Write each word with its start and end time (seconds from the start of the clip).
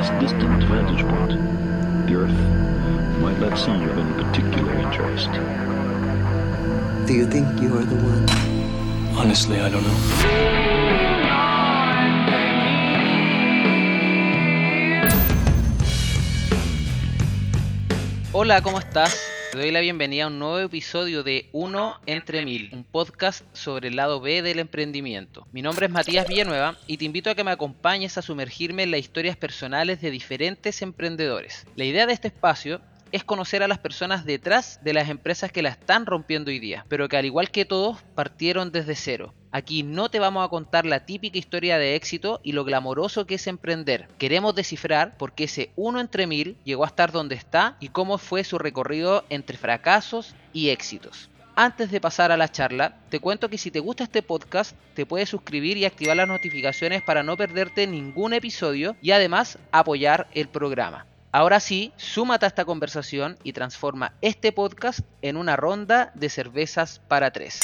this 0.00 0.08
distant 0.18 0.62
vantage 0.64 1.02
point, 1.02 1.32
the 2.06 2.14
Earth 2.14 2.40
might 3.20 3.38
not 3.38 3.58
seem 3.58 3.82
of 3.82 3.98
any 3.98 4.22
particular 4.22 4.72
interest. 4.72 5.30
Do 7.06 7.12
you 7.12 7.26
think 7.26 7.60
you 7.60 7.76
are 7.76 7.84
the 7.84 7.96
one? 7.96 8.24
Honestly, 9.18 9.60
I 9.60 9.68
don't 9.68 9.82
know. 9.82 9.98
Hola, 18.32 18.62
¿cómo 18.62 18.78
estás? 18.78 19.29
Te 19.50 19.58
doy 19.58 19.72
la 19.72 19.80
bienvenida 19.80 20.24
a 20.24 20.26
un 20.28 20.38
nuevo 20.38 20.60
episodio 20.60 21.24
de 21.24 21.48
Uno 21.50 21.98
entre 22.06 22.44
Mil, 22.44 22.70
un 22.72 22.84
podcast 22.84 23.44
sobre 23.52 23.88
el 23.88 23.96
lado 23.96 24.20
B 24.20 24.42
del 24.42 24.60
emprendimiento. 24.60 25.48
Mi 25.50 25.60
nombre 25.60 25.86
es 25.86 25.92
Matías 25.92 26.28
Villanueva 26.28 26.76
y 26.86 26.98
te 26.98 27.04
invito 27.04 27.30
a 27.30 27.34
que 27.34 27.42
me 27.42 27.50
acompañes 27.50 28.16
a 28.16 28.22
sumergirme 28.22 28.84
en 28.84 28.92
las 28.92 29.00
historias 29.00 29.36
personales 29.36 30.00
de 30.00 30.12
diferentes 30.12 30.82
emprendedores. 30.82 31.66
La 31.74 31.84
idea 31.84 32.06
de 32.06 32.12
este 32.12 32.28
espacio 32.28 32.80
es 33.10 33.24
conocer 33.24 33.64
a 33.64 33.68
las 33.68 33.78
personas 33.78 34.24
detrás 34.24 34.78
de 34.84 34.92
las 34.92 35.08
empresas 35.08 35.50
que 35.50 35.62
la 35.62 35.70
están 35.70 36.06
rompiendo 36.06 36.52
hoy 36.52 36.60
día, 36.60 36.86
pero 36.88 37.08
que 37.08 37.16
al 37.16 37.26
igual 37.26 37.50
que 37.50 37.64
todos 37.64 38.00
partieron 38.14 38.70
desde 38.70 38.94
cero. 38.94 39.34
Aquí 39.52 39.82
no 39.82 40.10
te 40.10 40.20
vamos 40.20 40.44
a 40.44 40.48
contar 40.48 40.86
la 40.86 41.04
típica 41.04 41.36
historia 41.36 41.76
de 41.76 41.96
éxito 41.96 42.40
y 42.44 42.52
lo 42.52 42.64
glamoroso 42.64 43.26
que 43.26 43.34
es 43.34 43.48
emprender. 43.48 44.06
Queremos 44.18 44.54
descifrar 44.54 45.16
por 45.16 45.32
qué 45.32 45.44
ese 45.44 45.70
uno 45.74 45.98
entre 45.98 46.28
mil 46.28 46.56
llegó 46.64 46.84
a 46.84 46.88
estar 46.88 47.10
donde 47.10 47.34
está 47.34 47.76
y 47.80 47.88
cómo 47.88 48.18
fue 48.18 48.44
su 48.44 48.58
recorrido 48.58 49.24
entre 49.28 49.58
fracasos 49.58 50.36
y 50.52 50.68
éxitos. 50.68 51.30
Antes 51.56 51.90
de 51.90 52.00
pasar 52.00 52.30
a 52.30 52.36
la 52.36 52.50
charla, 52.50 52.96
te 53.10 53.18
cuento 53.18 53.50
que 53.50 53.58
si 53.58 53.72
te 53.72 53.80
gusta 53.80 54.04
este 54.04 54.22
podcast, 54.22 54.76
te 54.94 55.04
puedes 55.04 55.28
suscribir 55.28 55.76
y 55.76 55.84
activar 55.84 56.16
las 56.16 56.28
notificaciones 56.28 57.02
para 57.02 57.24
no 57.24 57.36
perderte 57.36 57.88
ningún 57.88 58.32
episodio 58.32 58.94
y 59.02 59.10
además 59.10 59.58
apoyar 59.72 60.28
el 60.32 60.48
programa. 60.48 61.06
Ahora 61.32 61.58
sí, 61.58 61.92
súmate 61.96 62.46
a 62.46 62.48
esta 62.48 62.64
conversación 62.64 63.36
y 63.42 63.52
transforma 63.52 64.14
este 64.22 64.52
podcast 64.52 65.00
en 65.22 65.36
una 65.36 65.56
ronda 65.56 66.12
de 66.14 66.28
cervezas 66.28 67.00
para 67.08 67.32
tres. 67.32 67.60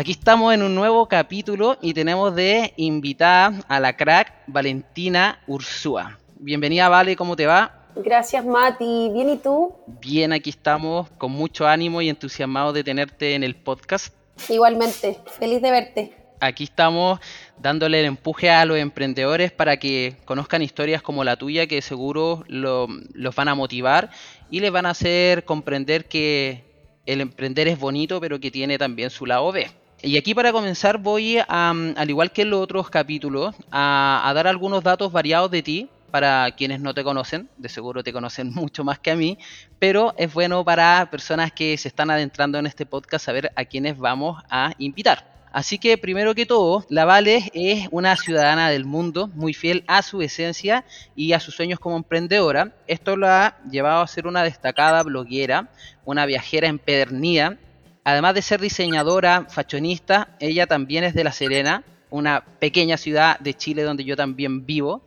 Aquí 0.00 0.12
estamos 0.12 0.54
en 0.54 0.62
un 0.62 0.74
nuevo 0.74 1.06
capítulo 1.08 1.76
y 1.82 1.92
tenemos 1.92 2.34
de 2.34 2.72
invitada 2.78 3.60
a 3.68 3.78
la 3.78 3.98
crack 3.98 4.32
Valentina 4.46 5.42
Ursúa. 5.46 6.18
Bienvenida, 6.38 6.88
Vale, 6.88 7.14
¿cómo 7.16 7.36
te 7.36 7.44
va? 7.44 7.84
Gracias, 7.96 8.46
Mati. 8.46 9.10
¿Bien 9.12 9.28
y 9.28 9.36
tú? 9.36 9.74
Bien, 10.00 10.32
aquí 10.32 10.48
estamos 10.48 11.10
con 11.18 11.32
mucho 11.32 11.68
ánimo 11.68 12.00
y 12.00 12.08
entusiasmados 12.08 12.72
de 12.72 12.82
tenerte 12.82 13.34
en 13.34 13.44
el 13.44 13.54
podcast. 13.56 14.14
Igualmente, 14.48 15.18
feliz 15.38 15.60
de 15.60 15.70
verte. 15.70 16.16
Aquí 16.40 16.64
estamos 16.64 17.20
dándole 17.58 18.00
el 18.00 18.06
empuje 18.06 18.48
a 18.48 18.64
los 18.64 18.78
emprendedores 18.78 19.52
para 19.52 19.76
que 19.76 20.16
conozcan 20.24 20.62
historias 20.62 21.02
como 21.02 21.24
la 21.24 21.36
tuya 21.36 21.66
que 21.66 21.82
seguro 21.82 22.42
lo, 22.48 22.86
los 23.12 23.34
van 23.34 23.48
a 23.48 23.54
motivar 23.54 24.08
y 24.50 24.60
les 24.60 24.72
van 24.72 24.86
a 24.86 24.90
hacer 24.92 25.44
comprender 25.44 26.06
que 26.06 26.64
el 27.04 27.20
emprender 27.20 27.68
es 27.68 27.78
bonito 27.78 28.18
pero 28.18 28.40
que 28.40 28.50
tiene 28.50 28.78
también 28.78 29.10
su 29.10 29.26
lado 29.26 29.52
B. 29.52 29.70
Y 30.02 30.16
aquí 30.16 30.34
para 30.34 30.50
comenzar 30.50 30.96
voy, 30.96 31.38
a, 31.38 31.70
al 31.70 32.08
igual 32.08 32.32
que 32.32 32.42
en 32.42 32.50
los 32.50 32.60
otros 32.60 32.88
capítulos, 32.88 33.54
a, 33.70 34.32
dar 34.34 34.46
algunos 34.46 34.82
datos 34.82 35.12
variados 35.12 35.50
de 35.50 35.62
ti 35.62 35.90
para 36.10 36.50
quienes 36.52 36.80
no 36.80 36.94
te 36.94 37.04
conocen, 37.04 37.50
de 37.58 37.68
seguro 37.68 38.02
te 38.02 38.12
conocen 38.12 38.50
mucho 38.54 38.82
más 38.82 38.98
que 38.98 39.10
a 39.10 39.16
mí, 39.16 39.36
pero 39.78 40.14
es 40.16 40.32
bueno 40.32 40.64
para 40.64 41.08
personas 41.10 41.52
que 41.52 41.76
se 41.76 41.88
están 41.88 42.10
adentrando 42.10 42.58
en 42.58 42.66
este 42.66 42.86
podcast 42.86 43.26
saber 43.26 43.52
a 43.54 43.64
quienes 43.66 43.98
vamos 43.98 44.42
a 44.48 44.72
invitar. 44.78 45.28
Así 45.52 45.78
que 45.78 45.98
primero 45.98 46.34
que 46.34 46.46
todo, 46.46 46.86
la 46.88 47.04
Vale 47.04 47.50
es 47.52 47.88
una 47.90 48.16
ciudadana 48.16 48.70
del 48.70 48.86
mundo, 48.86 49.28
muy 49.34 49.52
fiel 49.52 49.84
a 49.86 50.00
su 50.00 50.22
esencia 50.22 50.84
y 51.14 51.32
a 51.32 51.40
sus 51.40 51.56
sueños 51.56 51.78
como 51.78 51.96
emprendedora. 51.96 52.72
Esto 52.86 53.16
la 53.16 53.46
ha 53.46 53.62
llevado 53.68 54.00
a 54.00 54.06
ser 54.06 54.28
una 54.28 54.44
destacada 54.44 55.02
bloguera, 55.02 55.68
una 56.04 56.24
viajera 56.24 56.68
empedernida. 56.68 57.58
Además 58.04 58.34
de 58.34 58.42
ser 58.42 58.60
diseñadora, 58.60 59.46
fashionista, 59.48 60.36
ella 60.40 60.66
también 60.66 61.04
es 61.04 61.14
de 61.14 61.24
La 61.24 61.32
Serena, 61.32 61.84
una 62.08 62.44
pequeña 62.58 62.96
ciudad 62.96 63.38
de 63.38 63.54
Chile 63.54 63.82
donde 63.82 64.04
yo 64.04 64.16
también 64.16 64.66
vivo, 64.66 65.02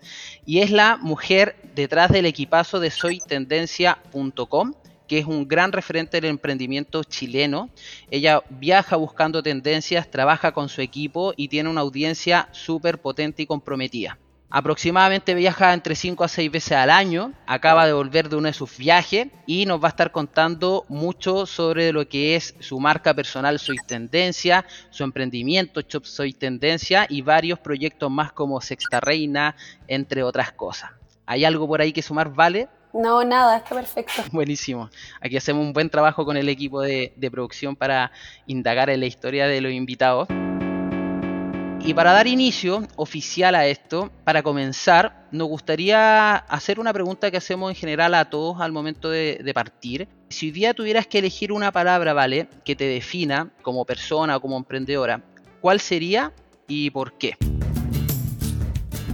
y 0.45 0.59
es 0.59 0.71
la 0.71 0.97
mujer 0.97 1.55
detrás 1.75 2.11
del 2.11 2.25
equipazo 2.25 2.79
de 2.79 2.91
soytendencia.com 2.91 4.73
que 5.07 5.19
es 5.19 5.25
un 5.25 5.47
gran 5.47 5.71
referente 5.71 6.19
del 6.19 6.29
emprendimiento 6.29 7.03
chileno. 7.03 7.69
Ella 8.09 8.41
viaja 8.49 8.95
buscando 8.95 9.43
tendencias, 9.43 10.09
trabaja 10.09 10.53
con 10.53 10.69
su 10.69 10.81
equipo 10.81 11.33
y 11.35 11.49
tiene 11.49 11.69
una 11.69 11.81
audiencia 11.81 12.47
súper 12.51 12.99
potente 12.99 13.43
y 13.43 13.45
comprometida. 13.45 14.17
Aproximadamente 14.55 15.33
viaja 15.33 15.73
entre 15.73 15.95
5 15.95 16.23
a 16.23 16.27
6 16.27 16.51
veces 16.51 16.73
al 16.73 16.91
año, 16.91 17.33
acaba 17.47 17.87
de 17.87 17.93
volver 17.93 18.29
de 18.29 18.35
uno 18.35 18.45
de 18.45 18.53
sus 18.53 18.77
viajes 18.77 19.29
y 19.47 19.65
nos 19.65 19.81
va 19.81 19.87
a 19.87 19.89
estar 19.89 20.11
contando 20.11 20.85
mucho 20.89 21.47
sobre 21.47 21.91
lo 21.91 22.07
que 22.07 22.35
es 22.35 22.53
su 22.59 22.79
marca 22.79 23.15
personal 23.15 23.57
Soy 23.57 23.77
Tendencia, 23.87 24.63
su 24.91 25.03
emprendimiento 25.03 25.81
Shop 25.81 26.05
Soy 26.05 26.33
Tendencia 26.33 27.07
y 27.09 27.23
varios 27.23 27.57
proyectos 27.57 28.11
más 28.11 28.31
como 28.31 28.61
Sexta 28.61 28.99
Reina, 28.99 29.55
entre 29.87 30.21
otras 30.21 30.51
cosas. 30.51 30.91
¿Hay 31.25 31.45
algo 31.45 31.67
por 31.67 31.81
ahí 31.81 31.91
que 31.91 32.03
sumar, 32.03 32.31
Vale? 32.31 32.67
No, 32.93 33.23
nada, 33.23 33.57
está 33.57 33.73
perfecto. 33.73 34.21
Buenísimo. 34.31 34.87
Aquí 35.19 35.35
hacemos 35.35 35.65
un 35.65 35.73
buen 35.73 35.89
trabajo 35.89 36.25
con 36.25 36.37
el 36.37 36.47
equipo 36.47 36.79
de, 36.79 37.11
de, 37.15 37.31
producción 37.31 37.75
para 37.75 38.11
indagar 38.45 38.91
en 38.91 38.99
la 38.99 39.07
historia 39.07 39.47
de 39.47 39.61
los 39.61 39.71
invitados. 39.71 40.27
Y 41.85 41.93
para 41.93 42.13
dar 42.13 42.27
inicio 42.27 42.87
oficial 42.95 43.55
a 43.55 43.67
esto, 43.67 44.09
para 44.23 44.41
comenzar, 44.41 45.27
nos 45.31 45.49
gustaría 45.49 46.35
hacer 46.35 46.79
una 46.79 46.93
pregunta 46.93 47.29
que 47.29 47.35
hacemos 47.35 47.69
en 47.71 47.75
general 47.75 48.13
a 48.13 48.29
todos 48.29 48.61
al 48.61 48.71
momento 48.71 49.09
de, 49.09 49.51
partir. 49.53 50.07
Si 50.29 50.45
hoy 50.45 50.51
día 50.53 50.73
tuvieras 50.73 51.07
que 51.07 51.19
elegir 51.19 51.51
una 51.51 51.73
palabra, 51.73 52.13
¿vale? 52.13 52.47
Que 52.63 52.77
te 52.77 52.85
defina 52.85 53.51
como 53.61 53.83
persona 53.83 54.37
o 54.37 54.39
como 54.39 54.55
emprendedora, 54.55 55.21
¿cuál 55.59 55.81
sería 55.81 56.31
y 56.69 56.89
por 56.89 57.17
qué? 57.17 57.35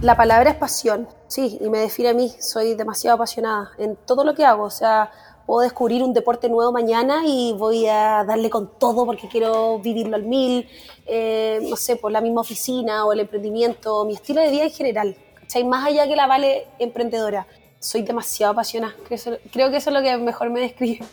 La 0.00 0.16
palabra 0.16 0.50
es 0.50 0.56
pasión, 0.56 1.08
sí, 1.26 1.58
y 1.60 1.68
me 1.68 1.78
define 1.78 2.10
a 2.10 2.14
mí. 2.14 2.32
Soy 2.38 2.74
demasiado 2.76 3.16
apasionada 3.16 3.72
en 3.78 3.96
todo 4.06 4.22
lo 4.22 4.32
que 4.32 4.44
hago. 4.44 4.62
O 4.62 4.70
sea, 4.70 5.10
puedo 5.50 5.62
descubrir 5.62 6.04
un 6.04 6.14
deporte 6.14 6.48
nuevo 6.48 6.70
mañana 6.70 7.22
y 7.26 7.52
voy 7.54 7.84
a 7.84 8.22
darle 8.22 8.48
con 8.48 8.70
todo 8.78 9.04
porque 9.04 9.26
quiero 9.26 9.80
vivirlo 9.80 10.14
al 10.14 10.22
mil. 10.22 10.68
Eh, 11.06 11.58
no 11.68 11.74
sé, 11.74 11.96
por 11.96 12.12
la 12.12 12.20
misma 12.20 12.42
oficina 12.42 13.04
o 13.04 13.12
el 13.12 13.18
emprendimiento, 13.18 14.04
mi 14.04 14.14
estilo 14.14 14.42
de 14.42 14.48
vida 14.48 14.62
en 14.62 14.70
general. 14.70 15.16
¿cachai? 15.40 15.64
Más 15.64 15.84
allá 15.84 16.06
que 16.06 16.14
la 16.14 16.28
vale 16.28 16.68
emprendedora. 16.78 17.48
Soy 17.80 18.02
demasiado 18.02 18.52
apasionada. 18.52 18.94
Creo, 19.08 19.38
creo 19.52 19.70
que 19.72 19.78
eso 19.78 19.90
es 19.90 19.96
lo 19.96 20.02
que 20.02 20.16
mejor 20.18 20.50
me 20.50 20.60
describe. 20.60 21.04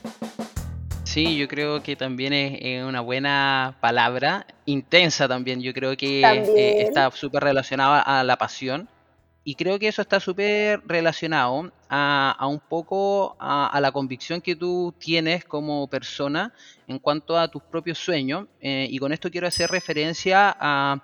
Sí, 1.03 1.35
yo 1.35 1.47
creo 1.47 1.81
que 1.81 1.95
también 1.95 2.31
es 2.33 2.83
una 2.83 3.01
buena 3.01 3.75
palabra, 3.81 4.45
intensa 4.67 5.27
también, 5.27 5.61
yo 5.61 5.73
creo 5.73 5.97
que 5.97 6.21
eh, 6.21 6.81
está 6.83 7.09
súper 7.09 7.43
relacionada 7.43 8.01
a 8.01 8.23
la 8.23 8.35
pasión 8.35 8.87
y 9.47 9.55
creo 9.55 9.79
que 9.79 9.87
eso 9.87 10.01
está 10.01 10.19
súper 10.19 10.81
relacionado 10.85 11.71
a, 11.87 12.47
un 12.49 12.59
poco 12.59 13.37
a, 13.39 13.79
la 13.79 13.93
convicción 13.93 14.41
que 14.41 14.57
tú 14.57 14.93
tienes 14.99 15.45
como 15.45 15.87
persona 15.87 16.53
en 16.85 16.99
cuanto 16.99 17.37
a 17.37 17.47
tus 17.47 17.63
propios 17.63 17.97
sueños 17.97 18.47
eh, 18.59 18.89
y 18.91 18.97
con 18.97 19.13
esto 19.13 19.31
quiero 19.31 19.47
hacer 19.47 19.69
referencia 19.71 20.53
a, 20.59 21.01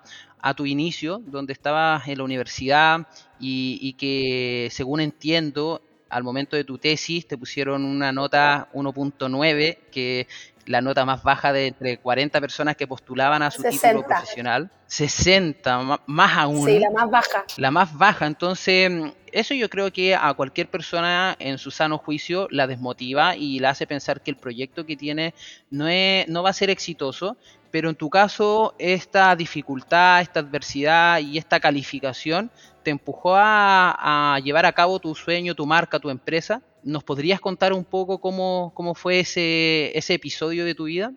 tu 0.54 0.66
inicio, 0.66 1.22
donde 1.24 1.54
estabas 1.54 2.06
en 2.06 2.18
la 2.18 2.24
universidad 2.24 3.08
y 3.40 3.94
que 3.94 4.68
según 4.70 5.00
entiendo 5.00 5.80
al 6.14 6.22
momento 6.22 6.54
de 6.54 6.62
tu 6.62 6.78
tesis 6.78 7.26
te 7.26 7.36
pusieron 7.36 7.84
una 7.84 8.12
nota 8.12 8.68
1.9, 8.72 9.78
que 9.90 10.28
la 10.66 10.80
nota 10.80 11.04
más 11.04 11.22
baja 11.22 11.52
de 11.52 11.68
entre 11.68 11.98
40 11.98 12.40
personas 12.40 12.76
que 12.76 12.86
postulaban 12.86 13.42
a 13.42 13.50
su 13.50 13.62
60. 13.62 13.88
título 13.88 14.06
profesional. 14.06 14.70
60, 14.86 16.00
más 16.06 16.36
aún. 16.36 16.66
Sí, 16.66 16.78
la 16.78 16.90
más 16.90 17.10
baja. 17.10 17.44
La 17.56 17.70
más 17.70 17.96
baja. 17.96 18.26
Entonces, 18.26 18.90
eso 19.32 19.54
yo 19.54 19.68
creo 19.68 19.92
que 19.92 20.14
a 20.14 20.32
cualquier 20.34 20.68
persona 20.68 21.36
en 21.38 21.58
su 21.58 21.70
sano 21.70 21.98
juicio 21.98 22.46
la 22.50 22.66
desmotiva 22.66 23.36
y 23.36 23.58
la 23.58 23.70
hace 23.70 23.86
pensar 23.86 24.20
que 24.20 24.30
el 24.30 24.36
proyecto 24.36 24.86
que 24.86 24.96
tiene 24.96 25.34
no, 25.70 25.88
es, 25.88 26.28
no 26.28 26.42
va 26.42 26.50
a 26.50 26.54
ser 26.54 26.70
exitoso. 26.70 27.36
Pero 27.70 27.88
en 27.88 27.96
tu 27.96 28.08
caso, 28.08 28.76
esta 28.78 29.34
dificultad, 29.34 30.20
esta 30.20 30.40
adversidad 30.40 31.18
y 31.18 31.38
esta 31.38 31.58
calificación 31.58 32.50
te 32.84 32.92
empujó 32.92 33.34
a, 33.34 34.34
a, 34.34 34.38
llevar 34.38 34.64
a 34.64 34.72
cabo 34.72 35.00
tu 35.00 35.12
sueño, 35.16 35.56
tu 35.56 35.66
marca, 35.66 35.98
tu 35.98 36.08
empresa. 36.08 36.62
¿Nos 36.84 37.02
podrías 37.02 37.40
contar 37.40 37.72
un 37.72 37.82
poco 37.82 38.18
cómo, 38.20 38.72
cómo 38.74 38.94
fue 38.94 39.20
ese, 39.20 39.96
ese 39.96 40.12
episodio 40.12 40.66
de 40.66 40.74
tu 40.74 40.84
vida? 40.84 41.12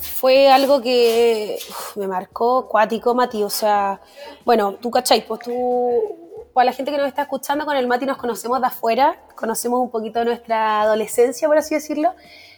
Fue 0.00 0.48
algo 0.48 0.80
que 0.80 1.58
me 1.96 2.06
marcó 2.06 2.68
cuático, 2.68 3.12
Mati. 3.16 3.42
O 3.42 3.50
sea, 3.50 4.00
bueno, 4.44 4.74
tú 4.74 4.88
cachai, 4.92 5.26
pues 5.26 5.40
tú, 5.40 6.46
para 6.54 6.66
la 6.66 6.72
gente 6.72 6.92
que 6.92 6.96
nos 6.96 7.08
está 7.08 7.22
escuchando, 7.22 7.66
con 7.66 7.76
el 7.76 7.88
Mati 7.88 8.06
nos 8.06 8.16
conocemos 8.16 8.60
de 8.60 8.68
afuera, 8.68 9.20
conocemos 9.34 9.80
un 9.80 9.90
poquito 9.90 10.24
nuestra 10.24 10.82
adolescencia, 10.82 11.48
por 11.48 11.58
así 11.58 11.74
decirlo. 11.74 12.14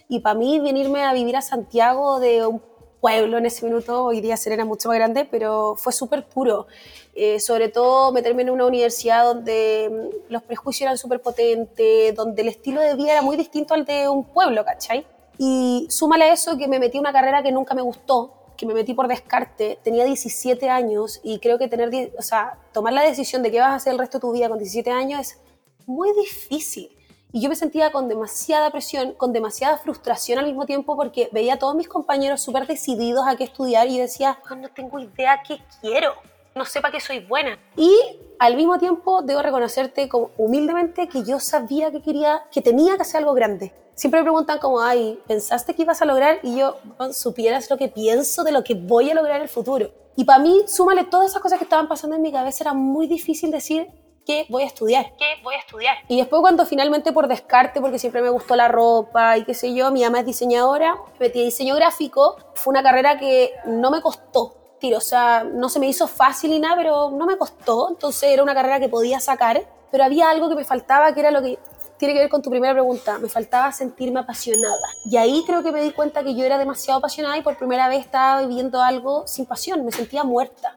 Y 0.09 0.20
para 0.20 0.38
mí, 0.38 0.61
venirme 0.61 1.05
a 1.05 1.14
vivir 1.14 1.37
a 1.37 1.41
Santiago 1.41 2.20
de 2.20 2.47
un 2.47 2.61
pueblo 3.06 3.38
en 3.38 3.47
ese 3.47 3.64
minuto, 3.64 4.05
hoy 4.05 4.20
día 4.20 4.37
Serena 4.37 4.64
mucho 4.64 4.88
más 4.88 4.99
grande, 4.99 5.25
pero 5.31 5.76
fue 5.76 5.93
súper 5.93 6.26
puro. 6.26 6.67
Eh, 7.14 7.38
sobre 7.38 7.69
todo 7.69 8.11
meterme 8.11 8.43
en 8.43 8.50
una 8.50 8.67
universidad 8.67 9.23
donde 9.23 9.88
mm, 9.88 10.32
los 10.32 10.43
prejuicios 10.43 10.87
eran 10.88 10.99
súper 10.99 11.23
potentes, 11.23 12.17
donde 12.17 12.43
el 12.43 12.49
estilo 12.49 12.81
de 12.81 12.97
vida 12.97 13.12
era 13.12 13.23
muy 13.23 13.37
distinto 13.37 13.75
al 13.75 13.85
de 13.85 14.08
un 14.08 14.25
pueblo, 14.25 14.64
¿cachai? 14.64 15.06
Y 15.38 15.87
súmale 15.88 16.25
a 16.25 16.32
eso 16.32 16.58
que 16.58 16.67
me 16.67 16.81
metí 16.81 16.99
una 16.99 17.12
carrera 17.12 17.44
que 17.44 17.53
nunca 17.53 17.76
me 17.76 17.82
gustó, 17.82 18.32
que 18.56 18.67
me 18.67 18.75
metí 18.75 18.93
por 18.93 19.06
descarte, 19.06 19.79
tenía 19.85 20.05
17 20.05 20.69
años 20.69 21.20
y 21.23 21.38
creo 21.38 21.59
que 21.59 21.69
tener, 21.69 22.11
o 22.19 22.23
sea, 22.23 22.59
tomar 22.73 22.93
la 22.93 23.02
decisión 23.02 23.41
de 23.44 23.52
qué 23.52 23.61
vas 23.61 23.70
a 23.70 23.75
hacer 23.76 23.93
el 23.93 24.00
resto 24.00 24.19
de 24.19 24.23
tu 24.23 24.32
vida 24.32 24.49
con 24.49 24.59
17 24.59 24.91
años 24.91 25.20
es 25.20 25.38
muy 25.87 26.12
difícil. 26.12 26.91
Y 27.32 27.40
yo 27.40 27.49
me 27.49 27.56
sentía 27.56 27.93
con 27.93 28.08
demasiada 28.08 28.70
presión, 28.70 29.12
con 29.14 29.32
demasiada 29.32 29.78
frustración 29.78 30.38
al 30.38 30.46
mismo 30.46 30.64
tiempo 30.64 30.96
porque 30.96 31.28
veía 31.32 31.55
a 31.55 31.58
todos 31.58 31.75
mis 31.75 31.88
compañeros 31.88 32.40
súper 32.40 32.67
decididos 32.67 33.26
a 33.26 33.37
qué 33.37 33.44
estudiar 33.44 33.88
y 33.88 33.99
decía, 33.99 34.38
oh, 34.50 34.55
no 34.55 34.69
tengo 34.69 34.99
idea 34.99 35.43
qué 35.46 35.61
quiero, 35.81 36.14
no 36.55 36.64
sé 36.64 36.81
para 36.81 36.93
qué 36.93 37.00
soy 37.00 37.20
buena. 37.20 37.58
Y 37.76 37.94
al 38.38 38.56
mismo 38.56 38.78
tiempo 38.78 39.23
debo 39.23 39.43
reconocerte 39.43 40.08
como, 40.08 40.31
humildemente 40.38 41.08
que 41.08 41.25
yo 41.25 41.40
sabía 41.40 41.90
que 41.90 42.00
quería, 42.00 42.43
que 42.50 42.62
tenía 42.62 42.96
que 42.96 43.02
hacer 43.02 43.19
algo 43.19 43.34
grande. 43.34 43.73
Siempre 43.94 44.20
me 44.20 44.25
preguntan 44.25 44.58
como, 44.58 44.81
ay, 44.81 45.19
¿pensaste 45.26 45.75
que 45.75 45.82
ibas 45.82 46.02
a 46.02 46.05
lograr? 46.05 46.38
Y 46.43 46.56
yo, 46.56 46.76
supieras 47.12 47.69
lo 47.70 47.76
que 47.76 47.88
pienso 47.88 48.44
de 48.44 48.52
lo 48.52 48.62
que 48.62 48.75
voy 48.75 49.11
a 49.11 49.14
lograr 49.14 49.37
en 49.37 49.43
el 49.43 49.49
futuro. 49.49 49.90
Y 50.17 50.25
para 50.25 50.38
mí, 50.38 50.62
súmale 50.67 51.05
todas 51.05 51.31
esas 51.31 51.43
cosas 51.43 51.58
que 51.58 51.64
estaban 51.64 51.88
pasando 51.88 52.17
en 52.17 52.23
mi 52.23 52.32
cabeza, 52.32 52.64
era 52.64 52.75
muy 52.75 53.06
difícil 53.06 53.50
decir, 53.50 53.88
¿qué 54.26 54.44
voy 54.50 54.64
a 54.64 54.67
estudiar? 54.67 55.12
¿Qué 55.17 55.37
voy 55.43 55.55
a 55.55 55.58
estudiar? 55.61 55.96
Y 56.08 56.19
después 56.19 56.40
cuando 56.40 56.67
finalmente 56.67 57.12
por 57.12 57.28
descarte, 57.28 57.81
porque 57.81 57.99
siempre 57.99 58.20
me 58.20 58.28
gustó 58.28 58.56
la 58.56 58.69
ropa 58.69 59.38
y 59.38 59.44
qué 59.44 59.55
sé 59.55 59.73
yo, 59.73 59.90
mi 59.93 60.02
mamá 60.02 60.20
es 60.20 60.26
diseñadora, 60.26 60.96
me 61.19 61.26
metí 61.26 61.40
a 61.40 61.44
diseño 61.44 61.76
gráfico, 61.76 62.37
fue 62.55 62.73
una 62.73 62.82
carrera 62.82 63.19
que 63.19 63.52
no 63.64 63.90
me 63.90 64.02
costó. 64.02 64.55
Tiro, 64.78 64.99
o 64.99 65.00
sea, 65.00 65.44
no 65.44 65.70
se 65.70 65.81
me 65.81 65.87
hizo 65.87 66.06
fácil 66.06 66.52
y 66.52 66.58
nada, 66.58 66.76
pero 66.76 67.11
no 67.11 67.25
me 67.25 67.38
costó, 67.38 67.88
entonces 67.88 68.31
era 68.31 68.43
una 68.43 68.52
carrera 68.52 68.78
que 68.78 68.90
podía 68.90 69.20
sacar, 69.20 69.62
pero 69.90 70.05
había 70.05 70.28
algo 70.28 70.50
que 70.50 70.56
me 70.56 70.64
faltaba, 70.64 71.14
que 71.14 71.20
era 71.20 71.31
lo 71.31 71.40
que 71.40 71.58
tiene 71.96 72.12
que 72.12 72.20
ver 72.20 72.28
con 72.28 72.43
tu 72.43 72.50
primera 72.50 72.75
pregunta. 72.75 73.19
Me 73.19 73.28
faltaba 73.28 73.73
sentirme 73.73 74.20
apasionada. 74.20 74.87
Y 75.06 75.17
ahí 75.17 75.43
creo 75.46 75.62
que 75.62 75.73
me 75.73 75.81
di 75.81 75.93
cuenta 75.93 76.23
que 76.23 76.34
yo 76.34 76.44
era 76.44 76.58
demasiado 76.58 76.99
apasionada 76.99 77.38
y 77.38 77.43
por 77.43 77.56
primera 77.56 77.88
vez 77.88 78.00
estaba 78.00 78.43
viviendo 78.43 78.82
algo 78.82 79.26
sin 79.26 79.46
pasión. 79.46 79.82
Me 79.82 79.93
sentía 79.93 80.23
muerta. 80.23 80.76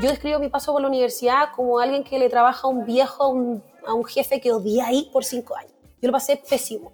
Yo 0.00 0.10
describo 0.10 0.38
mi 0.38 0.48
paso 0.48 0.72
por 0.72 0.80
la 0.80 0.86
universidad 0.86 1.48
como 1.56 1.80
alguien 1.80 2.04
que 2.04 2.20
le 2.20 2.28
trabaja 2.28 2.68
a 2.68 2.70
un 2.70 2.84
viejo, 2.84 3.24
a 3.24 3.94
un, 3.94 4.04
jefe 4.04 4.40
que 4.40 4.52
odia 4.52 4.86
ahí 4.86 5.10
por 5.12 5.24
cinco 5.24 5.56
años. 5.56 5.72
Yo 6.00 6.06
lo 6.06 6.12
pasé 6.12 6.36
pésimo. 6.36 6.92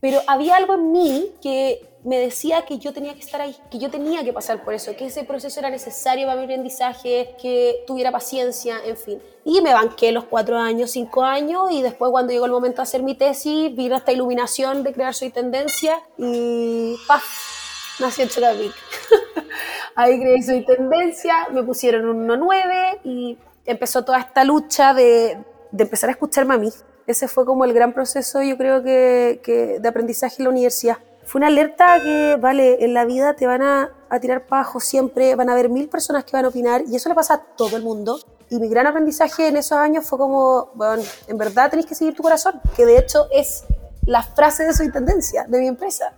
Pero 0.00 0.20
había 0.26 0.56
algo 0.56 0.74
en 0.74 0.90
mí 0.90 1.32
que 1.42 1.86
me 2.02 2.18
decía 2.18 2.64
que 2.64 2.78
yo 2.78 2.94
tenía 2.94 3.12
que 3.12 3.20
estar 3.20 3.42
ahí, 3.42 3.54
que 3.70 3.78
yo 3.78 3.90
tenía 3.90 4.24
que 4.24 4.32
pasar 4.32 4.64
por 4.64 4.72
eso, 4.72 4.96
que 4.96 5.06
ese 5.06 5.24
proceso 5.24 5.60
era 5.60 5.68
necesario 5.68 6.26
para 6.26 6.38
mi 6.38 6.44
aprendizaje, 6.44 7.34
que 7.42 7.84
tuviera 7.86 8.10
paciencia, 8.10 8.78
en 8.86 8.96
fin. 8.96 9.22
Y 9.44 9.60
me 9.60 9.74
banqué 9.74 10.12
los 10.12 10.24
cuatro 10.24 10.56
años, 10.56 10.92
cinco 10.92 11.24
años, 11.24 11.70
y 11.72 11.82
después 11.82 12.10
cuando 12.10 12.32
llegó 12.32 12.46
el 12.46 12.52
momento 12.52 12.76
de 12.76 12.82
hacer 12.84 13.02
mi 13.02 13.16
tesis, 13.16 13.74
vino 13.74 13.96
esta 13.96 14.12
iluminación 14.12 14.82
de 14.82 14.94
crear 14.94 15.12
Soy 15.12 15.28
Tendencia, 15.30 16.00
y 16.16 16.94
¡paf! 17.06 17.65
Nací 17.98 18.22
en 18.22 18.28
Chocapic. 18.28 18.72
ahí 19.94 20.20
creé 20.20 20.42
Soy 20.42 20.64
Tendencia, 20.64 21.48
me 21.52 21.62
pusieron 21.62 22.06
un 22.06 22.28
1.9 22.28 23.00
y 23.04 23.38
empezó 23.64 24.04
toda 24.04 24.18
esta 24.18 24.44
lucha 24.44 24.94
de, 24.94 25.38
de 25.72 25.84
empezar 25.84 26.10
a 26.10 26.12
escucharme 26.12 26.54
a 26.54 26.58
mí. 26.58 26.70
Ese 27.06 27.28
fue 27.28 27.46
como 27.46 27.64
el 27.64 27.72
gran 27.72 27.92
proceso, 27.92 28.42
yo 28.42 28.56
creo 28.56 28.82
que, 28.82 29.40
que 29.42 29.78
de 29.80 29.88
aprendizaje 29.88 30.36
en 30.38 30.44
la 30.44 30.50
universidad. 30.50 30.98
Fue 31.24 31.38
una 31.38 31.48
alerta 31.48 32.00
que, 32.02 32.36
vale, 32.40 32.84
en 32.84 32.94
la 32.94 33.04
vida 33.04 33.34
te 33.34 33.46
van 33.46 33.62
a, 33.62 33.90
a 34.08 34.20
tirar 34.20 34.44
abajo 34.46 34.78
siempre, 34.78 35.34
van 35.34 35.48
a 35.48 35.52
haber 35.52 35.68
mil 35.68 35.88
personas 35.88 36.24
que 36.24 36.32
van 36.32 36.44
a 36.44 36.48
opinar 36.48 36.82
y 36.86 36.94
eso 36.94 37.08
le 37.08 37.14
pasa 37.14 37.34
a 37.34 37.38
todo 37.38 37.76
el 37.76 37.82
mundo. 37.82 38.20
Y 38.48 38.60
mi 38.60 38.68
gran 38.68 38.86
aprendizaje 38.86 39.48
en 39.48 39.56
esos 39.56 39.78
años 39.78 40.06
fue 40.06 40.18
como, 40.18 40.70
bueno, 40.74 41.02
en 41.26 41.38
verdad 41.38 41.70
tenéis 41.70 41.86
que 41.86 41.96
seguir 41.96 42.14
tu 42.14 42.22
corazón, 42.22 42.60
que 42.76 42.86
de 42.86 42.98
hecho 42.98 43.26
es 43.32 43.64
la 44.04 44.22
frase 44.22 44.64
de 44.64 44.72
su 44.72 44.88
tendencia 44.92 45.46
de 45.48 45.58
mi 45.58 45.66
empresa. 45.66 46.12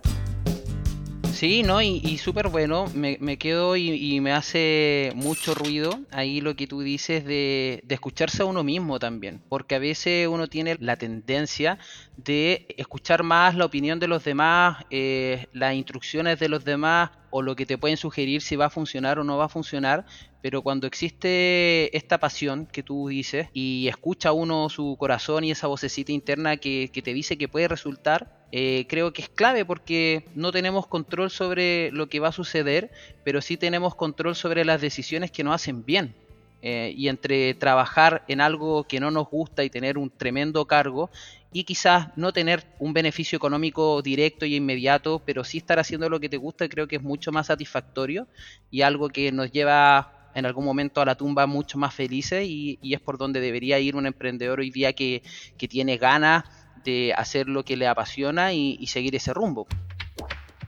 Sí, 1.39 1.63
¿no? 1.63 1.81
Y, 1.81 2.01
y 2.03 2.17
súper 2.17 2.49
bueno, 2.49 2.87
me, 2.93 3.37
quedo 3.37 3.77
y, 3.77 3.91
y 3.91 4.19
me 4.19 4.33
hace 4.33 5.13
mucho 5.15 5.55
ruido 5.55 6.01
ahí 6.11 6.41
lo 6.41 6.57
que 6.57 6.67
tú 6.67 6.81
dices 6.81 7.23
de, 7.23 7.81
de 7.85 7.95
escucharse 7.95 8.41
a 8.41 8.45
uno 8.45 8.61
mismo 8.61 8.99
también, 8.99 9.41
porque 9.47 9.75
a 9.75 9.79
veces 9.79 10.27
uno 10.27 10.47
tiene 10.47 10.75
la 10.81 10.97
tendencia 10.97 11.79
de 12.17 12.65
escuchar 12.77 13.23
más 13.23 13.55
la 13.55 13.63
opinión 13.63 14.01
de 14.01 14.09
los 14.09 14.25
demás, 14.25 14.83
eh, 14.89 15.47
las 15.53 15.75
instrucciones 15.75 16.39
de 16.39 16.49
los 16.49 16.65
demás 16.65 17.11
o 17.29 17.41
lo 17.41 17.55
que 17.55 17.65
te 17.65 17.77
pueden 17.77 17.95
sugerir 17.95 18.41
si 18.41 18.57
va 18.57 18.65
a 18.65 18.69
funcionar 18.69 19.17
o 19.17 19.23
no 19.23 19.37
va 19.37 19.45
a 19.45 19.49
funcionar, 19.49 20.05
pero 20.41 20.61
cuando 20.61 20.87
existe 20.87 21.95
esta 21.95 22.17
pasión 22.17 22.65
que 22.65 22.83
tú 22.83 23.09
dices 23.09 23.47
y 23.53 23.87
escucha 23.87 24.31
uno 24.31 24.69
su 24.69 24.95
corazón 24.97 25.43
y 25.43 25.51
esa 25.51 25.67
vocecita 25.67 26.11
interna 26.11 26.57
que, 26.57 26.89
te 27.03 27.13
dice 27.13 27.37
que 27.37 27.47
puede 27.47 27.67
resultar, 27.67 28.45
eh, 28.51 28.85
creo 28.87 29.11
que 29.13 29.21
es 29.21 29.29
clave 29.29 29.65
porque 29.65 30.25
no 30.35 30.51
tenemos 30.51 30.87
control 30.87 31.29
sobre 31.29 31.91
lo 31.91 32.07
que 32.07 32.19
va 32.19 32.29
a 32.29 32.33
suceder, 32.33 32.91
pero 33.23 33.41
sí 33.41 33.57
tenemos 33.57 33.95
control 33.95 34.35
sobre 34.35 34.65
las 34.65 34.81
decisiones 34.81 35.31
que 35.31 35.43
nos 35.43 35.55
hacen 35.55 35.85
bien. 35.85 36.15
Eh, 36.61 36.93
y 36.97 37.07
entre 37.07 37.53
trabajar 37.53 38.25
en 38.27 38.41
algo 38.41 38.83
que 38.83 38.99
no 38.99 39.11
nos 39.11 39.29
gusta 39.29 39.63
y 39.63 39.69
tener 39.69 39.97
un 39.97 40.09
tremendo 40.09 40.65
cargo 40.65 41.09
y 41.53 41.63
quizás 41.63 42.09
no 42.17 42.33
tener 42.33 42.65
un 42.79 42.91
beneficio 42.91 43.37
económico 43.37 44.01
directo 44.01 44.45
y 44.45 44.57
inmediato, 44.57 45.21
pero 45.25 45.45
sí 45.45 45.59
estar 45.59 45.79
haciendo 45.79 46.09
lo 46.09 46.19
que 46.19 46.27
te 46.27 46.35
gusta, 46.35 46.67
creo 46.67 46.85
que 46.85 46.97
es 46.97 47.01
mucho 47.01 47.31
más 47.31 47.47
satisfactorio 47.47 48.27
y 48.69 48.81
algo 48.81 49.07
que 49.07 49.31
nos 49.31 49.51
lleva 49.51 50.18
en 50.35 50.45
algún 50.45 50.65
momento 50.65 51.01
a 51.01 51.05
la 51.05 51.15
tumba 51.15 51.45
mucho 51.47 51.77
más 51.77 51.93
felices 51.93 52.45
y, 52.47 52.79
es 52.81 52.99
por 52.99 53.17
donde 53.17 53.39
debería 53.39 53.79
ir 53.79 53.95
un 53.95 54.05
emprendedor 54.05 54.59
hoy 54.59 54.71
día 54.71 54.93
que, 54.93 55.23
que 55.57 55.67
tiene 55.67 55.97
ganas 55.97 56.43
de 56.83 57.13
hacer 57.15 57.47
lo 57.47 57.63
que 57.63 57.75
le 57.75 57.87
apasiona 57.87 58.53
y, 58.53 58.85
seguir 58.87 59.15
ese 59.15 59.33
rumbo. 59.33 59.67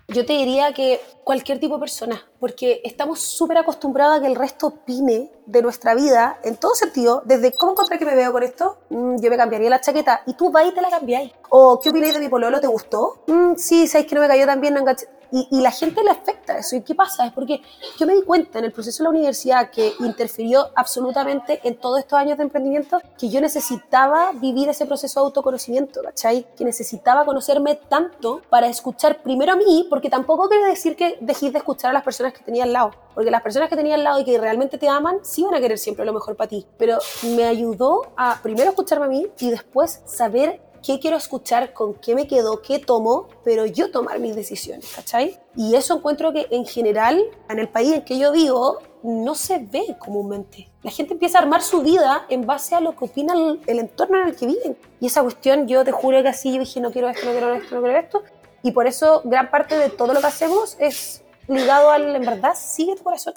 Yo 0.08 0.26
te 0.26 0.34
diría 0.34 0.74
que 0.74 1.00
cualquier 1.24 1.60
tipo 1.60 1.76
de 1.76 1.80
persona, 1.80 2.22
porque 2.38 2.82
estamos 2.84 3.22
súper 3.22 3.58
acostumbrados 3.58 4.18
a 4.18 4.22
que 4.22 4.28
el 4.28 4.36
resto 4.36 4.68
opine 4.68 5.32
de 5.46 5.62
nuestra 5.62 5.96
vida 5.96 6.38
en 6.44 6.58
todo 6.58 6.76
sentido, 6.76 7.24
desde 7.26 7.54
cómo 7.54 7.72
encontré 7.72 7.98
que 7.98 8.06
me 8.06 8.16
veo 8.16 8.34
con 8.34 8.44
esto, 8.44 8.80
mm, 8.90 9.22
yo 9.22 9.30
me 9.30 9.38
cambiaría 9.38 9.70
la 9.70 9.80
chaqueta 9.80 10.22
y 10.28 10.34
tú 10.34 10.52
vas 10.52 10.68
y 10.68 10.74
te 10.74 10.82
la 10.82 10.90
cambiáis. 10.90 11.32
O 11.50 11.80
qué 11.80 11.92
opináis 11.92 12.14
de 12.14 12.20
mi 12.20 12.28
pololo, 12.28 12.60
¿te 12.60 12.68
gustó? 12.68 13.24
Mm, 13.28 13.56
sí, 13.56 13.88
sabéis 13.88 14.10
que 14.10 14.16
no 14.16 14.22
me 14.22 14.28
cayó 14.28 14.46
tan 14.46 14.60
bien, 14.60 14.74
no. 14.74 14.84
Y, 15.32 15.48
y, 15.52 15.62
la 15.62 15.72
gente 15.72 16.04
le 16.04 16.12
afecta 16.12 16.58
eso. 16.58 16.76
¿Y 16.76 16.82
qué 16.82 16.94
pasa? 16.94 17.26
Es 17.26 17.34
porque 17.34 17.62
yo 17.98 18.06
me 18.06 18.14
di 18.14 18.24
cuenta 18.24 18.60
en 18.60 18.66
el 18.66 18.72
proceso 18.72 19.02
de 19.02 19.06
la 19.06 19.10
universidad 19.12 19.70
que 19.70 19.94
interfirió 20.00 20.70
absolutamente 20.76 21.62
en 21.64 21.78
todos 21.78 22.00
estos 22.00 22.20
años 22.20 22.38
de 22.38 22.44
emprendimiento 22.44 23.00
que 23.18 23.30
yo 23.30 23.40
necesitaba 23.40 24.32
vivir 24.34 24.70
ese 24.70 24.86
proceso 24.86 25.20
de 25.22 25.26
autoconocimiento, 25.26 26.02
¿cachai? 26.04 26.46
Que 26.56 26.66
necesitaba 26.66 27.26
conocerme 27.26 27.76
tanto 27.76 28.42
para 28.50 28.68
escuchar 28.68 29.22
primero 29.22 29.54
a 29.54 29.56
mí, 29.56 29.88
porque 29.90 30.10
tampoco 30.10 30.50
quiere 30.50 30.66
decir 30.68 30.96
que 30.96 31.18
dejéis 31.22 31.54
de 31.54 31.60
escuchar 31.60 31.92
a 31.92 31.94
las 31.94 32.04
personas 32.04 32.34
que 32.34 32.44
tenía 32.44 32.64
al 32.64 32.74
lado. 32.74 32.92
Porque 33.14 33.32
las 33.32 33.42
personas 33.42 33.70
que 33.70 33.76
tenía 33.76 33.96
al 33.96 34.04
lado 34.04 34.20
y 34.20 34.26
que 34.26 34.38
realmente 34.38 34.78
te 34.78 34.88
aman, 34.88 35.20
sí 35.22 35.44
van 35.44 35.56
a 35.56 35.60
querer 35.60 35.78
siempre 35.78 36.06
lo 36.06 36.14
mejor 36.14 36.36
para 36.36 36.50
ti. 36.50 36.66
Pero 36.78 36.98
me 37.24 37.44
ayudó 37.44 38.12
a 38.18 38.40
primero 38.42 38.70
escucharme 38.70 39.06
a 39.06 39.10
mí 39.10 39.28
y 39.40 39.50
después 39.50 40.02
saber 40.06 40.71
qué 40.84 41.00
quiero 41.00 41.18
escuchar, 41.18 41.74
con 41.74 41.94
qué 41.96 42.16
me 42.16 42.28
quedo, 42.28 42.62
qué 42.62 42.80
tomo, 42.80 43.28
pero 43.44 43.66
yo 43.66 43.92
tomar 43.92 44.20
mis 44.20 44.36
decisiones, 44.36 44.92
¿cachai? 44.96 45.40
Y 45.56 45.76
eso 45.76 45.98
encuentro 45.98 46.34
que 46.34 46.48
en 46.52 46.66
general, 46.66 47.24
en 47.50 47.60
el 47.60 47.70
país 47.70 47.94
en 47.94 48.02
que 48.04 48.18
yo 48.18 48.32
vivo, 48.32 48.80
no 49.04 49.36
se 49.36 49.60
ve 49.60 49.96
comúnmente. 50.00 50.70
La 50.84 50.92
gente 50.92 51.14
empieza 51.14 51.40
a 51.40 51.42
armar 51.42 51.62
su 51.62 51.82
vida 51.82 52.26
en 52.30 52.46
base 52.46 52.76
a 52.76 52.80
lo 52.80 52.96
que 52.96 53.06
opina 53.06 53.34
el, 53.34 53.60
el 53.68 53.80
entorno 53.80 54.22
en 54.22 54.30
el 54.30 54.36
que 54.36 54.48
viven. 54.48 54.78
Y 55.00 55.08
esa 55.08 55.24
cuestión, 55.24 55.68
yo 55.68 55.84
te 55.84 55.92
juro 55.92 56.22
que 56.22 56.30
así 56.30 56.54
yo 56.54 56.60
dije, 56.60 56.80
no 56.80 56.92
quiero 56.92 57.10
esto, 57.10 57.26
no 57.26 57.32
quiero 57.32 57.54
esto, 57.54 57.76
no 57.76 57.82
quiero 57.82 58.00
esto. 58.00 58.24
Y 58.64 58.72
por 58.72 58.88
eso 58.88 59.22
gran 59.26 59.50
parte 59.50 59.78
de 59.78 59.90
todo 59.90 60.14
lo 60.14 60.22
que 60.22 60.28
hacemos 60.28 60.78
es 60.80 61.24
ligado 61.48 61.90
al, 61.90 62.16
en 62.16 62.26
verdad, 62.26 62.54
sigue 62.56 62.96
tu 62.96 63.04
corazón. 63.04 63.34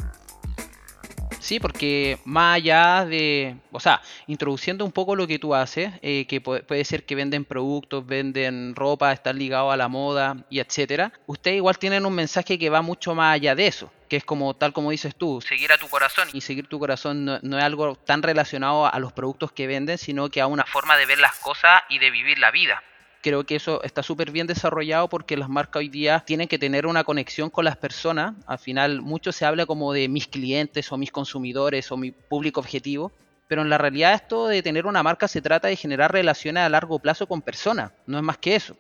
Sí, 1.44 1.60
porque 1.60 2.18
más 2.24 2.56
allá 2.56 3.04
de, 3.04 3.58
o 3.70 3.78
sea, 3.78 4.00
introduciendo 4.28 4.82
un 4.82 4.92
poco 4.92 5.14
lo 5.14 5.26
que 5.26 5.38
tú 5.38 5.54
haces, 5.54 5.92
eh, 6.00 6.24
que 6.26 6.40
puede, 6.40 6.84
ser 6.86 7.04
que 7.04 7.14
venden 7.14 7.44
productos, 7.44 8.06
venden 8.06 8.74
ropa, 8.74 9.12
están 9.12 9.38
ligados 9.38 9.70
a 9.70 9.76
la 9.76 9.88
moda 9.88 10.38
y 10.48 10.60
etcétera, 10.60 11.12
ustedes 11.26 11.58
igual 11.58 11.78
tienen 11.78 12.06
un 12.06 12.14
mensaje 12.14 12.58
que 12.58 12.70
va 12.70 12.80
mucho 12.80 13.14
más 13.14 13.34
allá 13.34 13.54
de 13.54 13.66
eso, 13.66 13.92
que 14.08 14.16
es 14.16 14.24
como 14.24 14.54
tal 14.54 14.72
como 14.72 14.90
dices 14.90 15.16
tú, 15.16 15.42
seguir 15.42 15.70
a 15.70 15.76
tu 15.76 15.86
corazón. 15.88 16.30
Y 16.32 16.40
seguir 16.40 16.66
tu 16.66 16.78
corazón 16.78 17.26
no, 17.26 17.38
no 17.42 17.58
es 17.58 17.64
algo 17.64 17.94
tan 17.94 18.22
relacionado 18.22 18.90
a 18.90 18.98
los 18.98 19.12
productos 19.12 19.52
que 19.52 19.66
venden, 19.66 19.98
sino 19.98 20.30
que 20.30 20.40
a 20.40 20.46
una 20.46 20.64
forma 20.64 20.96
de 20.96 21.04
ver 21.04 21.18
las 21.18 21.34
cosas 21.34 21.82
y 21.90 21.98
de 21.98 22.10
vivir 22.10 22.38
la 22.38 22.52
vida 22.52 22.82
creo 23.25 23.45
que 23.45 23.57
eso 23.57 23.83
está 23.83 24.02
súper 24.02 24.31
bien 24.31 24.47
desarrollado 24.47 25.09
porque 25.09 25.38
las 25.38 25.49
marcas 25.49 25.81
hoy 25.81 25.88
día 25.88 26.23
tienen 26.26 26.47
que 26.47 26.59
tener 26.59 26.87
una 26.87 27.04
conexión 27.04 27.49
con 27.49 27.64
las 27.64 27.78
personas. 27.78 28.35
Al 28.47 28.59
final 28.59 29.00
mucho 29.00 29.33
se 29.33 29.47
habla 29.47 29.64
como 29.64 29.95
de 29.95 30.09
mis 30.11 30.28
clientes 30.28 30.93
o 30.93 30.99
mis 30.99 31.11
consumidores 31.11 31.90
o 31.90 31.97
mi 31.97 32.11
público 32.11 32.61
objetivo. 32.61 33.12
Pero 33.49 33.62
en 33.62 33.71
la 33.71 33.78
realidad 33.78 34.12
esto 34.12 34.47
de 34.47 34.62
tener 34.62 34.85
una 34.85 35.02
marca 35.02 35.26
se 35.26 35.40
trata 35.40 35.69
de 35.69 35.76
generar 35.76 36.12
relaciones 36.12 36.64
a 36.64 36.69
largo 36.69 36.99
plazo 36.99 37.26
con 37.26 37.40
personas. 37.40 37.93
No 38.07 38.19
es 38.19 38.25
más 38.25 38.37
que 38.37 38.57
eso. 38.57 38.76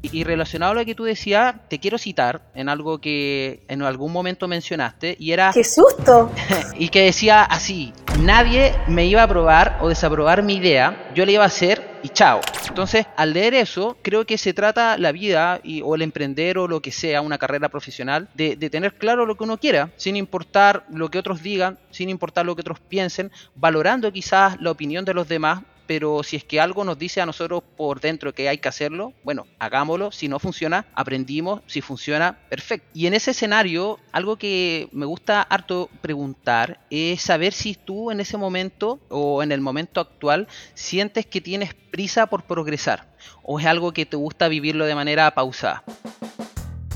Y 0.00 0.24
relacionado 0.24 0.72
a 0.72 0.74
lo 0.76 0.84
que 0.86 0.94
tú 0.94 1.04
decías, 1.04 1.54
te 1.68 1.78
quiero 1.78 1.98
citar 1.98 2.40
en 2.54 2.70
algo 2.70 2.98
que 2.98 3.62
en 3.68 3.82
algún 3.82 4.10
momento 4.10 4.48
mencionaste 4.48 5.16
y 5.18 5.32
era... 5.32 5.50
¡Qué 5.52 5.64
susto! 5.64 6.32
y 6.78 6.88
que 6.88 7.02
decía 7.02 7.42
así, 7.42 7.92
nadie 8.20 8.74
me 8.88 9.04
iba 9.04 9.20
a 9.20 9.24
aprobar 9.24 9.78
o 9.82 9.88
desaprobar 9.90 10.42
mi 10.42 10.54
idea, 10.54 11.10
yo 11.14 11.26
le 11.26 11.32
iba 11.32 11.44
a 11.44 11.48
hacer 11.48 11.85
y 12.02 12.08
chao. 12.10 12.40
Entonces, 12.68 13.06
al 13.16 13.32
leer 13.32 13.54
eso, 13.54 13.96
creo 14.02 14.26
que 14.26 14.38
se 14.38 14.52
trata 14.52 14.98
la 14.98 15.12
vida 15.12 15.60
y, 15.62 15.82
o 15.82 15.94
el 15.94 16.02
emprender 16.02 16.58
o 16.58 16.68
lo 16.68 16.80
que 16.80 16.92
sea, 16.92 17.20
una 17.20 17.38
carrera 17.38 17.68
profesional, 17.68 18.28
de, 18.34 18.56
de 18.56 18.70
tener 18.70 18.94
claro 18.94 19.26
lo 19.26 19.36
que 19.36 19.44
uno 19.44 19.58
quiera, 19.58 19.90
sin 19.96 20.16
importar 20.16 20.84
lo 20.90 21.10
que 21.10 21.18
otros 21.18 21.42
digan, 21.42 21.78
sin 21.90 22.10
importar 22.10 22.46
lo 22.46 22.54
que 22.54 22.60
otros 22.60 22.80
piensen, 22.80 23.30
valorando 23.54 24.12
quizás 24.12 24.60
la 24.60 24.70
opinión 24.70 25.04
de 25.04 25.14
los 25.14 25.28
demás 25.28 25.62
pero 25.86 26.22
si 26.22 26.36
es 26.36 26.44
que 26.44 26.60
algo 26.60 26.84
nos 26.84 26.98
dice 26.98 27.20
a 27.20 27.26
nosotros 27.26 27.62
por 27.76 28.00
dentro 28.00 28.34
que 28.34 28.48
hay 28.48 28.58
que 28.58 28.68
hacerlo, 28.68 29.12
bueno, 29.24 29.46
hagámoslo, 29.58 30.12
si 30.12 30.28
no 30.28 30.38
funciona, 30.38 30.86
aprendimos, 30.94 31.62
si 31.66 31.80
funciona, 31.80 32.38
perfecto. 32.48 32.86
Y 32.94 33.06
en 33.06 33.14
ese 33.14 33.32
escenario, 33.32 33.98
algo 34.12 34.36
que 34.36 34.88
me 34.92 35.06
gusta 35.06 35.42
harto 35.42 35.88
preguntar 36.00 36.80
es 36.90 37.22
saber 37.22 37.52
si 37.52 37.74
tú 37.74 38.10
en 38.10 38.20
ese 38.20 38.36
momento 38.36 38.98
o 39.08 39.42
en 39.42 39.52
el 39.52 39.60
momento 39.60 40.00
actual 40.00 40.48
sientes 40.74 41.26
que 41.26 41.40
tienes 41.40 41.74
prisa 41.74 42.26
por 42.26 42.44
progresar 42.44 43.06
o 43.42 43.60
es 43.60 43.66
algo 43.66 43.92
que 43.92 44.06
te 44.06 44.16
gusta 44.16 44.48
vivirlo 44.48 44.86
de 44.86 44.94
manera 44.94 45.30
pausada. 45.34 45.84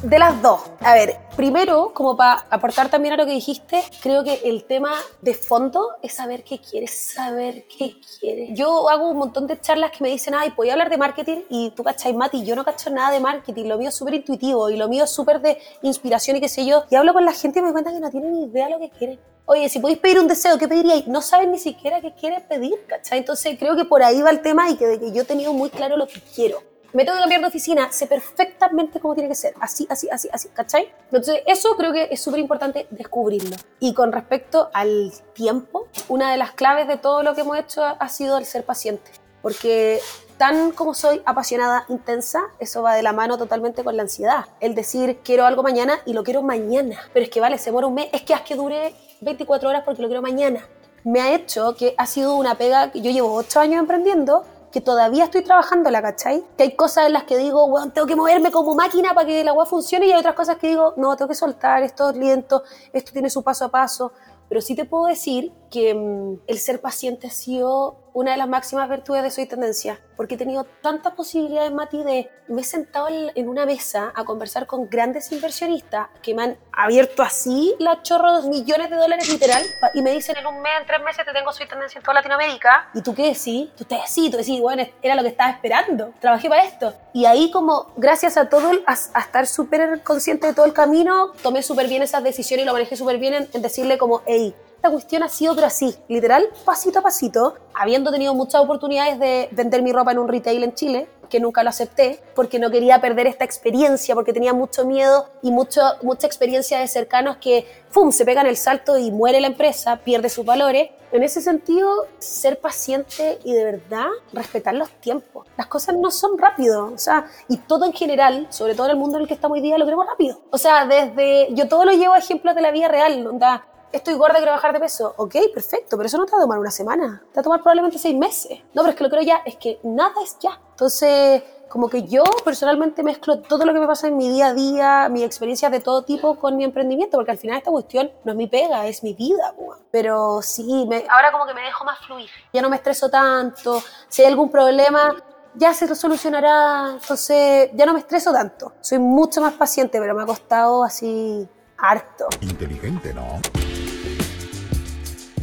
De 0.03 0.19
las 0.19 0.41
dos. 0.41 0.63
A 0.81 0.95
ver, 0.95 1.19
primero, 1.37 1.93
como 1.93 2.17
para 2.17 2.47
aportar 2.49 2.89
también 2.89 3.13
a 3.13 3.17
lo 3.19 3.27
que 3.27 3.33
dijiste, 3.33 3.85
creo 4.03 4.25
que 4.25 4.41
el 4.45 4.65
tema 4.65 4.95
de 5.21 5.35
fondo 5.35 5.91
es 6.01 6.15
saber 6.15 6.43
qué 6.43 6.59
quieres, 6.59 7.13
saber 7.13 7.67
qué 7.67 7.97
quieres. 8.19 8.49
Yo 8.55 8.89
hago 8.89 9.11
un 9.11 9.19
montón 9.19 9.47
de 9.47 9.61
charlas 9.61 9.91
que 9.91 10.03
me 10.03 10.09
dicen, 10.09 10.35
ay, 10.35 10.55
voy 10.57 10.71
a 10.71 10.73
hablar 10.73 10.89
de 10.89 10.97
marketing 10.97 11.41
y 11.51 11.73
tú 11.73 11.85
cachai, 11.85 12.15
Mati, 12.15 12.47
yo 12.47 12.57
no 12.57 12.65
cacho 12.65 12.89
nada 12.89 13.11
de 13.11 13.21
marketing, 13.21 13.67
lo 13.67 13.77
mío 13.77 13.91
es 13.91 13.95
súper 13.95 14.15
intuitivo 14.15 14.71
y 14.71 14.79
lo 14.79 14.89
mío 14.89 15.05
es 15.05 15.11
súper 15.11 15.43
de 15.43 15.59
inspiración 15.83 16.39
y 16.39 16.41
qué 16.41 16.49
sé 16.49 16.65
yo. 16.65 16.85
Y 16.89 16.95
hablo 16.95 17.13
con 17.13 17.27
la 17.27 17.35
gente 17.35 17.59
y 17.59 17.63
me 17.63 17.73
cuenta 17.73 17.93
que 17.93 18.01
no 18.01 18.11
tienen 18.11 18.33
ni 18.33 18.45
idea 18.45 18.69
de 18.69 18.73
lo 18.73 18.79
que 18.79 18.89
quieren. 18.89 19.21
Oye, 19.45 19.69
si 19.69 19.81
podéis 19.81 19.99
pedir 19.99 20.19
un 20.19 20.29
deseo, 20.29 20.57
¿qué 20.57 20.67
pediríais? 20.67 21.09
No 21.09 21.21
saben 21.21 21.53
ni 21.53 21.59
siquiera 21.59 22.01
qué 22.01 22.15
quieren 22.15 22.43
pedir, 22.49 22.87
¿cachai? 22.87 23.19
Entonces 23.19 23.59
creo 23.59 23.77
que 23.77 23.85
por 23.85 24.03
ahí 24.03 24.23
va 24.23 24.31
el 24.31 24.41
tema 24.41 24.71
y 24.71 24.77
que, 24.77 24.87
de 24.87 24.99
que 24.99 25.13
yo 25.13 25.23
he 25.23 25.27
tenido 25.27 25.53
muy 25.53 25.69
claro 25.69 25.99
lo 25.99 26.07
que 26.07 26.23
quiero 26.35 26.70
me 26.93 27.05
tengo 27.05 27.17
que 27.17 27.21
cambiar 27.21 27.41
de 27.41 27.47
oficina, 27.47 27.93
sé 27.93 28.07
perfectamente 28.07 29.01
cómo 29.01 29.15
tiene 29.15 29.29
que 29.29 29.35
ser, 29.35 29.55
así, 29.61 29.87
así, 29.91 30.09
así, 30.11 30.29
así, 30.33 30.49
¿cachai? 30.49 30.93
Entonces, 31.05 31.43
eso 31.47 31.77
creo 31.77 31.93
que 31.93 32.09
es 32.11 32.21
súper 32.21 32.41
importante 32.41 32.87
descubrirlo. 32.91 33.57
Y 33.79 33.95
con 33.95 34.13
respecto 34.13 34.71
al 34.73 35.13
tiempo, 35.33 35.89
una 36.09 36.31
de 36.31 36.37
las 36.37 36.53
claves 36.53 36.89
de 36.89 36.97
todo 36.97 37.23
lo 37.23 37.35
que 37.35 37.43
hemos 37.43 37.59
hecho 37.59 37.85
ha 37.85 38.09
sido 38.09 38.39
el 38.39 38.45
ser 38.45 38.65
paciente, 38.65 39.11
porque 39.43 40.01
tan 40.37 40.73
como 40.73 40.95
soy 40.95 41.21
apasionada, 41.27 41.85
intensa, 41.91 42.41
eso 42.59 42.83
va 42.83 42.95
de 42.95 43.03
la 43.03 43.13
mano 43.13 43.37
totalmente 43.37 43.85
con 43.85 43.95
la 43.95 44.03
ansiedad. 44.03 44.47
El 44.61 44.75
decir, 44.75 45.19
quiero 45.23 45.45
algo 45.45 45.63
mañana 45.63 46.01
y 46.07 46.15
lo 46.15 46.25
quiero 46.25 46.43
mañana, 46.43 46.99
pero 47.13 47.25
es 47.25 47.31
que 47.31 47.41
vale, 47.41 47.59
se 47.59 47.71
muere 47.71 47.87
un 47.87 47.95
mes, 47.95 48.09
es 48.13 48.23
que 48.23 48.33
haz 48.33 48.41
que 48.41 48.55
dure 48.55 48.95
24 49.21 49.69
horas 49.69 49.83
porque 49.85 50.01
lo 50.01 50.09
quiero 50.09 50.23
mañana. 50.23 50.67
Me 51.05 51.21
ha 51.21 51.35
hecho 51.35 51.75
que 51.77 51.95
ha 51.99 52.07
sido 52.07 52.37
una 52.37 52.57
pega 52.57 52.91
que 52.91 53.03
yo 53.03 53.11
llevo 53.11 53.35
8 53.35 53.61
años 53.61 53.81
emprendiendo 53.81 54.45
que 54.71 54.81
todavía 54.81 55.25
estoy 55.25 55.43
trabajando, 55.43 55.91
¿la 55.91 56.03
cachai? 56.03 56.45
Que 56.57 56.65
hay 56.65 56.77
cosas 56.77 57.07
en 57.07 57.13
las 57.13 57.25
que 57.25 57.37
digo, 57.37 57.69
bueno, 57.69 57.93
tengo 57.93 58.07
que 58.07 58.17
moverme 58.17 58.51
como 58.51 58.75
máquina 58.75 59.15
para 59.15 59.27
que 59.27 59.43
la 59.45 59.51
agua 59.51 59.67
funcione 59.67 60.07
y 60.07 60.13
hay 60.13 60.19
otras 60.19 60.35
cosas 60.35 60.59
que 60.59 60.69
digo, 60.69 60.95
no, 60.97 61.17
tengo 61.17 61.29
que 61.29 61.35
soltar, 61.35 61.83
esto 61.83 62.11
es 62.11 62.17
lento, 62.17 62.63
esto 62.93 63.13
tiene 63.13 63.31
su 63.31 63.43
paso 63.43 63.65
a 63.65 63.69
paso. 63.71 64.13
Pero 64.49 64.61
sí 64.61 64.75
te 64.75 64.85
puedo 64.85 65.07
decir 65.07 65.53
que 65.71 65.95
mm, 65.95 66.41
el 66.47 66.59
ser 66.59 66.81
paciente 66.81 67.29
ha 67.29 67.31
sido 67.31 67.99
una 68.15 68.33
de 68.33 68.37
las 68.37 68.49
máximas 68.49 68.89
virtudes 68.89 69.23
de 69.23 69.31
Soy 69.31 69.47
Tendencia, 69.47 70.01
porque 70.17 70.35
he 70.35 70.39
tenido 70.39 70.65
tantas 70.83 71.15
posibilidades, 71.15 71.73
Mati, 71.73 72.03
de 72.03 72.31
me 72.49 72.63
he 72.63 72.65
sentado 72.65 73.09
en 73.09 73.49
una 73.49 73.65
mesa 73.65 74.13
a 74.15 74.25
conversar 74.25 74.67
con 74.67 74.91
grandes 74.91 75.31
inversionistas 75.31 76.09
que 76.21 76.35
me 76.35 76.43
han 76.43 76.59
abierto 76.73 77.23
así 77.23 77.75
la 77.79 78.03
chorro 78.03 78.43
millones 78.43 78.91
de 78.91 78.97
dólares 78.97 79.29
literal 79.29 79.63
y 79.95 80.03
me 80.03 80.11
dicen 80.11 80.37
en 80.37 80.47
un 80.47 80.61
mes, 80.61 80.73
en 80.81 80.87
tres 80.87 81.01
meses 81.03 81.25
te 81.25 81.33
tengo 81.33 81.53
Soy 81.53 81.69
Tendencia 81.69 81.99
en 81.99 82.03
toda 82.03 82.15
Latinoamérica. 82.15 82.91
¿Y 82.93 83.03
tú 83.03 83.15
qué 83.15 83.29
decís? 83.29 83.69
Tú 83.77 83.85
te 83.85 83.95
decís, 83.95 84.31
tú 84.31 84.37
decís, 84.37 84.61
bueno, 84.61 84.85
era 85.01 85.15
lo 85.15 85.23
que 85.23 85.29
estaba 85.29 85.51
esperando, 85.51 86.13
trabajé 86.21 86.49
para 86.49 86.65
esto. 86.65 86.93
Y 87.13 87.25
ahí 87.25 87.51
como, 87.51 87.93
gracias 87.97 88.37
a 88.37 88.49
todo, 88.49 88.71
a, 88.87 88.93
estar 88.93 89.47
súper 89.47 90.03
consciente 90.03 90.49
de 90.49 90.55
todo 90.55 90.67
el 90.67 90.73
camino, 90.73 91.33
tomé 91.43 91.63
súper 91.63 91.87
bien 91.87 92.03
esas 92.03 92.25
decisiones 92.25 92.65
y 92.65 92.67
lo 92.67 92.73
manejé 92.73 92.97
súper 92.97 93.19
bien 93.19 93.35
en, 93.35 93.49
en 93.53 93.63
decirle 93.63 93.97
como, 93.97 94.23
hey, 94.27 94.55
esta 94.81 94.91
cuestión 94.91 95.23
ha 95.23 95.29
sido 95.29 95.55
pero 95.55 95.67
así, 95.67 95.95
literal, 96.09 96.49
pasito 96.65 97.01
a 97.01 97.03
pasito, 97.03 97.55
habiendo 97.75 98.11
tenido 98.11 98.35
muchas 98.35 98.63
oportunidades 98.63 99.19
de 99.19 99.51
vender 99.53 99.83
mi 99.83 99.93
ropa 99.93 100.13
en 100.13 100.19
un 100.19 100.27
retail 100.27 100.65
en 100.65 100.73
Chile, 100.73 101.07
que 101.29 101.39
nunca 101.39 101.63
lo 101.63 101.69
acepté 101.69 102.19
porque 102.35 102.59
no 102.59 102.71
quería 102.71 102.99
perder 102.99 103.27
esta 103.27 103.45
experiencia, 103.45 104.15
porque 104.15 104.33
tenía 104.33 104.55
mucho 104.55 104.87
miedo 104.87 105.29
y 105.43 105.51
mucho, 105.51 105.83
mucha 106.01 106.27
experiencia 106.27 106.79
de 106.79 106.89
cercanos 106.89 107.37
que, 107.37 107.67
¡fum!, 107.91 108.11
se 108.11 108.25
pegan 108.25 108.47
el 108.47 108.57
salto 108.57 108.97
y 108.97 109.11
muere 109.11 109.39
la 109.43 109.49
empresa, 109.49 109.97
pierde 109.99 110.31
sus 110.31 110.47
valores. 110.47 110.89
En 111.13 111.23
ese 111.25 111.43
sentido, 111.43 112.07
ser 112.19 112.59
paciente 112.59 113.39
y 113.45 113.53
de 113.53 113.65
verdad 113.65 114.09
respetar 114.33 114.75
los 114.75 114.89
tiempos. 114.93 115.47
Las 115.59 115.67
cosas 115.67 115.95
no 115.95 116.11
son 116.11 116.39
rápido, 116.39 116.91
o 116.95 116.99
sea, 116.99 117.27
y 117.49 117.59
todo 117.59 117.85
en 117.85 117.93
general, 117.93 118.47
sobre 118.49 118.75
todo 118.75 118.87
en 118.87 118.93
el 118.93 118.97
mundo 118.97 119.19
en 119.19 119.23
el 119.23 119.29
que 119.29 119.35
estamos 119.35 119.57
hoy 119.57 119.63
día, 119.63 119.77
lo 119.77 119.85
queremos 119.85 120.07
rápido. 120.07 120.41
O 120.51 120.57
sea, 120.57 120.87
desde, 120.87 121.49
yo 121.53 121.69
todo 121.69 121.85
lo 121.85 121.93
llevo 121.93 122.15
a 122.15 122.19
ejemplos 122.19 122.55
de 122.55 122.63
la 122.63 122.71
vida 122.71 122.89
real, 122.89 123.25
donde 123.25 123.45
estoy 123.93 124.15
gorda 124.15 124.37
quiero 124.37 124.53
bajar 124.53 124.73
de 124.73 124.81
peso. 124.81 125.15
Ok, 125.17 125.37
perfecto, 125.53 125.97
pero 125.97 126.07
eso 126.07 126.19
no 126.19 126.27
te 126.27 126.33
va 126.33 126.39
a 126.39 126.41
tomar 126.43 126.59
una 126.59 126.71
semana. 126.71 127.23
Te 127.31 127.37
va 127.37 127.41
a 127.41 127.45
tomar 127.45 127.61
probablemente 127.61 127.99
seis 127.99 128.17
meses. 128.17 128.59
No, 128.75 128.83
pero 128.83 128.91
es 128.91 128.97
que 128.97 129.05
lo 129.05 129.11
creo 129.11 129.23
ya, 129.23 129.43
es 129.45 129.57
que 129.57 129.79
nada 129.83 130.15
es 130.23 130.39
ya. 130.39 130.61
Entonces, 130.71 131.43
como 131.69 131.89
que 131.89 132.03
yo 132.03 132.25
personalmente 132.45 133.03
mezclo 133.03 133.41
todo 133.41 133.65
lo 133.65 133.73
que 133.73 133.79
me 133.79 133.87
pasa 133.87 134.09
en 134.09 134.17
mi 134.17 134.29
día 134.29 134.49
a 134.49 134.55
día, 134.55 135.09
mis 135.09 135.23
experiencias 135.23 135.71
de 135.71 135.81
todo 135.81 136.03
tipo 136.03 136.35
con 136.37 136.57
mi 136.57 136.65
emprendimiento, 136.65 137.17
porque 137.17 137.31
al 137.31 137.39
final 137.39 137.59
esta 137.59 137.71
cuestión 137.71 138.11
no 138.25 138.33
es 138.33 138.37
mi 138.37 138.49
pega, 138.49 138.87
es 138.87 139.03
mi 139.03 139.15
vida. 139.15 139.55
Pero 139.91 140.43
sí, 140.43 140.87
me, 140.89 141.05
ahora 141.09 141.31
como 141.31 141.47
que 141.47 141.55
me 141.55 141.63
dejo 141.63 141.85
más 141.85 141.99
fluir. 142.01 142.29
Ya 142.53 142.63
no 142.63 142.69
me 142.69 142.77
estreso 142.77 143.09
tanto. 143.09 143.83
Si 144.09 144.23
hay 144.23 144.29
algún 144.29 144.51
problema, 144.51 145.15
ya 145.55 145.73
se 145.73 145.95
solucionará. 145.95 146.93
Entonces, 147.01 147.71
ya 147.75 147.87
no 147.87 147.93
me 147.93 148.01
estreso 148.01 148.33
tanto. 148.33 148.73
Soy 148.81 148.99
mucho 148.99 149.41
más 149.41 149.55
paciente, 149.55 150.01
pero 150.01 150.15
me 150.15 150.23
ha 150.23 150.27
costado 150.27 150.83
así 150.83 151.49
harto. 151.79 152.27
Inteligente, 152.41 153.15
¿no? 153.15 153.41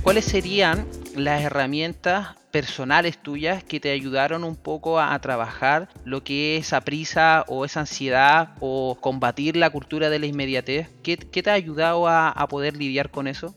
¿Cuáles 0.07 0.23
serían 0.23 0.87
las 1.17 1.41
herramientas 1.41 2.29
personales 2.49 3.17
tuyas 3.17 3.61
que 3.61 3.81
te 3.81 3.91
ayudaron 3.91 4.45
un 4.45 4.55
poco 4.55 5.01
a, 5.01 5.19
trabajar 5.19 5.89
lo 6.05 6.23
que 6.23 6.55
es 6.55 6.67
esa 6.67 6.79
prisa 6.79 7.43
o 7.49 7.65
esa 7.65 7.81
ansiedad 7.81 8.51
o 8.61 8.97
combatir 9.01 9.57
la 9.57 9.69
cultura 9.69 10.09
de 10.09 10.19
la 10.19 10.25
inmediatez? 10.25 10.87
¿Qué, 11.03 11.17
te 11.17 11.49
ha 11.49 11.53
ayudado 11.55 12.07
a, 12.07 12.47
poder 12.49 12.77
lidiar 12.77 13.11
con 13.11 13.27
eso? 13.27 13.53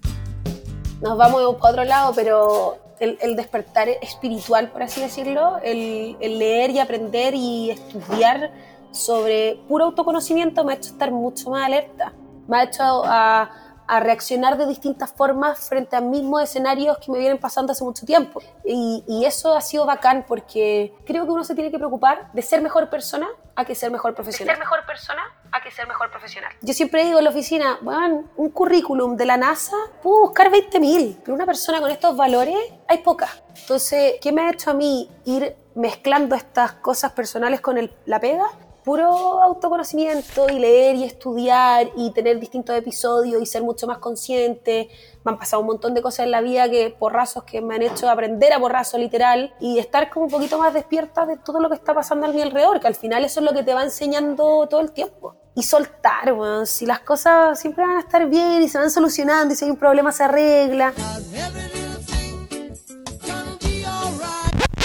Nos 1.00 1.16
vamos 1.16 1.54
para 1.60 1.70
otro 1.70 1.84
lado, 1.84 2.12
pero 2.16 2.78
el, 2.98 3.36
despertar 3.36 3.88
espiritual, 4.02 4.72
por 4.72 4.82
así 4.82 5.00
decirlo, 5.00 5.58
el, 5.62 6.16
el 6.18 6.40
leer 6.40 6.70
y 6.72 6.80
aprender 6.80 7.32
y 7.32 7.70
estudiar 7.70 8.50
sobre 8.90 9.56
puro 9.68 9.84
autoconocimiento 9.84 10.64
me 10.64 10.72
ha 10.72 10.76
hecho 10.78 10.90
estar 10.90 11.12
mucho 11.12 11.50
más 11.50 11.66
alerta. 11.66 12.12
Me 12.48 12.56
ha 12.56 12.64
hecho 12.64 13.04
a 13.04 13.69
a 13.90 13.98
reaccionar 13.98 14.56
de 14.56 14.66
distintas 14.66 15.12
formas 15.12 15.68
frente 15.68 15.96
a 15.96 16.00
mismos 16.00 16.44
escenarios 16.44 16.96
que 16.98 17.10
me 17.10 17.18
vienen 17.18 17.38
pasando 17.38 17.72
hace 17.72 17.82
mucho 17.82 18.06
tiempo. 18.06 18.40
Y, 18.64 19.24
eso 19.26 19.54
ha 19.54 19.60
sido 19.60 19.84
bacán 19.84 20.24
porque 20.26 20.94
creo 21.04 21.24
que 21.24 21.30
uno 21.32 21.44
se 21.44 21.54
tiene 21.54 21.70
que 21.70 21.78
preocupar 21.78 22.32
de 22.32 22.40
ser 22.40 22.62
mejor 22.62 22.88
persona 22.88 23.28
a 23.54 23.64
que 23.64 23.74
ser 23.74 23.90
mejor 23.90 24.14
profesional. 24.14 24.54
ser 24.54 24.58
mejor 24.58 24.86
persona 24.86 25.22
a 25.52 25.60
que 25.60 25.70
ser 25.72 25.88
mejor 25.88 26.10
profesional. 26.10 26.52
Yo 26.62 26.72
siempre 26.72 27.04
digo 27.04 27.18
en 27.18 27.24
la 27.24 27.30
oficina, 27.30 27.78
bueno, 27.82 28.24
un 28.36 28.50
currículum 28.50 29.16
de 29.16 29.26
la 29.26 29.36
NASA 29.36 29.76
puedo 30.02 30.20
buscar 30.20 30.50
20.000, 30.50 31.18
pero 31.24 31.34
una 31.34 31.46
persona 31.46 31.80
con 31.80 31.90
estos 31.90 32.16
valores 32.16 32.56
hay 32.88 32.98
poca. 32.98 33.28
Entonces, 33.56 34.14
¿qué 34.22 34.30
me 34.30 34.42
ha 34.42 34.50
hecho 34.50 34.70
a 34.70 34.74
mí 34.74 35.10
ir 35.24 35.56
mezclando 35.74 36.36
estas 36.36 36.74
cosas 36.74 37.12
personales 37.12 37.60
con 37.60 37.76
el, 37.76 37.92
la 38.06 38.20
pega? 38.20 38.46
Puro 38.90 39.40
autoconocimiento 39.40 40.48
y 40.48 40.58
leer 40.58 40.96
y 40.96 41.04
estudiar 41.04 41.92
y 41.94 42.10
tener 42.10 42.40
distintos 42.40 42.76
episodios 42.76 43.40
y 43.40 43.46
ser 43.46 43.62
mucho 43.62 43.86
más 43.86 43.98
consciente. 43.98 44.88
Me 45.24 45.30
han 45.30 45.38
pasado 45.38 45.60
un 45.60 45.68
montón 45.68 45.94
de 45.94 46.02
cosas 46.02 46.24
en 46.24 46.32
la 46.32 46.40
vida 46.40 46.68
que 46.68 46.90
porrazos 46.98 47.44
que 47.44 47.60
me 47.60 47.76
han 47.76 47.82
hecho 47.82 48.10
aprender 48.10 48.52
a 48.52 48.58
porrazo 48.58 48.98
literal 48.98 49.54
y 49.60 49.78
estar 49.78 50.10
como 50.10 50.24
un 50.24 50.32
poquito 50.32 50.58
más 50.58 50.74
despierta 50.74 51.24
de 51.24 51.36
todo 51.36 51.60
lo 51.60 51.68
que 51.68 51.76
está 51.76 51.94
pasando 51.94 52.26
a 52.26 52.32
mi 52.32 52.42
alrededor, 52.42 52.80
que 52.80 52.88
al 52.88 52.96
final 52.96 53.24
eso 53.24 53.38
es 53.38 53.46
lo 53.46 53.52
que 53.52 53.62
te 53.62 53.74
va 53.74 53.84
enseñando 53.84 54.66
todo 54.68 54.80
el 54.80 54.90
tiempo. 54.90 55.36
Y 55.54 55.62
soltar, 55.62 56.32
bueno, 56.32 56.66
si 56.66 56.84
las 56.84 56.98
cosas 56.98 57.60
siempre 57.60 57.86
van 57.86 57.98
a 57.98 58.00
estar 58.00 58.26
bien 58.26 58.60
y 58.60 58.68
se 58.68 58.76
van 58.76 58.90
solucionando 58.90 59.54
y 59.54 59.56
si 59.56 59.66
hay 59.66 59.70
un 59.70 59.76
problema 59.76 60.10
se 60.10 60.24
arregla. 60.24 60.92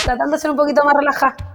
Tratando 0.04 0.36
de 0.36 0.40
ser 0.40 0.52
un 0.52 0.58
poquito 0.58 0.84
más 0.84 0.94
relajada. 0.94 1.55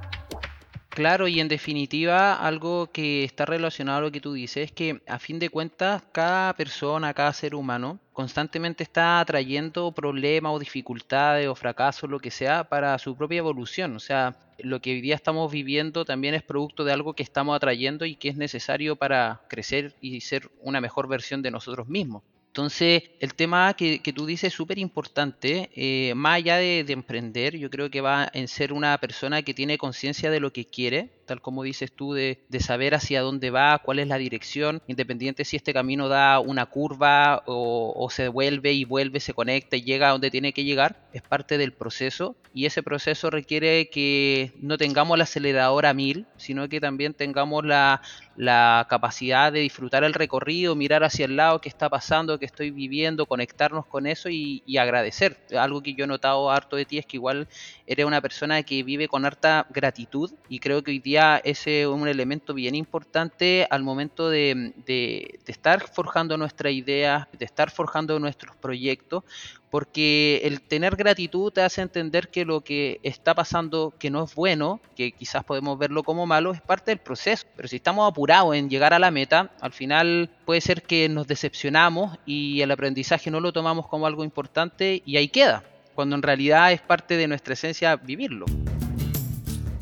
Claro, 0.92 1.28
y 1.28 1.38
en 1.40 1.48
definitiva, 1.48 2.34
algo 2.34 2.90
que 2.92 3.22
está 3.24 3.46
relacionado 3.46 3.98
a 3.98 4.00
lo 4.02 4.10
que 4.12 4.20
tú 4.20 4.32
dices 4.32 4.64
es 4.66 4.72
que 4.72 5.00
a 5.06 5.18
fin 5.20 5.38
de 5.38 5.48
cuentas, 5.48 6.02
cada 6.12 6.52
persona, 6.54 7.14
cada 7.14 7.32
ser 7.32 7.54
humano, 7.54 8.00
constantemente 8.12 8.82
está 8.82 9.24
trayendo 9.24 9.92
problemas 9.92 10.52
o 10.52 10.58
dificultades 10.58 11.46
o 11.48 11.54
fracasos, 11.54 12.10
lo 12.10 12.18
que 12.18 12.30
sea, 12.32 12.64
para 12.68 12.98
su 12.98 13.16
propia 13.16 13.38
evolución. 13.38 13.94
O 13.96 14.00
sea, 14.00 14.36
lo 14.58 14.80
que 14.80 14.90
hoy 14.92 15.00
día 15.00 15.14
estamos 15.14 15.50
viviendo 15.52 16.04
también 16.04 16.34
es 16.34 16.42
producto 16.42 16.84
de 16.84 16.92
algo 16.92 17.14
que 17.14 17.22
estamos 17.22 17.54
atrayendo 17.56 18.04
y 18.04 18.16
que 18.16 18.28
es 18.28 18.36
necesario 18.36 18.96
para 18.96 19.42
crecer 19.48 19.96
y 20.00 20.20
ser 20.22 20.50
una 20.60 20.80
mejor 20.80 21.06
versión 21.08 21.40
de 21.42 21.52
nosotros 21.52 21.86
mismos. 21.88 22.24
Entonces, 22.50 23.04
el 23.20 23.34
tema 23.34 23.74
que, 23.74 24.02
que 24.02 24.12
tú 24.12 24.26
dices 24.26 24.48
es 24.48 24.54
súper 24.54 24.78
importante, 24.78 25.70
eh, 25.74 26.14
más 26.16 26.34
allá 26.38 26.56
de, 26.56 26.82
de 26.82 26.92
emprender, 26.92 27.56
yo 27.56 27.70
creo 27.70 27.90
que 27.90 28.00
va 28.00 28.28
en 28.34 28.48
ser 28.48 28.72
una 28.72 28.98
persona 28.98 29.42
que 29.42 29.54
tiene 29.54 29.78
conciencia 29.78 30.32
de 30.32 30.40
lo 30.40 30.52
que 30.52 30.64
quiere, 30.66 31.19
tal 31.30 31.40
como 31.40 31.62
dices 31.62 31.92
tú, 31.92 32.12
de, 32.12 32.40
de 32.48 32.58
saber 32.58 32.92
hacia 32.92 33.20
dónde 33.20 33.50
va, 33.50 33.78
cuál 33.78 34.00
es 34.00 34.08
la 34.08 34.18
dirección, 34.18 34.82
independiente 34.88 35.44
si 35.44 35.54
este 35.54 35.72
camino 35.72 36.08
da 36.08 36.40
una 36.40 36.66
curva 36.66 37.44
o, 37.46 37.92
o 37.94 38.10
se 38.10 38.26
vuelve 38.26 38.72
y 38.72 38.84
vuelve, 38.84 39.20
se 39.20 39.32
conecta 39.32 39.76
y 39.76 39.82
llega 39.82 40.08
a 40.08 40.10
donde 40.10 40.32
tiene 40.32 40.52
que 40.52 40.64
llegar, 40.64 40.96
es 41.12 41.22
parte 41.22 41.56
del 41.56 41.72
proceso 41.72 42.34
y 42.52 42.66
ese 42.66 42.82
proceso 42.82 43.30
requiere 43.30 43.90
que 43.90 44.52
no 44.60 44.76
tengamos 44.76 45.14
el 45.14 45.22
acelerador 45.22 45.86
a 45.86 45.94
mil, 45.94 46.26
sino 46.36 46.68
que 46.68 46.80
también 46.80 47.14
tengamos 47.14 47.64
la, 47.64 48.02
la 48.36 48.86
capacidad 48.88 49.52
de 49.52 49.60
disfrutar 49.60 50.02
el 50.02 50.14
recorrido, 50.14 50.74
mirar 50.74 51.04
hacia 51.04 51.26
el 51.26 51.36
lado, 51.36 51.60
qué 51.60 51.68
está 51.68 51.88
pasando, 51.88 52.38
qué 52.38 52.46
estoy 52.46 52.70
viviendo, 52.70 53.26
conectarnos 53.26 53.86
con 53.86 54.06
eso 54.06 54.28
y, 54.30 54.62
y 54.66 54.78
agradecer. 54.78 55.36
Algo 55.56 55.82
que 55.82 55.94
yo 55.94 56.04
he 56.04 56.08
notado 56.08 56.50
harto 56.50 56.74
de 56.74 56.86
ti 56.86 56.98
es 56.98 57.06
que 57.06 57.18
igual 57.18 57.46
eres 57.86 58.06
una 58.06 58.20
persona 58.20 58.62
que 58.62 58.82
vive 58.82 59.08
con 59.08 59.24
harta 59.24 59.66
gratitud 59.70 60.32
y 60.48 60.58
creo 60.58 60.82
que 60.82 60.90
hoy 60.90 60.98
día 60.98 61.19
ese 61.44 61.82
es 61.82 61.86
un 61.86 62.08
elemento 62.08 62.54
bien 62.54 62.74
importante 62.74 63.66
al 63.70 63.82
momento 63.82 64.30
de, 64.30 64.72
de, 64.86 65.40
estar 65.46 65.88
forjando 65.88 66.36
nuestras 66.36 66.72
ideas, 66.72 67.26
de 67.38 67.44
estar 67.44 67.70
forjando 67.70 68.18
nuestros 68.18 68.56
proyectos, 68.56 69.24
porque 69.70 70.40
el 70.44 70.60
tener 70.60 70.96
gratitud 70.96 71.52
te 71.52 71.62
hace 71.62 71.82
entender 71.82 72.28
que 72.28 72.44
lo 72.44 72.60
que 72.60 73.00
está 73.02 73.34
pasando 73.34 73.92
que 73.98 74.10
no 74.10 74.24
es 74.24 74.34
bueno, 74.34 74.80
que 74.96 75.12
quizás 75.12 75.44
podemos 75.44 75.78
verlo 75.78 76.02
como 76.02 76.26
malo, 76.26 76.52
es 76.52 76.60
parte 76.60 76.90
del 76.90 76.98
proceso. 76.98 77.46
Pero 77.56 77.68
si 77.68 77.76
estamos 77.76 78.10
apurados 78.10 78.54
en 78.56 78.68
llegar 78.68 78.92
a 78.92 78.98
la 78.98 79.10
meta, 79.10 79.50
al 79.60 79.72
final 79.72 80.30
puede 80.44 80.60
ser 80.60 80.82
que 80.82 81.08
nos 81.08 81.26
decepcionamos 81.26 82.18
y 82.26 82.60
el 82.62 82.70
aprendizaje 82.70 83.30
no 83.30 83.40
lo 83.40 83.52
tomamos 83.52 83.86
como 83.86 84.06
algo 84.06 84.24
importante 84.24 85.02
y 85.04 85.16
ahí 85.16 85.28
queda, 85.28 85.62
cuando 85.94 86.16
en 86.16 86.22
realidad 86.22 86.72
es 86.72 86.80
parte 86.80 87.16
de 87.16 87.28
nuestra 87.28 87.54
esencia 87.54 87.96
vivirlo. 87.96 88.46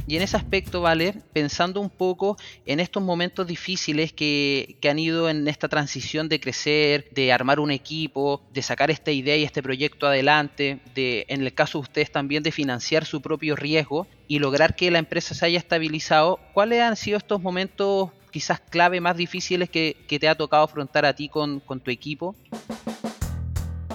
Y 0.08 0.16
en 0.16 0.22
ese 0.22 0.38
aspecto, 0.38 0.80
¿vale? 0.80 1.14
Pensando 1.34 1.82
un 1.82 1.90
poco 1.90 2.38
en 2.64 2.80
estos 2.80 3.02
momentos 3.02 3.46
difíciles 3.46 4.14
que, 4.14 4.78
que, 4.80 4.88
han 4.88 4.98
ido 4.98 5.28
en 5.28 5.46
esta 5.48 5.68
transición 5.68 6.30
de 6.30 6.40
crecer, 6.40 7.10
de 7.10 7.30
armar 7.30 7.60
un 7.60 7.70
equipo, 7.70 8.40
de 8.54 8.62
sacar 8.62 8.90
esta 8.90 9.10
idea 9.10 9.36
y 9.36 9.44
este 9.44 9.62
proyecto 9.62 10.06
adelante, 10.06 10.80
de, 10.94 11.26
en 11.28 11.42
el 11.42 11.52
caso 11.52 11.76
de 11.76 11.82
ustedes 11.82 12.10
también, 12.10 12.42
de 12.42 12.52
financiar 12.52 13.04
su 13.04 13.20
propio 13.20 13.54
riesgo 13.54 14.06
y 14.28 14.38
lograr 14.38 14.76
que 14.76 14.90
la 14.90 14.98
empresa 14.98 15.34
se 15.34 15.44
haya 15.44 15.58
estabilizado, 15.58 16.40
¿cuáles 16.54 16.80
han 16.80 16.96
sido 16.96 17.18
estos 17.18 17.42
momentos 17.42 18.08
quizás 18.30 18.60
clave 18.60 19.02
más 19.02 19.14
difíciles 19.14 19.68
que, 19.68 19.94
que 20.08 20.18
te 20.18 20.26
ha 20.26 20.34
tocado 20.34 20.64
afrontar 20.64 21.04
a 21.04 21.12
ti 21.12 21.28
con, 21.28 21.60
con 21.60 21.80
tu 21.80 21.90
equipo? 21.90 22.34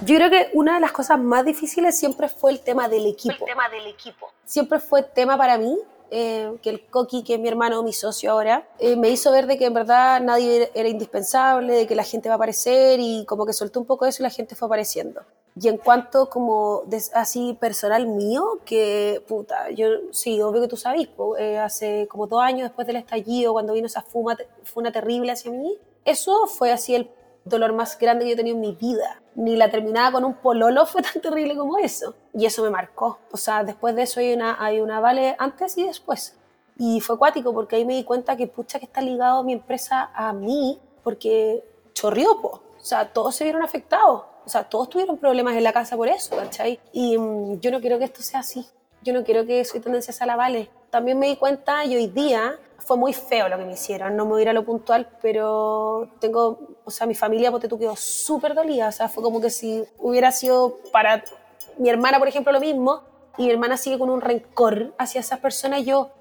Yo 0.06 0.18
creo 0.18 0.30
que 0.30 0.50
una 0.54 0.76
de 0.76 0.80
las 0.80 0.92
cosas 0.92 1.18
más 1.18 1.44
difíciles 1.44 1.98
siempre 1.98 2.30
fue 2.30 2.52
el 2.52 2.60
tema 2.60 2.88
del 2.88 3.08
equipo. 3.08 3.34
El 3.34 3.46
tema 3.46 3.68
del 3.70 3.88
equipo. 3.88 4.30
Siempre 4.46 4.80
fue 4.80 5.02
tema 5.02 5.38
para 5.38 5.58
mí 5.58 5.76
eh, 6.16 6.58
que 6.62 6.70
el 6.70 6.86
Coqui, 6.86 7.24
que 7.24 7.34
es 7.34 7.40
mi 7.40 7.48
hermano, 7.48 7.82
mi 7.82 7.92
socio 7.92 8.32
ahora, 8.32 8.68
eh, 8.78 8.96
me 8.96 9.10
hizo 9.10 9.32
ver 9.32 9.48
de 9.48 9.58
que 9.58 9.66
en 9.66 9.74
verdad 9.74 10.22
nadie 10.22 10.70
era 10.76 10.88
indispensable, 10.88 11.74
de 11.74 11.88
que 11.88 11.96
la 11.96 12.04
gente 12.04 12.30
va 12.30 12.36
a 12.36 12.38
aparecer 12.38 13.00
y 13.00 13.26
como 13.26 13.48
que 13.48 13.54
soltó 13.54 13.80
un 13.80 13.88
poco 13.88 14.06
eso 14.06 14.22
y 14.22 14.24
la 14.24 14.30
gente 14.30 14.56
fue 14.56 14.68
apareciendo. 14.68 15.22
Y 15.60 15.70
en 15.70 15.78
cuanto 15.78 16.30
como 16.30 16.84
de, 16.86 17.02
así 17.16 17.58
personal 17.60 18.06
mío, 18.06 18.60
que 18.64 19.24
puta, 19.28 19.72
yo 19.72 19.88
sí, 20.12 20.40
obvio 20.40 20.62
que 20.62 20.68
tú 20.68 20.78
sabes, 20.78 21.10
eh, 21.40 21.58
hace 21.58 22.08
como 22.08 22.28
dos 22.28 22.44
años 22.44 22.70
después 22.70 22.86
del 22.86 22.98
estallido, 22.98 23.54
cuando 23.54 23.74
vino 23.74 23.88
esa 23.88 24.04
fuma, 24.04 24.38
funa 24.64 24.92
terrible 24.92 25.32
hacia 25.32 25.52
mí, 25.52 25.80
eso 26.06 26.46
fue 26.46 26.72
así 26.72 26.94
el 26.94 27.10
dolor 27.46 27.74
más 27.74 27.98
grande 27.98 28.26
que 28.26 28.30
yo 28.30 28.34
he 28.34 28.38
tenido 28.38 28.56
en 28.56 28.62
mi 28.62 28.74
vida. 28.74 29.22
Ni 29.36 29.56
la 29.56 29.70
terminada 29.70 30.12
con 30.12 30.26
un 30.26 30.36
pololo 30.36 30.86
fue 30.88 31.02
tan 31.02 31.22
terrible 31.22 31.56
como 31.56 31.78
eso. 31.78 32.16
Y 32.34 32.46
eso 32.46 32.64
me 32.64 32.70
marcó. 32.70 33.20
O 33.32 33.38
sea, 33.38 33.64
después 33.64 33.96
de 33.96 34.04
eso 34.04 34.20
hay 34.20 34.34
una, 34.34 34.58
hay 34.60 34.82
una 34.82 35.00
vale 35.00 35.36
antes 35.40 35.78
y 35.78 35.86
después. 35.86 36.38
Y 36.78 37.02
fue 37.02 37.18
cuático 37.18 37.54
porque 37.54 37.76
ahí 37.76 37.86
me 37.86 37.94
di 37.94 38.04
cuenta 38.04 38.36
que 38.36 38.48
pucha 38.48 38.80
que 38.80 38.86
está 38.86 39.02
ligado 39.02 39.44
mi 39.44 39.54
empresa 39.54 40.12
a 40.14 40.34
mí 40.34 40.80
porque 41.04 41.64
chorrió, 41.94 42.42
po. 42.42 42.62
O 42.80 42.86
sea, 42.86 43.14
todos 43.14 43.36
se 43.36 43.44
vieron 43.44 43.64
afectados. 43.64 44.24
O 44.46 44.50
sea, 44.50 44.64
todos 44.64 44.90
tuvieron 44.90 45.18
problemas 45.18 45.56
en 45.56 45.64
la 45.64 45.72
casa 45.72 45.96
por 45.96 46.10
eso, 46.10 46.36
¿cachai? 46.36 46.80
Y 46.92 47.18
mmm, 47.18 47.60
yo 47.60 47.72
no 47.72 47.80
quiero 47.80 47.98
que 47.98 48.06
esto 48.06 48.22
sea 48.22 48.40
así. 48.40 48.66
Yo 49.02 49.14
no 49.14 49.24
quiero 49.24 49.46
que 49.46 49.64
soy 49.66 49.80
tendencia 49.80 50.14
a 50.20 50.26
la 50.26 50.36
vale. 50.36 50.70
También 50.90 51.20
me 51.20 51.28
di 51.28 51.36
cuenta 51.36 51.86
y 51.86 51.96
hoy 51.96 52.08
día 52.08 52.58
fue 52.86 52.98
muy 52.98 53.14
feo 53.14 53.48
lo 53.50 53.58
que 53.58 53.66
me 53.66 53.74
hicieron, 53.74 54.16
no 54.16 54.26
me 54.26 54.32
voy 54.32 54.42
a 54.42 54.44
ir 54.44 54.50
a 54.50 54.54
lo 54.54 54.66
puntual, 54.66 55.08
pero 55.22 56.10
tengo, 56.20 56.60
o 56.84 56.92
sea, 56.92 57.08
mi 57.08 57.16
familia, 57.16 57.52
porque 57.52 57.68
tú 57.68 57.80
quedó 57.80 57.96
súper 57.96 58.54
dolida, 58.54 58.90
o 58.90 58.92
sea, 58.92 59.10
fue 59.10 59.24
como 59.24 59.40
que 59.40 59.50
si 59.50 59.84
hubiera 59.98 60.32
sido 60.32 60.78
para 60.92 61.24
mi 61.78 61.90
hermana, 61.90 62.20
por 62.20 62.28
ejemplo, 62.28 62.52
lo 62.52 62.60
mismo, 62.60 63.02
y 63.38 63.46
mi 63.46 63.52
hermana 63.52 63.78
sigue 63.78 63.98
con 63.98 64.10
un 64.10 64.22
rencor 64.22 64.94
hacia 64.98 65.22
esas 65.22 65.40
personas, 65.40 65.86
yo, 65.86 66.12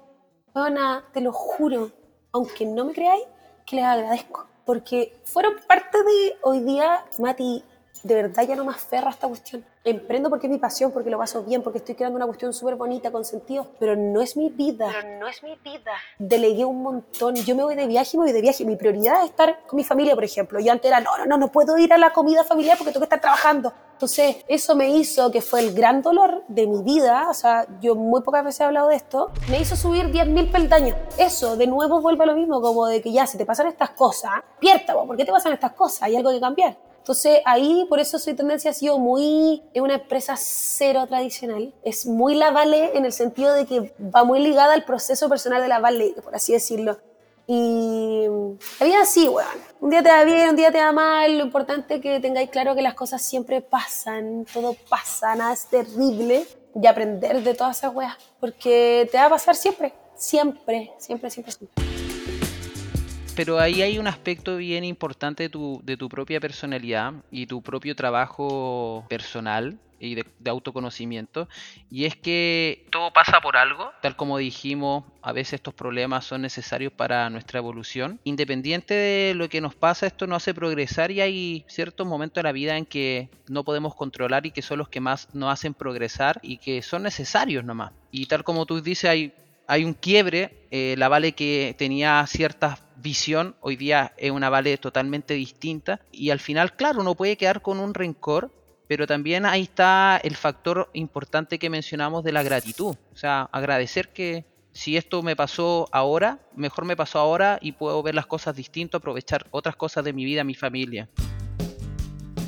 bueno, 0.53 1.03
te 1.13 1.21
lo 1.21 1.33
juro, 1.33 1.91
aunque 2.31 2.65
no 2.65 2.85
me 2.85 2.93
creáis, 2.93 3.23
que 3.65 3.75
les 3.77 3.85
agradezco, 3.85 4.47
porque 4.65 5.19
fueron 5.25 5.55
parte 5.67 5.97
de 6.03 6.37
hoy 6.41 6.61
día, 6.61 7.05
Mati, 7.19 7.63
de 8.03 8.15
verdad 8.15 8.43
ya 8.47 8.55
no 8.55 8.65
me 8.65 8.71
aferro 8.71 9.07
a 9.07 9.11
esta 9.11 9.27
cuestión. 9.27 9.65
Emprendo 9.85 10.29
porque 10.29 10.47
es 10.47 10.51
mi 10.51 10.59
pasión, 10.59 10.91
porque 10.91 11.09
lo 11.09 11.17
paso 11.17 11.43
bien, 11.43 11.61
porque 11.61 11.79
estoy 11.79 11.95
creando 11.95 12.17
una 12.17 12.25
cuestión 12.25 12.53
súper 12.53 12.75
bonita, 12.75 13.11
con 13.11 13.25
sentido, 13.25 13.67
pero 13.79 13.95
no 13.95 14.21
es 14.21 14.37
mi 14.37 14.49
vida. 14.49 14.87
Pero 14.91 15.19
no 15.19 15.27
es 15.27 15.41
mi 15.41 15.55
vida. 15.55 15.91
Delegué 16.19 16.65
un 16.65 16.81
montón. 16.83 17.35
Yo 17.35 17.55
me 17.55 17.63
voy 17.63 17.75
de 17.75 17.87
viaje, 17.87 18.17
me 18.17 18.23
voy 18.23 18.33
de 18.33 18.41
viaje. 18.41 18.65
Mi 18.65 18.75
prioridad 18.75 19.23
es 19.23 19.29
estar 19.29 19.65
con 19.65 19.77
mi 19.77 19.83
familia, 19.83 20.15
por 20.15 20.23
ejemplo. 20.23 20.59
Yo 20.59 20.71
antes 20.71 20.89
era, 20.89 20.99
no, 20.99 21.17
no, 21.17 21.25
no, 21.25 21.37
no 21.37 21.51
puedo 21.51 21.77
ir 21.77 21.91
a 21.93 21.97
la 21.97 22.11
comida 22.11 22.43
familiar 22.43 22.77
porque 22.77 22.91
tengo 22.91 23.01
que 23.01 23.15
estar 23.15 23.21
trabajando. 23.21 23.73
Entonces, 23.93 24.37
eso 24.49 24.75
me 24.75 24.89
hizo, 24.89 25.31
que 25.31 25.41
fue 25.41 25.61
el 25.61 25.73
gran 25.73 26.01
dolor 26.01 26.43
de 26.49 26.67
mi 26.67 26.83
vida, 26.83 27.27
o 27.29 27.33
sea, 27.33 27.65
yo 27.79 27.95
muy 27.95 28.21
pocas 28.21 28.43
veces 28.43 28.59
he 28.59 28.63
hablado 28.65 28.89
de 28.89 28.95
esto, 28.95 29.31
me 29.49 29.61
hizo 29.61 29.77
subir 29.77 30.11
10.000 30.11 30.51
peldaños. 30.51 30.97
Eso, 31.17 31.55
de 31.55 31.67
nuevo, 31.67 32.01
vuelve 32.01 32.23
a 32.23 32.27
lo 32.27 32.35
mismo, 32.35 32.59
como 32.59 32.87
de 32.87 33.01
que 33.01 33.13
ya, 33.13 33.25
si 33.27 33.37
te 33.37 33.45
pasan 33.45 33.67
estas 33.67 33.91
cosas, 33.91 34.31
pierta, 34.59 34.93
¿por 34.93 35.15
qué 35.15 35.23
te 35.23 35.31
pasan 35.31 35.53
estas 35.53 35.71
cosas? 35.71 36.03
Hay 36.03 36.17
algo 36.17 36.31
que 36.31 36.41
cambiar. 36.41 36.75
Entonces 37.03 37.41
ahí, 37.43 37.85
por 37.89 37.99
eso 37.99 38.17
soy 38.17 38.33
tendencia 38.33 38.71
ha 38.71 38.73
sido 38.73 38.97
muy, 38.97 39.61
es 39.73 39.81
una 39.81 39.95
empresa 39.95 40.35
cero 40.37 41.05
tradicional, 41.05 41.73
es 41.83 42.05
muy 42.05 42.33
la 42.33 42.51
Vale 42.51 42.97
en 42.97 43.03
el 43.03 43.11
sentido 43.11 43.53
de 43.53 43.65
que 43.65 43.93
va 43.99 44.23
muy 44.23 44.39
ligada 44.39 44.73
al 44.73 44.85
proceso 44.85 45.27
personal 45.27 45.61
de 45.61 45.67
la 45.67 45.79
Vale, 45.79 46.15
por 46.23 46.33
así 46.33 46.53
decirlo. 46.53 46.97
Y 47.45 48.25
la 48.79 48.85
vida 48.85 49.01
así, 49.01 49.27
weón. 49.27 49.49
Un 49.81 49.89
día 49.89 50.01
te 50.01 50.07
va 50.07 50.23
bien, 50.23 50.51
un 50.51 50.55
día 50.55 50.71
te 50.71 50.77
va 50.77 50.93
mal. 50.93 51.37
Lo 51.39 51.43
importante 51.43 51.95
es 51.95 52.01
que 52.01 52.21
tengáis 52.21 52.49
claro 52.49 52.73
que 52.73 52.81
las 52.81 52.93
cosas 52.93 53.21
siempre 53.21 53.59
pasan, 53.59 54.45
todo 54.53 54.73
pasa, 54.87 55.35
nada 55.35 55.51
es 55.51 55.65
terrible. 55.65 56.47
Y 56.81 56.87
aprender 56.87 57.43
de 57.43 57.53
todas 57.53 57.79
esas 57.79 57.93
weas, 57.93 58.15
porque 58.39 59.09
te 59.11 59.17
va 59.17 59.25
a 59.25 59.29
pasar 59.29 59.55
siempre, 59.55 59.93
siempre, 60.15 60.93
siempre, 60.99 61.29
siempre, 61.29 61.51
siempre 61.51 61.92
pero 63.35 63.59
ahí 63.59 63.81
hay 63.81 63.97
un 63.97 64.07
aspecto 64.07 64.57
bien 64.57 64.83
importante 64.83 65.43
de 65.43 65.49
tu, 65.49 65.81
de 65.83 65.97
tu 65.97 66.09
propia 66.09 66.39
personalidad 66.39 67.13
y 67.31 67.47
tu 67.47 67.61
propio 67.61 67.95
trabajo 67.95 69.05
personal 69.09 69.77
y 69.99 70.15
de, 70.15 70.25
autoconocimiento 70.45 71.47
y 71.89 72.05
es 72.05 72.15
que 72.15 72.85
todo 72.91 73.11
pasa 73.13 73.39
por 73.41 73.57
algo. 73.57 73.89
Tal 74.01 74.15
como 74.15 74.37
dijimos 74.37 75.05
a 75.21 75.31
veces 75.31 75.53
estos 75.53 75.73
problemas 75.73 76.25
son 76.25 76.41
necesarios 76.41 76.91
para 76.91 77.29
nuestra 77.29 77.59
evolución. 77.59 78.19
Independiente 78.23 78.93
de 78.93 79.33
lo 79.33 79.49
que 79.49 79.61
nos 79.61 79.75
pasa 79.75 80.07
esto 80.07 80.27
nos 80.27 80.43
hace 80.43 80.53
progresar 80.53 81.11
y 81.11 81.21
hay 81.21 81.65
ciertos 81.67 82.05
momentos 82.05 82.35
de 82.35 82.43
la 82.43 82.51
vida 82.51 82.77
en 82.77 82.85
que 82.85 83.29
no 83.47 83.63
podemos 83.63 83.95
controlar 83.95 84.45
y 84.45 84.51
que 84.51 84.61
son 84.61 84.79
los 84.79 84.89
que 84.89 84.99
más 84.99 85.33
nos 85.33 85.51
hacen 85.51 85.73
progresar 85.73 86.39
y 86.43 86.57
que 86.57 86.81
son 86.81 87.03
necesarios 87.03 87.63
nomás. 87.63 87.93
Y 88.11 88.25
tal 88.25 88.43
como 88.43 88.65
tú 88.65 88.81
dices 88.81 89.09
hay 89.09 89.33
hay 89.67 89.85
un 89.85 89.93
quiebre, 89.93 90.65
eh, 90.71 90.95
la 90.97 91.07
Vale 91.09 91.33
que 91.33 91.75
tenía 91.77 92.25
cierta 92.27 92.77
visión, 92.97 93.55
hoy 93.61 93.75
día 93.75 94.13
es 94.17 94.31
una 94.31 94.49
Vale 94.49 94.77
totalmente 94.77 95.33
distinta 95.33 95.99
y 96.11 96.29
al 96.29 96.39
final, 96.39 96.75
claro, 96.75 97.01
uno 97.01 97.15
puede 97.15 97.37
quedar 97.37 97.61
con 97.61 97.79
un 97.79 97.93
rencor, 97.93 98.51
pero 98.87 99.07
también 99.07 99.45
ahí 99.45 99.63
está 99.63 100.19
el 100.23 100.35
factor 100.35 100.89
importante 100.93 101.59
que 101.59 101.69
mencionamos 101.69 102.23
de 102.23 102.31
la 102.31 102.43
gratitud, 102.43 102.95
o 103.13 103.17
sea, 103.17 103.49
agradecer 103.51 104.09
que 104.09 104.45
si 104.73 104.97
esto 104.97 105.21
me 105.21 105.35
pasó 105.35 105.87
ahora, 105.91 106.39
mejor 106.55 106.85
me 106.85 106.95
pasó 106.95 107.19
ahora 107.19 107.59
y 107.61 107.73
puedo 107.73 108.01
ver 108.01 108.15
las 108.15 108.25
cosas 108.25 108.55
distinto, 108.55 108.97
aprovechar 108.97 109.45
otras 109.51 109.75
cosas 109.75 110.03
de 110.03 110.13
mi 110.13 110.25
vida, 110.25 110.43
mi 110.43 110.55
familia. 110.55 111.07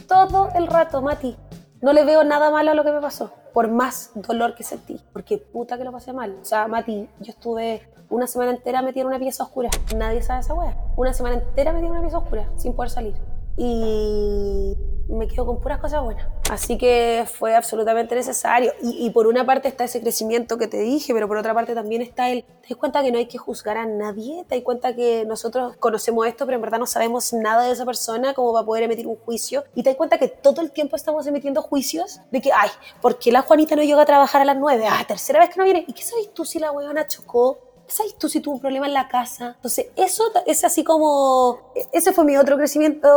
Todo 0.08 0.49
el 0.55 0.67
rato, 0.67 1.01
Mati, 1.01 1.36
no 1.81 1.93
le 1.93 2.03
veo 2.03 2.23
nada 2.23 2.49
malo 2.49 2.71
a 2.71 2.73
lo 2.73 2.84
que 2.84 2.91
me 2.91 2.99
pasó, 2.99 3.31
por 3.53 3.69
más 3.69 4.12
dolor 4.15 4.55
que 4.55 4.63
sentí, 4.63 4.99
porque 5.13 5.38
puta 5.38 5.77
que 5.77 5.84
lo 5.84 5.91
pasé 5.91 6.13
mal. 6.13 6.38
O 6.41 6.45
sea, 6.45 6.67
Mati, 6.67 7.08
yo 7.19 7.31
estuve 7.31 7.88
Una 8.15 8.28
semana 8.28 8.51
entera 8.51 8.82
metida 8.82 9.01
en 9.01 9.08
una 9.08 9.19
pieza 9.19 9.43
oscura. 9.43 9.69
Nadie 9.93 10.21
sabe 10.21 10.39
esa 10.39 10.54
wea. 10.54 10.78
Una 10.95 11.13
semana 11.13 11.36
entera 11.36 11.73
metida 11.73 11.88
en 11.88 11.91
una 11.91 12.01
pieza 12.01 12.17
oscura, 12.19 12.49
sin 12.56 12.73
poder 12.73 12.89
salir. 12.89 13.13
Y 13.58 14.73
me 15.10 15.28
quedo 15.28 15.45
con 15.45 15.60
puras 15.60 15.80
cosas 15.80 16.01
buenas. 16.01 16.25
Así 16.49 16.78
que 16.78 17.25
fue 17.30 17.58
absolutamente 17.58 18.15
necesario. 18.15 18.71
Y, 18.82 19.06
y, 19.06 19.10
por 19.10 19.28
una 19.28 19.45
parte 19.45 19.67
está 19.67 19.84
ese 19.84 19.99
crecimiento 19.99 20.58
que 20.58 20.69
te 20.69 20.78
dije, 20.78 21.13
pero 21.13 21.28
por 21.28 21.36
otra 21.36 21.54
parte 21.54 21.75
también 21.75 22.01
está 22.01 22.30
el... 22.30 22.45
Te 22.45 22.69
das 22.69 22.78
cuenta 22.78 23.04
que 23.04 23.12
no 23.12 23.17
hay 23.17 23.25
que 23.25 23.38
juzgar 23.38 23.78
a 23.78 23.86
nadie, 23.86 24.45
te 24.47 24.56
das 24.56 24.63
cuenta 24.63 24.95
que 24.95 25.25
nosotros 25.25 25.75
conocemos 25.75 26.25
esto, 26.25 26.45
pero 26.45 26.56
en 26.56 26.62
verdad 26.62 26.80
no 26.80 26.88
sabemos 26.88 27.34
nada 27.34 27.63
de 27.63 27.73
esa 27.73 27.84
persona 27.84 28.34
como 28.34 28.54
para 28.54 28.65
poder 28.65 28.84
emitir 28.84 29.08
un 29.08 29.17
juicio. 29.17 29.65
Y 29.75 29.84
te 29.84 29.89
das 29.89 29.97
cuenta 29.97 30.17
que 30.17 30.30
todo 30.30 30.62
el 30.62 30.71
tiempo 30.71 30.95
estamos 30.95 31.28
emitiendo 31.28 31.62
juicios 31.62 32.21
de 32.32 32.39
que, 32.39 32.54
ay, 32.54 32.69
¿por 33.01 33.19
qué 33.19 33.34
la 33.34 33.41
Juanita 33.41 33.75
no 33.75 33.84
llega 33.84 34.04
a 34.04 34.06
trabajar 34.06 34.41
a 34.41 34.45
las 34.45 34.56
9? 34.56 34.86
Ah, 34.89 35.04
tercera 35.06 35.39
vez 35.39 35.49
que 35.49 35.58
no 35.58 35.65
viene. 35.65 35.84
¿Y 35.86 35.91
qué 35.91 36.01
sabes 36.01 36.34
tú 36.34 36.45
si 36.45 36.60
la 36.60 36.71
huevona 36.71 37.06
chocó? 37.08 37.74
¿Sabes 37.88 38.17
tú 38.17 38.28
si 38.30 38.39
tuvo 38.39 38.56
un 38.56 38.62
problema 38.62 38.88
en 38.88 38.93
la 38.93 39.08
casa? 39.08 39.54
Entonces, 39.56 39.88
eso 39.95 40.24
es 40.45 40.63
así 40.63 40.84
como... 40.84 41.71
Ese 41.93 42.13
fue 42.13 42.26
mi 42.26 42.36
otro 42.38 42.58
crecimiento 42.58 43.08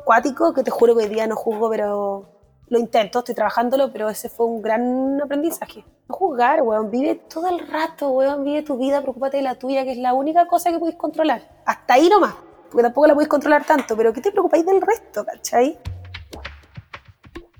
acuático, 0.00 0.52
que 0.52 0.62
te 0.62 0.70
juro 0.70 0.96
que 0.96 1.04
hoy 1.04 1.08
día 1.08 1.26
no 1.26 1.36
juzgo, 1.36 1.70
pero 1.70 2.28
lo 2.68 2.78
intento, 2.78 3.20
estoy 3.20 3.34
trabajándolo, 3.34 3.92
pero 3.92 4.08
ese 4.08 4.28
fue 4.28 4.46
un 4.46 4.62
gran 4.62 5.20
aprendizaje. 5.22 5.84
No 6.08 6.14
juzgar, 6.16 6.62
weón, 6.62 6.90
vive 6.90 7.14
todo 7.14 7.48
el 7.48 7.66
rato, 7.68 8.10
weón, 8.10 8.42
vive 8.44 8.62
tu 8.62 8.76
vida, 8.76 9.00
preocúpate 9.00 9.36
de 9.36 9.44
la 9.44 9.56
tuya, 9.56 9.84
que 9.84 9.92
es 9.92 9.98
la 9.98 10.14
única 10.14 10.46
cosa 10.46 10.70
que 10.70 10.78
puedes 10.78 10.96
controlar. 10.96 11.62
Hasta 11.64 11.94
ahí 11.94 12.08
nomás, 12.08 12.34
porque 12.70 12.82
tampoco 12.82 13.06
la 13.06 13.14
puedes 13.14 13.28
controlar 13.28 13.64
tanto, 13.64 13.96
pero 13.96 14.12
¿qué 14.12 14.20
te 14.20 14.32
preocupáis 14.32 14.66
del 14.66 14.80
resto, 14.80 15.24
cachai? 15.24 15.78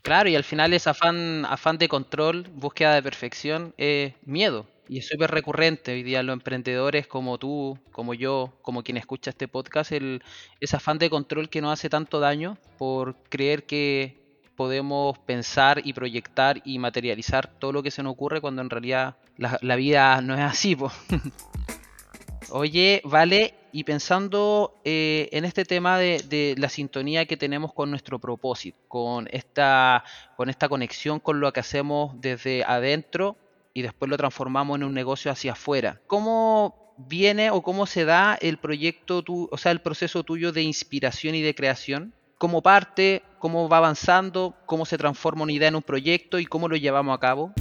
Claro, 0.02 0.28
y 0.28 0.36
al 0.36 0.44
final 0.44 0.72
ese 0.72 0.90
afán, 0.90 1.44
afán 1.44 1.78
de 1.78 1.88
control, 1.88 2.48
búsqueda 2.54 2.94
de 2.94 3.02
perfección, 3.02 3.74
es 3.76 4.14
miedo. 4.24 4.66
Y 4.88 4.98
es 4.98 5.08
súper 5.08 5.30
recurrente 5.30 5.92
hoy 5.92 6.02
día 6.02 6.22
los 6.22 6.34
emprendedores 6.34 7.06
como 7.06 7.38
tú, 7.38 7.78
como 7.90 8.14
yo, 8.14 8.52
como 8.62 8.82
quien 8.84 8.96
escucha 8.96 9.30
este 9.30 9.48
podcast, 9.48 9.90
el, 9.92 10.22
ese 10.60 10.76
afán 10.76 10.98
de 10.98 11.10
control 11.10 11.48
que 11.48 11.60
nos 11.60 11.72
hace 11.72 11.90
tanto 11.90 12.20
daño 12.20 12.56
por 12.78 13.16
creer 13.28 13.64
que 13.64 14.20
podemos 14.54 15.18
pensar 15.18 15.82
y 15.84 15.92
proyectar 15.92 16.62
y 16.64 16.78
materializar 16.78 17.48
todo 17.58 17.72
lo 17.72 17.82
que 17.82 17.90
se 17.90 18.02
nos 18.02 18.12
ocurre 18.12 18.40
cuando 18.40 18.62
en 18.62 18.70
realidad 18.70 19.16
la, 19.36 19.58
la 19.60 19.76
vida 19.76 20.20
no 20.20 20.34
es 20.34 20.40
así. 20.40 20.76
Oye, 22.50 23.02
vale, 23.04 23.54
y 23.72 23.82
pensando 23.82 24.80
eh, 24.84 25.28
en 25.32 25.44
este 25.44 25.64
tema 25.64 25.98
de, 25.98 26.22
de, 26.28 26.54
la 26.56 26.68
sintonía 26.68 27.26
que 27.26 27.36
tenemos 27.36 27.74
con 27.74 27.90
nuestro 27.90 28.20
propósito, 28.20 28.78
con 28.86 29.28
esta, 29.32 30.04
con 30.36 30.48
esta 30.48 30.68
conexión 30.68 31.18
con 31.18 31.40
lo 31.40 31.52
que 31.52 31.58
hacemos 31.60 32.12
desde 32.20 32.62
adentro 32.64 33.36
y 33.76 33.82
después 33.82 34.08
lo 34.08 34.16
transformamos 34.16 34.78
en 34.78 34.84
un 34.84 34.94
negocio 34.94 35.30
hacia 35.30 35.52
afuera. 35.52 36.00
¿Cómo 36.06 36.94
viene 36.96 37.50
o 37.50 37.60
cómo 37.60 37.84
se 37.84 38.06
da 38.06 38.38
el 38.40 38.56
proyecto, 38.56 39.22
tu, 39.22 39.50
o 39.52 39.58
sea, 39.58 39.70
el 39.70 39.82
proceso 39.82 40.22
tuyo 40.22 40.50
de 40.50 40.62
inspiración 40.62 41.34
y 41.34 41.42
de 41.42 41.54
creación? 41.54 42.14
¿Cómo 42.38 42.62
parte? 42.62 43.22
¿Cómo 43.38 43.68
va 43.68 43.76
avanzando? 43.76 44.54
¿Cómo 44.64 44.86
se 44.86 44.96
transforma 44.96 45.42
una 45.42 45.52
idea 45.52 45.68
en 45.68 45.76
un 45.76 45.82
proyecto 45.82 46.38
y 46.38 46.46
cómo 46.46 46.68
lo 46.68 46.76
llevamos 46.76 47.14
a 47.14 47.20
cabo? 47.20 47.52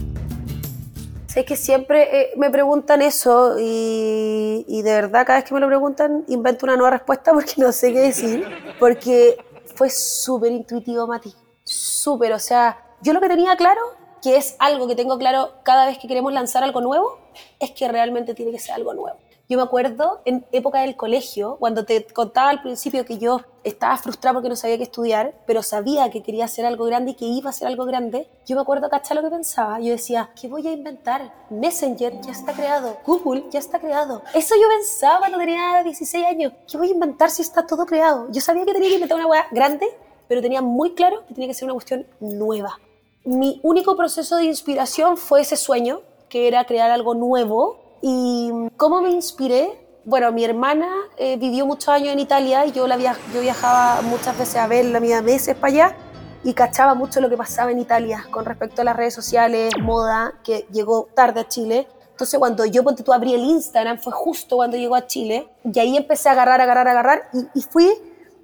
Sé 1.28 1.43
que 1.43 1.58
siempre 1.58 2.21
eh, 2.21 2.30
me 2.38 2.49
preguntan 2.49 3.01
eso 3.01 3.58
y, 3.60 4.63
y, 4.69 4.84
de 4.84 4.91
verdad 4.93 5.25
cada 5.28 5.39
vez 5.39 5.49
que 5.49 5.54
me 5.54 5.60
lo 5.60 5.67
preguntan 5.67 6.23
invento 6.30 6.65
una 6.65 6.78
nueva 6.78 6.91
respuesta 6.91 7.34
porque 7.34 7.56
no 7.58 7.73
sé 7.73 7.91
qué 7.91 7.99
decir, 7.99 8.47
porque 8.80 9.36
fue 9.75 9.89
súper 9.89 10.54
intuitivo, 10.54 11.08
Mati, 11.08 11.34
súper, 11.65 12.32
o 12.32 12.39
sea, 12.39 12.78
yo 13.01 13.12
lo 13.12 13.19
que 13.19 13.28
tenía 13.28 13.58
claro 13.58 14.05
que 14.25 14.38
es 14.38 14.55
algo 14.57 14.88
que 14.88 14.95
tengo 14.95 15.19
claro 15.19 15.51
cada 15.61 15.85
vez 15.85 15.99
que 15.99 16.07
queremos 16.07 16.33
lanzar 16.33 16.63
algo 16.63 16.81
nuevo, 16.81 17.19
es 17.59 17.69
que 17.69 17.88
realmente 17.88 18.33
tiene 18.33 18.51
que 18.51 18.57
ser 18.57 18.73
algo 18.73 18.95
nuevo. 18.95 19.19
Yo 19.47 19.55
me 19.59 19.63
acuerdo 19.63 20.21
en 20.25 20.43
época 20.51 20.81
del 20.81 20.95
colegio, 20.95 21.57
cuando 21.59 21.85
te 21.85 22.03
contaba 22.07 22.49
al 22.49 22.63
principio 22.63 23.05
que 23.05 23.19
yo 23.19 23.41
estaba 23.63 23.95
frustrada 23.97 24.33
porque 24.33 24.49
no 24.49 24.55
sabía 24.55 24.77
qué 24.77 24.83
estudiar, 24.85 25.35
pero 25.45 25.61
sabía 25.61 26.09
que 26.09 26.23
quería 26.23 26.45
hacer 26.45 26.65
algo 26.65 26.85
grande 26.85 27.11
y 27.11 27.13
que 27.13 27.25
iba 27.25 27.49
a 27.49 27.51
hacer 27.51 27.67
algo 27.67 27.85
grande, 27.85 28.27
yo 28.47 28.55
me 28.55 28.63
acuerdo, 28.63 28.89
¿cachai 28.89 29.15
lo 29.15 29.21
que 29.21 29.29
pensaba? 29.29 29.79
Yo 29.79 29.91
decía, 29.91 30.31
¿qué 30.41 30.47
voy 30.47 30.67
a 30.67 30.71
inventar? 30.71 31.31
Messenger 31.51 32.19
ya 32.21 32.31
está 32.31 32.53
creado, 32.53 32.97
Google 33.05 33.43
ya 33.51 33.59
está 33.59 33.77
creado. 33.77 34.23
Eso 34.33 34.55
yo 34.55 34.67
pensaba 34.75 35.19
cuando 35.19 35.38
tenía 35.38 35.83
16 35.83 36.25
años. 36.25 36.53
¿Qué 36.67 36.79
voy 36.79 36.88
a 36.88 36.93
inventar 36.93 37.29
si 37.29 37.43
está 37.43 37.67
todo 37.67 37.85
creado? 37.85 38.27
Yo 38.31 38.41
sabía 38.41 38.65
que 38.65 38.73
tenía 38.73 38.89
que 38.89 38.95
inventar 38.95 39.19
una 39.19 39.27
hueá 39.27 39.45
grande, 39.51 39.85
pero 40.27 40.41
tenía 40.41 40.63
muy 40.63 40.95
claro 40.95 41.23
que 41.27 41.35
tenía 41.35 41.47
que 41.47 41.53
ser 41.53 41.65
una 41.65 41.73
cuestión 41.73 42.07
nueva 42.19 42.79
mi 43.25 43.59
único 43.63 43.97
proceso 43.97 44.38
de 44.38 44.45
inspiración 44.45 45.17
fue 45.17 45.41
ese 45.41 45.57
sueño, 45.57 46.01
que 46.29 46.47
era 46.47 46.65
crear 46.65 46.91
algo 46.91 47.15
nuevo. 47.15 47.97
¿Y 48.01 48.51
cómo 48.77 49.01
me 49.01 49.09
inspiré? 49.09 49.81
Bueno, 50.05 50.31
mi 50.31 50.43
hermana 50.43 50.88
eh, 51.17 51.35
vivió 51.38 51.65
muchos 51.65 51.89
años 51.89 52.09
en 52.09 52.19
Italia 52.19 52.65
y 52.67 52.71
yo, 52.71 52.88
la 52.88 52.95
via 52.95 53.17
yo 53.33 53.41
viajaba 53.41 54.01
muchas 54.03 54.38
veces 54.38 54.57
a 54.57 54.67
verla, 54.67 54.99
mía 54.99 55.23
meses 55.23 55.55
para 55.55 55.73
allá 55.73 55.97
y 56.43 56.53
cachaba 56.53 56.93
mucho 56.93 57.19
lo 57.19 57.27
que 57.27 57.38
pasaba 57.38 57.71
en 57.71 57.79
Italia 57.79 58.27
con 58.29 58.45
respecto 58.45 58.83
a 58.83 58.85
las 58.85 58.95
redes 58.95 59.15
sociales, 59.15 59.71
moda, 59.81 60.35
que 60.43 60.67
llegó 60.71 61.07
tarde 61.15 61.39
a 61.39 61.47
Chile. 61.47 61.88
Entonces 62.11 62.38
cuando 62.38 62.65
yo, 62.65 62.83
ponte 62.83 63.01
tú, 63.01 63.11
abrí 63.11 63.33
el 63.33 63.43
Instagram, 63.43 63.97
fue 63.97 64.13
justo 64.13 64.57
cuando 64.57 64.77
llegó 64.77 64.93
a 64.93 65.07
Chile 65.07 65.49
y 65.63 65.79
ahí 65.79 65.97
empecé 65.97 66.29
a 66.29 66.33
agarrar, 66.33 66.61
agarrar, 66.61 66.88
agarrar 66.88 67.29
y 67.55 67.61
fui 67.63 67.91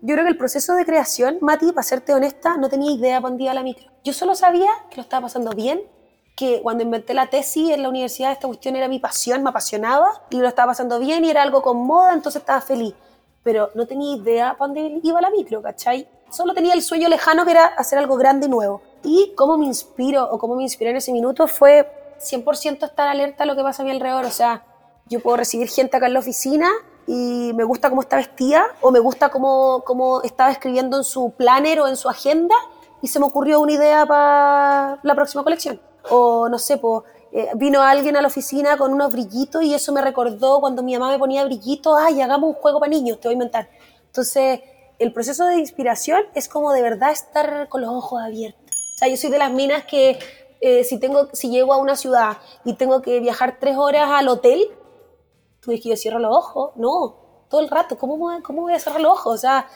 yo 0.02 0.16
creo 0.16 0.26
que 0.26 0.32
el 0.32 0.38
proceso 0.38 0.74
de 0.74 0.84
creación, 0.84 1.38
Mati, 1.42 1.72
para 1.72 1.84
serte 1.84 2.14
honesta, 2.14 2.58
no 2.58 2.70
tenía 2.70 2.92
idea 2.92 3.22
para 3.22 3.36
día 3.36 3.52
a 3.52 3.54
la 3.54 3.62
micro. 3.62 3.92
Yo 4.04 4.14
solo 4.14 4.34
sabía 4.34 4.70
que 4.90 4.98
lo 4.98 5.04
estaba 5.04 5.28
pasando 5.28 5.52
bien, 5.52 5.82
que 6.36 6.60
cuando 6.64 6.84
inventé 6.84 7.14
la 7.14 7.28
tesis 7.28 7.70
en 7.70 7.84
la 7.84 7.90
universidad 7.90 8.32
esta 8.32 8.48
cuestión 8.48 8.76
era 8.76 8.88
mi 8.88 8.98
pasión, 8.98 9.44
me 9.44 9.52
apasionaba 9.52 10.24
y 10.32 10.38
lo 10.38 10.48
estaba 10.48 10.72
pasando 10.72 10.98
bien 10.98 11.24
y 11.24 11.30
era 11.30 11.44
algo 11.44 11.62
con 11.62 11.78
moda, 11.78 12.14
entonces 12.14 12.42
estaba 12.42 12.62
feliz. 12.62 12.96
Pero 13.44 13.70
no 13.76 13.86
tenía 13.86 14.16
idea 14.16 14.56
para 14.58 14.74
dónde 14.74 15.00
iba 15.04 15.22
la 15.22 15.30
micro, 15.30 15.62
¿cachai? 15.62 16.08
Solo 16.32 16.56
tenía 16.56 16.74
el 16.74 16.82
sueño 16.82 17.08
lejano 17.08 17.46
que 17.46 17.52
era 17.52 17.66
hacer 17.66 18.00
algo 18.00 18.16
grande 18.16 18.48
y 18.48 18.50
nuevo. 18.50 18.82
Y 19.04 19.34
cómo 19.36 19.58
me 19.58 19.66
inspiro 19.66 20.24
o 20.32 20.40
cómo 20.40 20.56
me 20.56 20.64
inspiré 20.64 20.92
en 20.92 20.98
ese 20.98 21.12
minuto 21.12 21.48
fue 21.48 21.92
100% 22.20 22.86
estar 22.86 23.08
alerta 23.08 23.44
a 23.44 23.46
lo 23.46 23.56
que 23.56 23.62
pasa 23.62 23.84
a 23.84 23.86
mi 23.86 23.92
alrededor. 23.92 24.26
O 24.26 24.32
sea, 24.32 24.64
yo 25.08 25.20
puedo 25.20 25.38
recibir 25.38 25.70
gente 25.70 25.98
acá 25.98 26.08
en 26.08 26.14
la 26.14 26.20
oficina 26.20 26.70
y 27.08 27.52
me 27.54 27.64
gusta 27.64 27.90
cómo 27.90 28.02
está 28.02 28.18
vestida 28.18 28.66
o 28.82 28.92
me 28.92 29.00
gusta 29.00 29.30
cómo, 29.30 29.84
cómo 29.86 30.22
estaba 30.22 30.52
escribiendo 30.52 30.98
en 30.98 31.04
su 31.04 31.32
planner 31.32 31.80
o 31.82 31.88
en 31.88 31.98
su 31.98 32.10
agenda 32.10 32.56
y 33.02 33.08
se 33.08 33.20
me 33.20 33.26
ocurrió 33.26 33.60
una 33.60 33.74
idea 33.74 34.06
para 34.06 35.00
la 35.04 35.16
próxima 35.16 35.44
colección. 35.44 35.82
O 36.10 36.50
no 36.50 36.60
sé, 36.60 36.78
pues, 36.78 37.04
vino 37.56 37.82
alguien 37.82 38.16
a 38.18 38.22
la 38.22 38.28
oficina 38.28 38.78
con 38.78 38.94
unos 38.94 39.12
brillitos 39.12 39.64
y 39.64 39.74
eso 39.74 39.92
me 39.92 40.02
recordó 40.02 40.60
cuando 40.60 40.84
mi 40.84 40.94
mamá 40.94 41.12
me 41.12 41.20
ponía 41.20 41.44
brillitos, 41.46 41.98
ay, 42.00 42.22
hagamos 42.22 42.50
un 42.50 42.56
juego 42.56 42.80
para 42.80 42.90
niños, 42.90 43.20
te 43.20 43.28
voy 43.28 43.34
a 43.34 43.34
inventar. 43.34 43.70
Entonces, 44.08 44.62
el 45.00 45.14
proceso 45.14 45.46
de 45.46 45.58
inspiración 45.58 46.22
es 46.36 46.48
como 46.48 46.74
de 46.74 46.82
verdad 46.82 47.12
estar 47.12 47.70
con 47.70 47.82
los 47.82 47.90
ojos 47.90 48.22
abiertos. 48.22 48.76
O 48.96 48.98
sea, 48.98 49.08
yo 49.08 49.18
soy 49.18 49.32
de 49.32 49.40
las 49.40 49.52
minas 49.52 49.86
que 49.86 50.20
eh, 50.60 50.84
si, 50.84 51.00
tengo, 51.00 51.30
si 51.34 51.50
llego 51.50 51.74
a 51.74 51.78
una 51.78 51.96
ciudad 51.96 52.38
y 52.64 52.74
tengo 52.74 53.02
que 53.02 53.20
viajar 53.20 53.58
tres 53.60 53.78
horas 53.78 54.12
al 54.12 54.28
hotel, 54.28 54.70
tú 55.62 55.72
dices 55.72 55.84
que 55.84 55.90
yo 55.90 55.96
cierro 55.96 56.20
los 56.20 56.36
ojos. 56.36 56.72
No, 56.76 57.16
todo 57.50 57.62
el 57.62 57.70
rato. 57.70 57.98
¿Cómo, 57.98 58.18
cómo 58.44 58.62
voy 58.64 58.74
a 58.74 58.80
cerrar 58.80 59.02
los 59.02 59.14
ojos? 59.14 59.36
O 59.36 59.38
sea, 59.38 59.68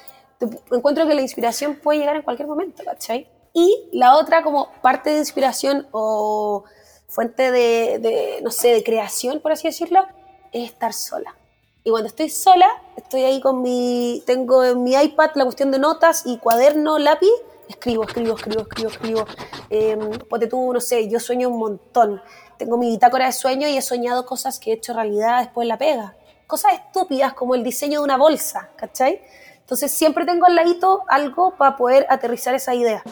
encuentro 0.71 1.07
que 1.07 1.13
la 1.13 1.21
inspiración 1.21 1.79
puede 1.81 1.99
llegar 1.99 2.15
en 2.15 2.23
cualquier 2.23 2.47
momento, 2.47 2.83
¿cachai? 2.83 3.29
Y 3.53 3.89
la 3.93 4.17
otra 4.17 4.43
como 4.43 4.69
parte 4.81 5.11
de 5.11 5.19
inspiración 5.19 5.87
o 5.91 6.65
fuente 7.07 7.51
de, 7.51 7.99
de, 7.99 8.39
no 8.43 8.51
sé, 8.51 8.73
de 8.73 8.83
creación, 8.83 9.39
por 9.39 9.53
así 9.53 9.67
decirlo, 9.67 10.05
es 10.51 10.71
estar 10.71 10.91
sola. 10.91 11.35
Y 11.83 11.91
cuando 11.91 12.07
estoy 12.07 12.29
sola, 12.29 12.67
estoy 12.97 13.23
ahí 13.23 13.39
con 13.39 13.61
mi, 13.61 14.23
tengo 14.25 14.63
en 14.63 14.83
mi 14.83 14.95
iPad 14.95 15.31
la 15.35 15.43
cuestión 15.43 15.71
de 15.71 15.77
notas 15.77 16.23
y 16.25 16.39
cuaderno, 16.39 16.97
lápiz, 16.97 17.29
escribo, 17.67 18.03
escribo, 18.03 18.35
escribo, 18.35 18.61
escribo, 18.61 18.89
escribo. 18.89 19.25
Eh, 19.69 19.97
ponte 20.29 20.47
tú, 20.47 20.73
no 20.73 20.79
sé, 20.79 21.09
yo 21.09 21.19
sueño 21.19 21.49
un 21.49 21.59
montón 21.59 22.21
tengo 22.57 22.77
mi 22.77 22.89
bitácora 22.89 23.25
de 23.25 23.33
sueño 23.33 23.67
y 23.67 23.77
he 23.77 23.81
soñado 23.81 24.25
cosas 24.25 24.59
que 24.59 24.71
he 24.71 24.73
hecho 24.75 24.93
realidad 24.93 25.39
después 25.39 25.67
la 25.67 25.77
pega. 25.77 26.15
Cosas 26.47 26.73
estúpidas 26.73 27.33
como 27.33 27.55
el 27.55 27.63
diseño 27.63 27.99
de 27.99 28.05
una 28.05 28.17
bolsa, 28.17 28.69
¿cachai? 28.75 29.21
Entonces 29.59 29.91
siempre 29.91 30.25
tengo 30.25 30.45
al 30.45 30.55
ladito 30.55 31.03
algo 31.09 31.55
para 31.57 31.75
poder 31.75 32.05
aterrizar 32.09 32.53
esa 32.53 32.73
idea. 32.75 33.03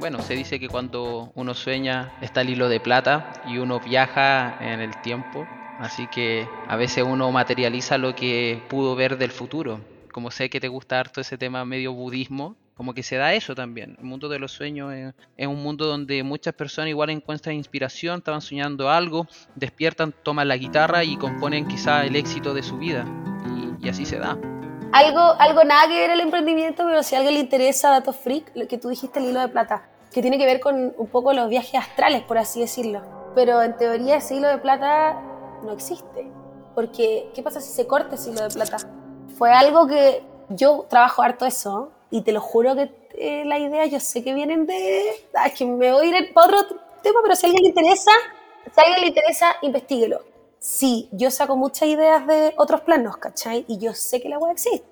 Bueno, 0.00 0.22
se 0.22 0.34
dice 0.34 0.58
que 0.58 0.68
cuando 0.68 1.30
uno 1.34 1.54
sueña 1.54 2.16
está 2.20 2.40
el 2.40 2.50
hilo 2.50 2.68
de 2.68 2.80
plata 2.80 3.32
y 3.46 3.58
uno 3.58 3.80
viaja 3.80 4.56
en 4.60 4.80
el 4.80 5.00
tiempo, 5.02 5.46
así 5.78 6.06
que 6.06 6.48
a 6.68 6.76
veces 6.76 7.04
uno 7.04 7.30
materializa 7.30 7.98
lo 7.98 8.14
que 8.14 8.62
pudo 8.68 8.96
ver 8.96 9.18
del 9.18 9.32
futuro. 9.32 9.80
Como 10.12 10.30
sé 10.30 10.48
que 10.50 10.60
te 10.60 10.68
gusta 10.68 10.98
harto 10.98 11.20
ese 11.20 11.36
tema 11.36 11.64
medio 11.64 11.92
budismo, 11.92 12.56
como 12.78 12.94
que 12.94 13.02
se 13.02 13.16
da 13.16 13.34
eso 13.34 13.56
también. 13.56 13.96
El 13.98 14.04
mundo 14.04 14.28
de 14.28 14.38
los 14.38 14.52
sueños 14.52 14.94
es, 15.36 15.46
un 15.48 15.60
mundo 15.60 15.84
donde 15.84 16.22
muchas 16.22 16.54
personas 16.54 16.90
igual 16.90 17.10
encuentran 17.10 17.56
inspiración, 17.56 18.18
estaban 18.18 18.40
soñando 18.40 18.88
algo, 18.88 19.26
despiertan, 19.56 20.14
toman 20.22 20.46
la 20.46 20.56
guitarra 20.56 21.02
y 21.02 21.16
componen 21.16 21.66
quizá 21.66 22.06
el 22.06 22.14
éxito 22.14 22.54
de 22.54 22.62
su 22.62 22.78
vida. 22.78 23.04
Y, 23.82 23.88
así 23.88 24.06
se 24.06 24.20
da. 24.20 24.38
Algo, 24.92 25.20
algo 25.40 25.64
nada 25.64 25.88
que 25.88 25.94
ver 25.94 26.10
el 26.10 26.20
emprendimiento, 26.20 26.84
pero 26.86 27.02
si 27.02 27.16
a 27.16 27.18
alguien 27.18 27.34
le 27.34 27.40
interesa 27.40 27.90
Datos 27.90 28.14
Freak, 28.14 28.52
lo 28.54 28.68
que 28.68 28.78
tú 28.78 28.90
dijiste, 28.90 29.18
el 29.18 29.26
hilo 29.26 29.40
de 29.40 29.48
plata, 29.48 29.82
que 30.12 30.22
tiene 30.22 30.38
que 30.38 30.46
ver 30.46 30.60
con 30.60 30.94
un 30.96 31.06
poco 31.08 31.32
los 31.32 31.48
viajes 31.48 31.74
astrales, 31.74 32.22
por 32.22 32.38
así 32.38 32.60
decirlo. 32.60 33.02
Pero 33.34 33.60
en 33.60 33.76
teoría 33.76 34.18
ese 34.18 34.36
hilo 34.36 34.46
de 34.46 34.58
plata 34.58 35.20
no 35.64 35.72
existe. 35.72 36.30
Porque, 36.76 37.28
¿qué 37.34 37.42
pasa 37.42 37.60
si 37.60 37.72
se 37.72 37.88
corta 37.88 38.14
ese 38.14 38.30
hilo 38.30 38.42
de 38.42 38.50
plata? 38.50 38.76
Fue 39.36 39.50
algo 39.52 39.88
que 39.88 40.22
yo 40.48 40.86
trabajo 40.88 41.22
harto 41.22 41.44
eso 41.44 41.97
y 42.10 42.22
te 42.22 42.32
lo 42.32 42.40
juro 42.40 42.74
que 42.74 42.90
eh, 43.14 43.44
la 43.44 43.58
idea 43.58 43.86
yo 43.86 44.00
sé 44.00 44.22
que 44.22 44.34
vienen 44.34 44.66
de... 44.66 45.08
Es 45.44 45.52
que 45.56 45.66
me 45.66 45.92
voy 45.92 46.12
a 46.12 46.18
ir 46.18 46.32
para 46.32 46.58
otro 46.58 46.78
tema, 47.02 47.20
pero 47.22 47.36
si 47.36 47.46
a 47.46 47.48
alguien 47.48 47.64
le 47.64 47.68
interesa, 47.68 48.10
si 48.72 48.80
a 48.80 48.84
alguien 48.84 49.00
le 49.02 49.08
interesa, 49.08 49.56
investiguelo. 49.62 50.22
Sí, 50.58 51.08
yo 51.12 51.30
saco 51.30 51.56
muchas 51.56 51.88
ideas 51.88 52.26
de 52.26 52.54
otros 52.56 52.80
planos, 52.80 53.16
¿cachai? 53.18 53.64
Y 53.68 53.78
yo 53.78 53.94
sé 53.94 54.20
que 54.20 54.28
la 54.28 54.38
web 54.38 54.52
existe, 54.52 54.86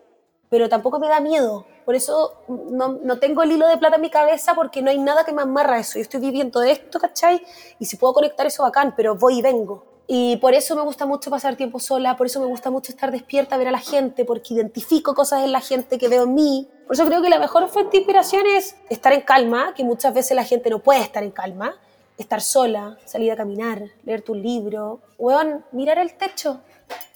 pero 0.49 0.69
tampoco 0.69 0.99
me 0.99 1.09
da 1.09 1.21
miedo. 1.21 1.67
Por 1.85 1.95
eso 1.95 2.35
no, 2.49 2.99
no, 3.03 3.19
tengo 3.19 3.43
el 3.43 3.53
hilo 3.53 3.67
de 3.67 3.77
plata 3.77 3.97
en 3.97 4.03
mi 4.03 4.11
cabeza 4.11 4.55
porque 4.55 4.83
no 4.83 4.91
hay 4.91 4.99
nada 4.99 5.25
que 5.25 5.33
me 5.33 5.43
amarra 5.43 5.79
eso. 5.79 5.99
Yo 5.99 6.03
estoy 6.03 6.21
viviendo 6.21 6.63
esto, 6.63 6.99
¿cachai? 6.99 7.43
Y 7.79 7.87
si 7.87 7.97
puedo 7.97 8.13
conectar 8.13 8.47
eso, 8.47 8.63
bacán, 8.63 8.95
pero 8.97 9.15
voy 9.15 9.39
y 9.39 9.43
vengo. 9.43 9.96
Y 10.09 10.37
por 10.37 10.55
eso 10.55 10.77
me 10.77 10.83
gusta 10.83 11.05
mucho 11.05 11.31
pasar 11.31 11.57
tiempo 11.57 11.81
sola, 11.81 12.17
por 12.17 12.27
eso 12.27 12.41
me 12.41 12.47
gusta 12.47 12.71
mucho 12.71 12.93
estar 12.93 13.11
despierta, 13.11 13.57
ver 13.57 13.69
a 13.69 13.73
la 13.73 13.81
gente, 13.81 14.25
porque 14.25 14.55
identifico 14.55 15.15
cosas 15.15 15.45
en 15.45 15.53
la 15.53 15.61
gente 15.61 15.99
que 15.99 16.09
veo 16.09 16.25
en 16.25 16.35
mí. 16.35 16.69
Por 16.87 16.95
eso 16.95 17.05
creo 17.07 17.23
que 17.23 17.29
la 17.29 17.41
mejor 17.41 17.69
fuente 17.69 17.93
de 17.93 17.99
inspiración 17.99 18.45
es 18.47 18.77
estar 18.89 19.13
en 19.13 19.23
calma, 19.23 19.75
que 19.75 19.83
muchas 19.83 20.15
veces 20.15 20.37
la 20.37 20.45
gente 20.45 20.71
no 20.71 20.79
puede 20.79 21.01
estar 21.01 21.25
en 21.25 21.33
calma. 21.33 21.75
Estar 22.19 22.41
sola, 22.41 22.97
salir 23.05 23.31
a 23.33 23.37
caminar, 23.37 23.83
leer 24.05 24.23
tu 24.23 24.35
libro, 24.35 25.01
weón, 25.19 25.67
mirar 25.73 25.99
el 25.99 26.15
techo, 26.15 26.61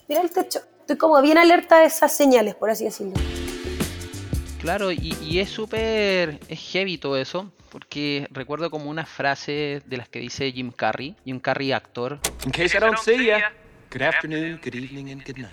mirar 0.09 0.25
el 0.25 0.31
techo. 0.31 0.61
Estoy 0.81 0.99
como 0.99 1.23
bien 1.23 1.39
alerta 1.39 1.79
de 1.79 1.87
esas 1.87 2.13
señales, 2.13 2.55
por 2.55 2.69
así 2.69 2.85
decirlo. 2.85 3.15
Claro, 4.71 4.93
y, 4.93 5.17
y 5.21 5.41
es 5.41 5.51
súper 5.51 6.39
es 6.49 6.61
heavy 6.71 6.97
todo 6.97 7.17
eso, 7.17 7.53
porque 7.71 8.29
recuerdo 8.31 8.71
como 8.71 8.89
una 8.89 9.05
frase 9.05 9.83
de 9.85 9.97
las 9.97 10.09
que 10.09 10.21
dice 10.21 10.53
Jim 10.53 10.71
Carrey, 10.71 11.17
Jim 11.25 11.41
Carrey 11.41 11.73
actor, 11.73 12.21
In 12.47 12.53
case 12.53 12.79
I 12.79 12.81
don't 12.81 12.97
see 12.97 13.27
ya, 13.27 13.53
good 13.91 14.03
afternoon, 14.03 14.61
good 14.63 14.77
evening, 14.77 15.11
and 15.11 15.27
good 15.27 15.39
night. 15.39 15.51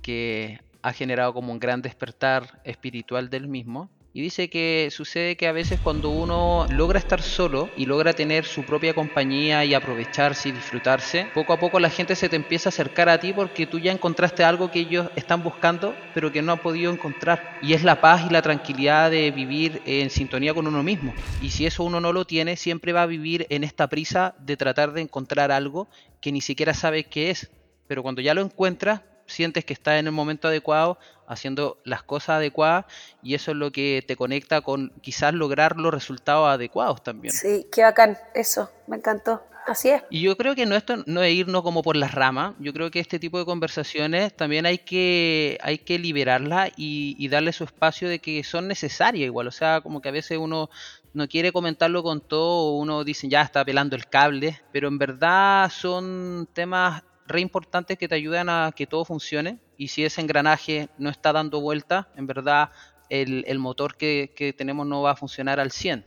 que 0.00 0.60
ha 0.80 0.94
generado 0.94 1.34
como 1.34 1.52
un 1.52 1.58
gran 1.58 1.82
despertar 1.82 2.62
espiritual 2.64 3.28
del 3.28 3.48
mismo. 3.48 3.90
Y 4.16 4.22
dice 4.22 4.48
que 4.48 4.90
sucede 4.92 5.36
que 5.36 5.48
a 5.48 5.52
veces 5.52 5.80
cuando 5.80 6.10
uno 6.10 6.66
logra 6.70 7.00
estar 7.00 7.20
solo 7.20 7.72
y 7.74 7.86
logra 7.86 8.12
tener 8.12 8.44
su 8.44 8.64
propia 8.64 8.94
compañía 8.94 9.64
y 9.64 9.74
aprovecharse 9.74 10.50
y 10.50 10.52
disfrutarse, 10.52 11.32
poco 11.34 11.52
a 11.52 11.58
poco 11.58 11.80
la 11.80 11.90
gente 11.90 12.14
se 12.14 12.28
te 12.28 12.36
empieza 12.36 12.68
a 12.68 12.70
acercar 12.70 13.08
a 13.08 13.18
ti 13.18 13.32
porque 13.32 13.66
tú 13.66 13.80
ya 13.80 13.90
encontraste 13.90 14.44
algo 14.44 14.70
que 14.70 14.78
ellos 14.78 15.10
están 15.16 15.42
buscando 15.42 15.98
pero 16.12 16.30
que 16.30 16.42
no 16.42 16.52
han 16.52 16.60
podido 16.60 16.92
encontrar. 16.92 17.58
Y 17.60 17.72
es 17.72 17.82
la 17.82 18.00
paz 18.00 18.24
y 18.24 18.32
la 18.32 18.40
tranquilidad 18.40 19.10
de 19.10 19.32
vivir 19.32 19.82
en 19.84 20.10
sintonía 20.10 20.54
con 20.54 20.68
uno 20.68 20.84
mismo. 20.84 21.16
Y 21.40 21.50
si 21.50 21.66
eso 21.66 21.82
uno 21.82 22.00
no 22.00 22.12
lo 22.12 22.24
tiene, 22.24 22.56
siempre 22.56 22.92
va 22.92 23.02
a 23.02 23.06
vivir 23.06 23.48
en 23.50 23.64
esta 23.64 23.88
prisa 23.88 24.36
de 24.38 24.56
tratar 24.56 24.92
de 24.92 25.00
encontrar 25.00 25.50
algo 25.50 25.88
que 26.20 26.30
ni 26.30 26.40
siquiera 26.40 26.72
sabe 26.72 27.02
qué 27.02 27.30
es. 27.30 27.50
Pero 27.88 28.04
cuando 28.04 28.20
ya 28.20 28.32
lo 28.32 28.42
encuentras, 28.42 29.00
sientes 29.26 29.64
que 29.64 29.72
estás 29.72 29.98
en 29.98 30.06
el 30.06 30.12
momento 30.12 30.48
adecuado, 30.48 30.98
haciendo 31.26 31.78
las 31.84 32.02
cosas 32.02 32.36
adecuadas 32.36 32.84
y 33.22 33.34
eso 33.34 33.52
es 33.52 33.56
lo 33.56 33.70
que 33.70 34.04
te 34.06 34.16
conecta 34.16 34.60
con 34.60 34.92
quizás 35.00 35.34
lograr 35.34 35.76
los 35.76 35.92
resultados 35.92 36.48
adecuados 36.48 37.02
también. 37.02 37.32
Sí, 37.32 37.66
qué 37.72 37.82
bacán, 37.82 38.18
eso, 38.34 38.70
me 38.86 38.96
encantó. 38.96 39.42
Así 39.66 39.88
es. 39.88 40.02
Y 40.10 40.20
yo 40.20 40.36
creo 40.36 40.54
que 40.54 40.66
no 40.66 40.76
esto 40.76 41.02
no 41.06 41.22
es 41.22 41.32
irnos 41.32 41.62
como 41.62 41.82
por 41.82 41.96
las 41.96 42.12
ramas, 42.12 42.54
yo 42.58 42.74
creo 42.74 42.90
que 42.90 43.00
este 43.00 43.18
tipo 43.18 43.38
de 43.38 43.46
conversaciones 43.46 44.36
también 44.36 44.66
hay 44.66 44.76
que 44.76 45.58
hay 45.62 45.78
que 45.78 45.98
liberarlas 45.98 46.70
y, 46.76 47.16
y 47.18 47.28
darle 47.28 47.52
su 47.52 47.64
espacio 47.64 48.08
de 48.10 48.18
que 48.18 48.44
son 48.44 48.68
necesarias 48.68 49.24
igual, 49.24 49.46
o 49.46 49.50
sea, 49.50 49.80
como 49.80 50.02
que 50.02 50.10
a 50.10 50.12
veces 50.12 50.36
uno 50.36 50.68
no 51.14 51.28
quiere 51.28 51.50
comentarlo 51.50 52.02
con 52.02 52.20
todo, 52.20 52.72
uno 52.74 53.04
dice 53.04 53.28
ya 53.28 53.40
está 53.40 53.64
pelando 53.64 53.96
el 53.96 54.06
cable, 54.06 54.60
pero 54.70 54.88
en 54.88 54.98
verdad 54.98 55.70
son 55.70 56.46
temas 56.52 57.02
re 57.26 57.40
importantes 57.40 57.98
que 57.98 58.08
te 58.08 58.14
ayudan 58.14 58.48
a 58.48 58.72
que 58.74 58.86
todo 58.86 59.04
funcione 59.04 59.58
y 59.76 59.88
si 59.88 60.04
ese 60.04 60.20
engranaje 60.20 60.88
no 60.98 61.10
está 61.10 61.32
dando 61.32 61.60
vuelta, 61.60 62.08
en 62.16 62.26
verdad 62.26 62.70
el, 63.08 63.44
el 63.46 63.58
motor 63.58 63.96
que, 63.96 64.32
que, 64.34 64.52
tenemos 64.52 64.86
no 64.86 65.02
va 65.02 65.12
a 65.12 65.16
funcionar 65.16 65.60
al 65.60 65.70
100. 65.70 66.04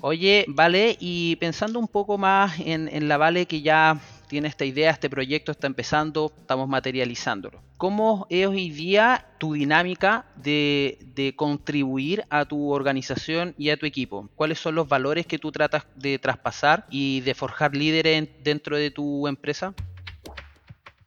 Oye, 0.00 0.44
vale, 0.48 0.96
y 1.00 1.36
pensando 1.36 1.78
un 1.78 1.88
poco 1.88 2.18
más 2.18 2.58
en, 2.60 2.88
en 2.88 3.08
la 3.08 3.16
Vale 3.16 3.46
que 3.46 3.62
ya 3.62 4.00
tiene 4.28 4.48
esta 4.48 4.64
idea, 4.64 4.90
este 4.90 5.10
proyecto 5.10 5.52
está 5.52 5.66
empezando, 5.66 6.32
estamos 6.38 6.68
materializándolo. 6.68 7.60
¿Cómo 7.76 8.26
es 8.30 8.46
hoy 8.46 8.70
día 8.70 9.26
tu 9.38 9.54
dinámica 9.54 10.26
de, 10.36 11.34
contribuir 11.36 12.24
a 12.30 12.44
tu 12.44 12.70
organización 12.70 13.54
y 13.58 13.70
a 13.70 13.76
tu 13.76 13.86
equipo? 13.86 14.28
¿Cuáles 14.36 14.58
son 14.58 14.74
los 14.74 14.88
valores 14.88 15.26
que 15.26 15.38
tú 15.38 15.50
tratas 15.50 15.84
de 15.96 16.18
traspasar 16.18 16.86
y 16.90 17.20
de 17.22 17.34
forjar 17.34 17.74
líderes 17.74 18.28
dentro 18.44 18.76
de 18.76 18.90
tu 18.90 19.26
empresa? 19.26 19.74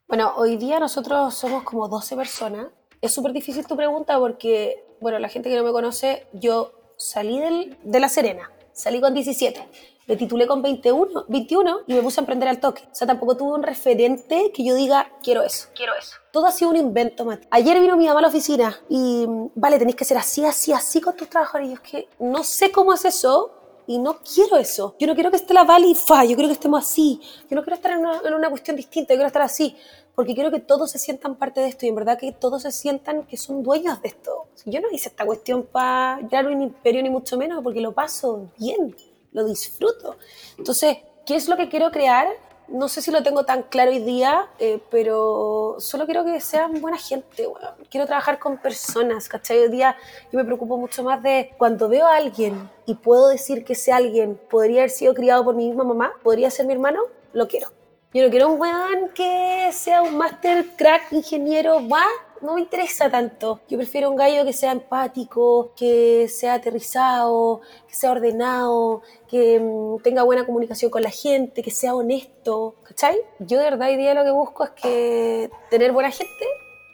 Bueno, 0.07 0.33
hoy 0.35 0.57
día 0.57 0.79
nosotros 0.79 1.33
somos 1.33 1.63
como 1.63 1.87
12 1.87 2.15
personas. 2.15 2.67
Es 2.99 3.13
súper 3.13 3.31
difícil 3.31 3.65
tu 3.65 3.77
pregunta 3.77 4.19
porque, 4.19 4.83
bueno, 4.99 5.19
la 5.19 5.29
gente 5.29 5.49
que 5.49 5.55
no 5.55 5.63
me 5.63 5.71
conoce, 5.71 6.27
yo 6.33 6.73
salí 6.97 7.39
del, 7.39 7.77
de 7.83 7.99
La 7.99 8.09
Serena, 8.09 8.51
salí 8.73 8.99
con 8.99 9.13
17 9.13 9.90
me 10.07 10.15
titulé 10.15 10.47
con 10.47 10.61
21, 10.61 11.25
21 11.27 11.79
y 11.87 11.93
me 11.93 12.01
puse 12.01 12.19
a 12.19 12.23
emprender 12.23 12.49
al 12.49 12.59
toque. 12.59 12.83
O 12.83 12.95
sea, 12.95 13.07
tampoco 13.07 13.37
tuve 13.37 13.53
un 13.53 13.63
referente 13.63 14.51
que 14.53 14.63
yo 14.63 14.75
diga, 14.75 15.09
quiero 15.23 15.43
eso. 15.43 15.67
Quiero 15.75 15.93
eso. 15.95 16.15
Todo 16.31 16.47
ha 16.47 16.51
sido 16.51 16.71
un 16.71 16.77
invento, 16.77 17.25
Mati. 17.25 17.47
Ayer 17.51 17.79
vino 17.79 17.95
mi 17.95 18.07
mamá 18.07 18.19
a 18.19 18.23
la 18.23 18.27
oficina 18.29 18.77
y, 18.89 19.25
vale, 19.55 19.77
tenéis 19.77 19.95
que 19.95 20.05
ser 20.05 20.17
así, 20.17 20.43
así, 20.43 20.73
así 20.73 21.01
con 21.01 21.15
tus 21.15 21.29
trabajadores. 21.29 21.69
Y 21.69 21.73
yo 21.73 21.81
es 21.81 21.89
que 21.89 22.09
no 22.19 22.43
sé 22.43 22.71
cómo 22.71 22.93
es 22.93 23.05
eso 23.05 23.51
y 23.87 23.99
no 23.99 24.19
quiero 24.19 24.57
eso. 24.57 24.95
Yo 24.99 25.07
no 25.07 25.13
quiero 25.13 25.29
que 25.29 25.37
esté 25.37 25.53
la 25.53 25.63
Vale 25.63 25.87
y 25.87 25.95
fa, 25.95 26.23
yo 26.23 26.35
quiero 26.35 26.49
que 26.49 26.53
estemos 26.53 26.83
así. 26.83 27.19
Yo 27.49 27.55
no 27.55 27.63
quiero 27.63 27.75
estar 27.75 27.91
en 27.91 27.99
una, 27.99 28.21
en 28.23 28.33
una 28.33 28.49
cuestión 28.49 28.75
distinta, 28.75 29.13
yo 29.13 29.17
quiero 29.17 29.27
estar 29.27 29.41
así. 29.41 29.75
Porque 30.15 30.33
quiero 30.33 30.51
que 30.51 30.59
todos 30.59 30.91
se 30.91 30.99
sientan 30.99 31.35
parte 31.35 31.61
de 31.61 31.67
esto 31.67 31.85
y 31.85 31.89
en 31.89 31.95
verdad 31.95 32.17
que 32.17 32.31
todos 32.31 32.63
se 32.63 32.71
sientan 32.71 33.23
que 33.23 33.37
son 33.37 33.63
dueños 33.63 34.01
de 34.01 34.09
esto. 34.09 34.47
Yo 34.65 34.81
no 34.81 34.89
hice 34.91 35.09
esta 35.09 35.25
cuestión 35.25 35.63
para 35.63 36.19
crear 36.27 36.47
un 36.47 36.61
imperio 36.61 37.01
ni 37.01 37.09
mucho 37.09 37.37
menos, 37.37 37.63
porque 37.63 37.81
lo 37.81 37.93
paso 37.93 38.49
bien 38.57 38.95
lo 39.31 39.45
disfruto. 39.45 40.17
Entonces, 40.57 40.97
¿qué 41.25 41.35
es 41.35 41.47
lo 41.47 41.57
que 41.57 41.69
quiero 41.69 41.91
crear? 41.91 42.27
No 42.67 42.87
sé 42.87 43.01
si 43.01 43.11
lo 43.11 43.21
tengo 43.21 43.43
tan 43.43 43.63
claro 43.63 43.91
hoy 43.91 43.99
día, 43.99 44.47
eh, 44.57 44.81
pero 44.89 45.75
solo 45.79 46.05
quiero 46.05 46.23
que 46.23 46.39
sean 46.39 46.79
buena 46.79 46.97
gente. 46.97 47.49
Quiero 47.89 48.05
trabajar 48.05 48.39
con 48.39 48.57
personas, 48.57 49.27
¿cachai? 49.27 49.59
Hoy 49.59 49.69
día 49.69 49.97
yo 50.31 50.39
me 50.39 50.45
preocupo 50.45 50.77
mucho 50.77 51.03
más 51.03 51.21
de 51.21 51.51
cuando 51.57 51.89
veo 51.89 52.05
a 52.07 52.15
alguien 52.15 52.69
y 52.85 52.95
puedo 52.95 53.27
decir 53.27 53.65
que 53.65 53.73
ese 53.73 53.91
alguien 53.91 54.39
podría 54.49 54.81
haber 54.81 54.89
sido 54.89 55.13
criado 55.13 55.43
por 55.43 55.55
mi 55.55 55.67
misma 55.67 55.83
mamá, 55.83 56.13
podría 56.23 56.49
ser 56.49 56.65
mi 56.65 56.73
hermano, 56.73 57.01
lo 57.33 57.47
quiero. 57.47 57.67
Yo 58.13 58.23
no 58.23 58.29
quiero 58.29 58.49
un 58.49 58.59
weón 58.59 59.09
que 59.15 59.69
sea 59.73 60.01
un 60.01 60.17
máster 60.17 60.65
crack, 60.77 61.11
ingeniero, 61.11 61.87
va, 61.87 62.05
no 62.41 62.55
me 62.55 62.61
interesa 62.61 63.09
tanto. 63.09 63.61
Yo 63.69 63.77
prefiero 63.77 64.09
un 64.09 64.15
gallo 64.15 64.43
que 64.43 64.53
sea 64.53 64.71
empático, 64.71 65.71
que 65.75 66.27
sea 66.27 66.55
aterrizado, 66.55 67.61
que 67.87 67.95
sea 67.95 68.11
ordenado, 68.11 69.01
que 69.27 69.59
mmm, 69.59 70.01
tenga 70.01 70.23
buena 70.23 70.45
comunicación 70.45 70.91
con 70.91 71.03
la 71.03 71.11
gente, 71.11 71.61
que 71.61 71.71
sea 71.71 71.95
honesto, 71.95 72.75
¿cachai? 72.83 73.17
Yo 73.39 73.57
de 73.57 73.65
verdad 73.65 73.89
hoy 73.89 73.97
día 73.97 74.13
lo 74.13 74.23
que 74.23 74.31
busco 74.31 74.63
es 74.63 74.71
que 74.71 75.49
tener 75.69 75.91
buena 75.91 76.11
gente 76.11 76.45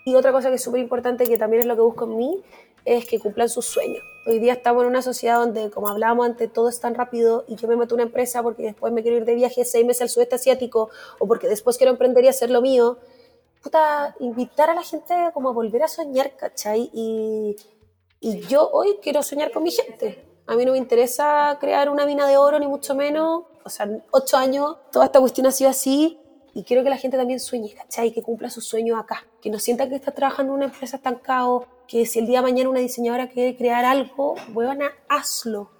y 0.05 0.15
otra 0.15 0.31
cosa 0.31 0.49
que 0.49 0.55
es 0.55 0.63
súper 0.63 0.81
importante 0.81 1.25
que 1.25 1.37
también 1.37 1.61
es 1.61 1.67
lo 1.67 1.75
que 1.75 1.81
busco 1.81 2.05
en 2.05 2.17
mí 2.17 2.43
es 2.85 3.05
que 3.05 3.19
cumplan 3.19 3.49
sus 3.49 3.65
sueños. 3.65 4.01
Hoy 4.25 4.39
día 4.39 4.53
estamos 4.53 4.83
en 4.83 4.89
una 4.89 5.01
sociedad 5.01 5.39
donde, 5.39 5.69
como 5.69 5.89
hablábamos 5.89 6.25
antes, 6.25 6.51
todo 6.51 6.69
es 6.69 6.79
tan 6.79 6.95
rápido 6.95 7.43
y 7.47 7.55
yo 7.55 7.67
me 7.67 7.75
meto 7.75 7.95
a 7.95 7.97
una 7.97 8.03
empresa 8.03 8.41
porque 8.43 8.63
después 8.63 8.93
me 8.93 9.01
quiero 9.01 9.17
ir 9.17 9.25
de 9.25 9.35
viaje 9.35 9.65
seis 9.65 9.85
meses 9.85 10.03
al 10.03 10.09
sudeste 10.09 10.35
asiático 10.35 10.89
o 11.19 11.27
porque 11.27 11.47
después 11.47 11.77
quiero 11.77 11.91
emprender 11.91 12.23
y 12.23 12.29
hacer 12.29 12.49
lo 12.49 12.61
mío 12.61 12.97
puta, 13.67 14.15
invitar 14.21 14.69
a 14.69 14.73
la 14.73 14.81
gente 14.81 15.13
como 15.33 15.49
a 15.49 15.51
volver 15.51 15.83
a 15.83 15.89
soñar, 15.89 16.37
¿cachai? 16.37 16.89
Y, 16.93 17.57
y 18.21 18.39
yo 18.47 18.69
hoy 18.71 18.97
quiero 19.01 19.21
soñar 19.21 19.51
con 19.51 19.63
mi 19.63 19.71
gente. 19.71 20.25
A 20.47 20.55
mí 20.55 20.63
no 20.63 20.71
me 20.71 20.77
interesa 20.77 21.57
crear 21.59 21.89
una 21.89 22.05
mina 22.05 22.25
de 22.27 22.37
oro, 22.37 22.59
ni 22.59 22.67
mucho 22.67 22.95
menos. 22.95 23.43
O 23.65 23.69
sea, 23.69 23.89
ocho 24.11 24.37
años, 24.37 24.77
toda 24.89 25.05
esta 25.05 25.19
cuestión 25.19 25.47
ha 25.47 25.51
sido 25.51 25.69
así. 25.69 26.17
Y 26.53 26.63
quiero 26.63 26.81
que 26.81 26.89
la 26.89 26.95
gente 26.95 27.17
también 27.17 27.41
sueñe, 27.41 27.73
¿cachai? 27.73 28.13
Que 28.13 28.23
cumpla 28.23 28.49
sus 28.49 28.65
sueños 28.65 28.97
acá. 28.97 29.27
Que 29.41 29.49
no 29.49 29.59
sienta 29.59 29.89
que 29.89 29.95
está 29.95 30.13
trabajando 30.13 30.53
en 30.53 30.59
una 30.59 30.65
empresa 30.65 30.95
estancado. 30.95 31.67
Que 31.89 32.05
si 32.05 32.19
el 32.19 32.25
día 32.25 32.39
de 32.39 32.43
mañana 32.43 32.69
una 32.69 32.79
diseñadora 32.79 33.27
quiere 33.27 33.57
crear 33.57 33.83
algo, 33.83 34.35
buena, 34.53 34.93
hazlo. 35.09 35.71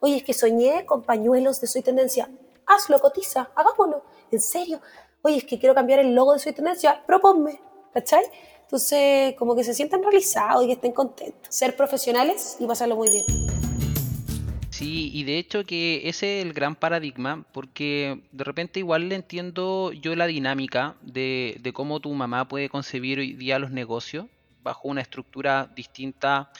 Oye, 0.00 0.18
es 0.18 0.24
que 0.24 0.34
soñé 0.34 0.84
con 0.84 1.04
pañuelos 1.04 1.58
de 1.62 1.68
Soy 1.68 1.80
Tendencia. 1.80 2.28
Hazlo, 2.66 3.00
cotiza, 3.00 3.50
hagámoslo. 3.56 4.04
En 4.30 4.40
serio 4.40 4.82
oye, 5.22 5.38
es 5.38 5.44
que 5.44 5.58
quiero 5.58 5.74
cambiar 5.74 6.00
el 6.00 6.14
logo 6.14 6.32
de 6.32 6.38
su 6.38 6.52
tendencia, 6.52 7.02
proponme, 7.06 7.60
¿cachai? 7.92 8.24
Entonces, 8.62 9.34
como 9.36 9.56
que 9.56 9.64
se 9.64 9.74
sientan 9.74 10.02
realizados 10.02 10.64
y 10.64 10.68
que 10.68 10.72
estén 10.74 10.92
contentos. 10.92 11.54
Ser 11.54 11.76
profesionales 11.76 12.56
y 12.60 12.66
pasarlo 12.66 12.96
muy 12.96 13.10
bien. 13.10 13.24
Sí, 14.70 15.10
y 15.12 15.24
de 15.24 15.38
hecho 15.38 15.64
que 15.64 16.08
ese 16.08 16.38
es 16.38 16.46
el 16.46 16.52
gran 16.52 16.74
paradigma, 16.74 17.44
porque 17.52 18.22
de 18.32 18.44
repente 18.44 18.78
igual 18.78 19.08
le 19.08 19.16
entiendo 19.16 19.92
yo 19.92 20.14
la 20.14 20.26
dinámica 20.26 20.94
de, 21.02 21.56
de 21.60 21.72
cómo 21.72 22.00
tu 22.00 22.14
mamá 22.14 22.48
puede 22.48 22.68
concebir 22.68 23.18
hoy 23.18 23.32
día 23.32 23.58
los 23.58 23.72
negocios 23.72 24.26
bajo 24.62 24.88
una 24.88 25.00
estructura 25.00 25.70
distinta, 25.74 26.50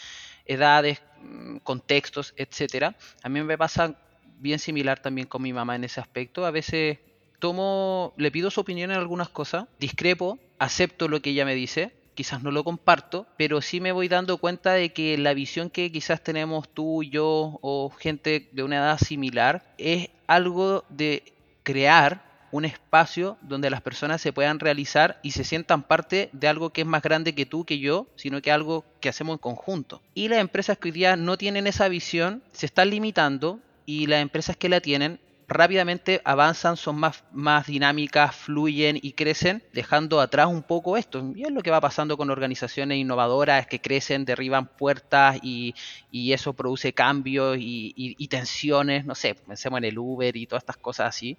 edades, 0.45 1.01
mm, 1.23 1.59
contextos, 1.59 2.35
etcétera. 2.37 2.97
A 3.23 3.29
mí 3.29 3.43
me 3.43 3.57
pasa 3.57 3.95
bien 4.39 4.59
similar 4.59 5.01
también 5.01 5.27
con 5.29 5.43
mi 5.43 5.53
mamá 5.53 5.77
en 5.77 5.85
ese 5.85 6.01
aspecto. 6.01 6.45
A 6.45 6.51
veces 6.51 6.99
tomo, 7.41 8.15
le 8.17 8.31
pido 8.31 8.51
su 8.51 8.61
opinión 8.61 8.93
en 8.93 8.99
algunas 8.99 9.29
cosas, 9.29 9.67
discrepo, 9.81 10.39
acepto 10.59 11.09
lo 11.09 11.21
que 11.21 11.31
ella 11.31 11.45
me 11.45 11.57
dice, 11.57 11.93
quizás 12.15 12.43
no 12.43 12.51
lo 12.51 12.63
comparto, 12.63 13.27
pero 13.37 13.63
sí 13.63 13.81
me 13.81 13.93
voy 13.93 14.07
dando 14.07 14.39
cuenta 14.39 14.75
de 14.75 14.93
que 14.93 15.19
la 15.19 15.35
visión 15.35 15.71
que 15.71 15.91
quizás 15.91 16.23
tenemos 16.23 16.69
tú, 16.69 17.03
yo 17.03 17.59
o 17.63 17.91
gente 17.91 18.49
de 18.53 18.63
una 18.63 18.77
edad 18.77 18.99
similar 18.99 19.75
es 19.79 20.11
algo 20.27 20.85
de 20.91 21.33
crear 21.63 22.31
un 22.53 22.65
espacio 22.65 23.37
donde 23.43 23.71
las 23.71 23.81
personas 23.81 24.21
se 24.21 24.33
puedan 24.33 24.59
realizar 24.59 25.21
y 25.23 25.31
se 25.31 25.45
sientan 25.45 25.83
parte 25.83 26.31
de 26.33 26.49
algo 26.49 26.71
que 26.71 26.83
es 26.83 26.87
más 26.87 27.03
grande 27.03 27.35
que 27.35 27.47
tú, 27.47 27.65
que 27.65 27.79
yo, 27.79 28.07
sino 28.17 28.43
que 28.43 28.53
algo 28.53 28.85
que 29.01 29.09
hacemos 29.09 29.35
en 29.35 29.39
conjunto. 29.39 30.03
Y 30.15 30.29
las 30.29 30.41
empresas 30.41 30.77
que 30.79 30.89
hoy 30.89 30.93
día 30.93 31.17
no 31.17 31.37
tienen 31.37 31.67
esa 31.67 31.89
visión 31.89 32.43
se 32.53 32.67
están 32.67 32.91
limitando 32.91 33.61
y 33.87 34.07
las 34.07 34.21
empresas 34.21 34.57
que 34.57 34.69
la 34.69 34.81
tienen 34.81 35.21
rápidamente 35.51 36.23
avanzan, 36.25 36.77
son 36.77 36.97
más, 36.97 37.25
más 37.33 37.67
dinámicas, 37.67 38.35
fluyen 38.35 38.99
y 39.03 39.13
crecen, 39.13 39.65
dejando 39.73 40.21
atrás 40.21 40.47
un 40.47 40.63
poco 40.63 40.97
esto. 40.97 41.33
Y 41.35 41.43
es 41.43 41.51
lo 41.51 41.61
que 41.61 41.73
va 41.73 41.81
pasando 41.81 42.17
con 42.17 42.31
organizaciones 42.31 42.99
innovadoras 42.99 43.67
que 43.67 43.81
crecen, 43.81 44.25
derriban 44.25 44.69
puertas 44.69 45.39
y, 45.43 45.75
y 46.13 46.33
eso 46.33 46.53
produce 46.53 46.93
cambios 46.93 47.59
y, 47.59 47.93
y, 47.97 48.15
y, 48.17 48.29
tensiones, 48.29 49.05
no 49.05 49.17
sé, 49.17 49.35
pensemos 49.35 49.79
en 49.79 49.85
el 49.85 49.99
Uber 49.99 50.37
y 50.37 50.47
todas 50.47 50.63
estas 50.63 50.77
cosas 50.77 51.09
así. 51.09 51.37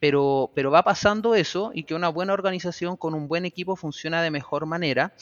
Pero, 0.00 0.50
pero 0.54 0.70
va 0.70 0.82
pasando 0.82 1.34
eso 1.34 1.70
y 1.74 1.82
que 1.84 1.94
una 1.94 2.08
buena 2.08 2.32
organización 2.32 2.96
con 2.96 3.12
un 3.12 3.28
buen 3.28 3.44
equipo 3.44 3.76
funciona 3.76 4.22
de 4.22 4.30
mejor 4.30 4.64
manera 4.64 5.12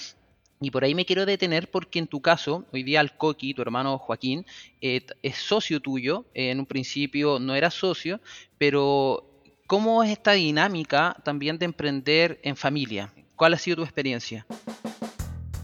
y 0.61 0.71
por 0.71 0.85
ahí 0.85 0.95
me 0.95 1.05
quiero 1.05 1.25
detener 1.25 1.71
porque 1.71 1.99
en 1.99 2.07
tu 2.07 2.21
caso, 2.21 2.65
hoy 2.73 2.83
día 2.83 3.01
el 3.01 3.13
Coqui, 3.13 3.55
tu 3.55 3.63
hermano 3.63 3.99
Joaquín, 3.99 4.45
eh, 4.81 5.07
es 5.23 5.37
socio 5.37 5.81
tuyo. 5.81 6.25
en 6.35 6.59
un 6.59 6.67
principio 6.67 7.39
no 7.39 7.55
era 7.55 7.71
socio, 7.71 8.21
pero 8.59 9.25
¿cómo 9.67 10.03
es 10.03 10.11
esta 10.11 10.33
dinámica 10.33 11.17
también 11.25 11.59
de 11.59 11.67
emprender 11.67 12.41
en 12.43 12.57
familia? 12.57 13.13
¿Cuál 13.37 13.55
ha 13.55 13.59
sido 13.59 13.77
tu 13.77 13.83
experiencia? 13.83 14.47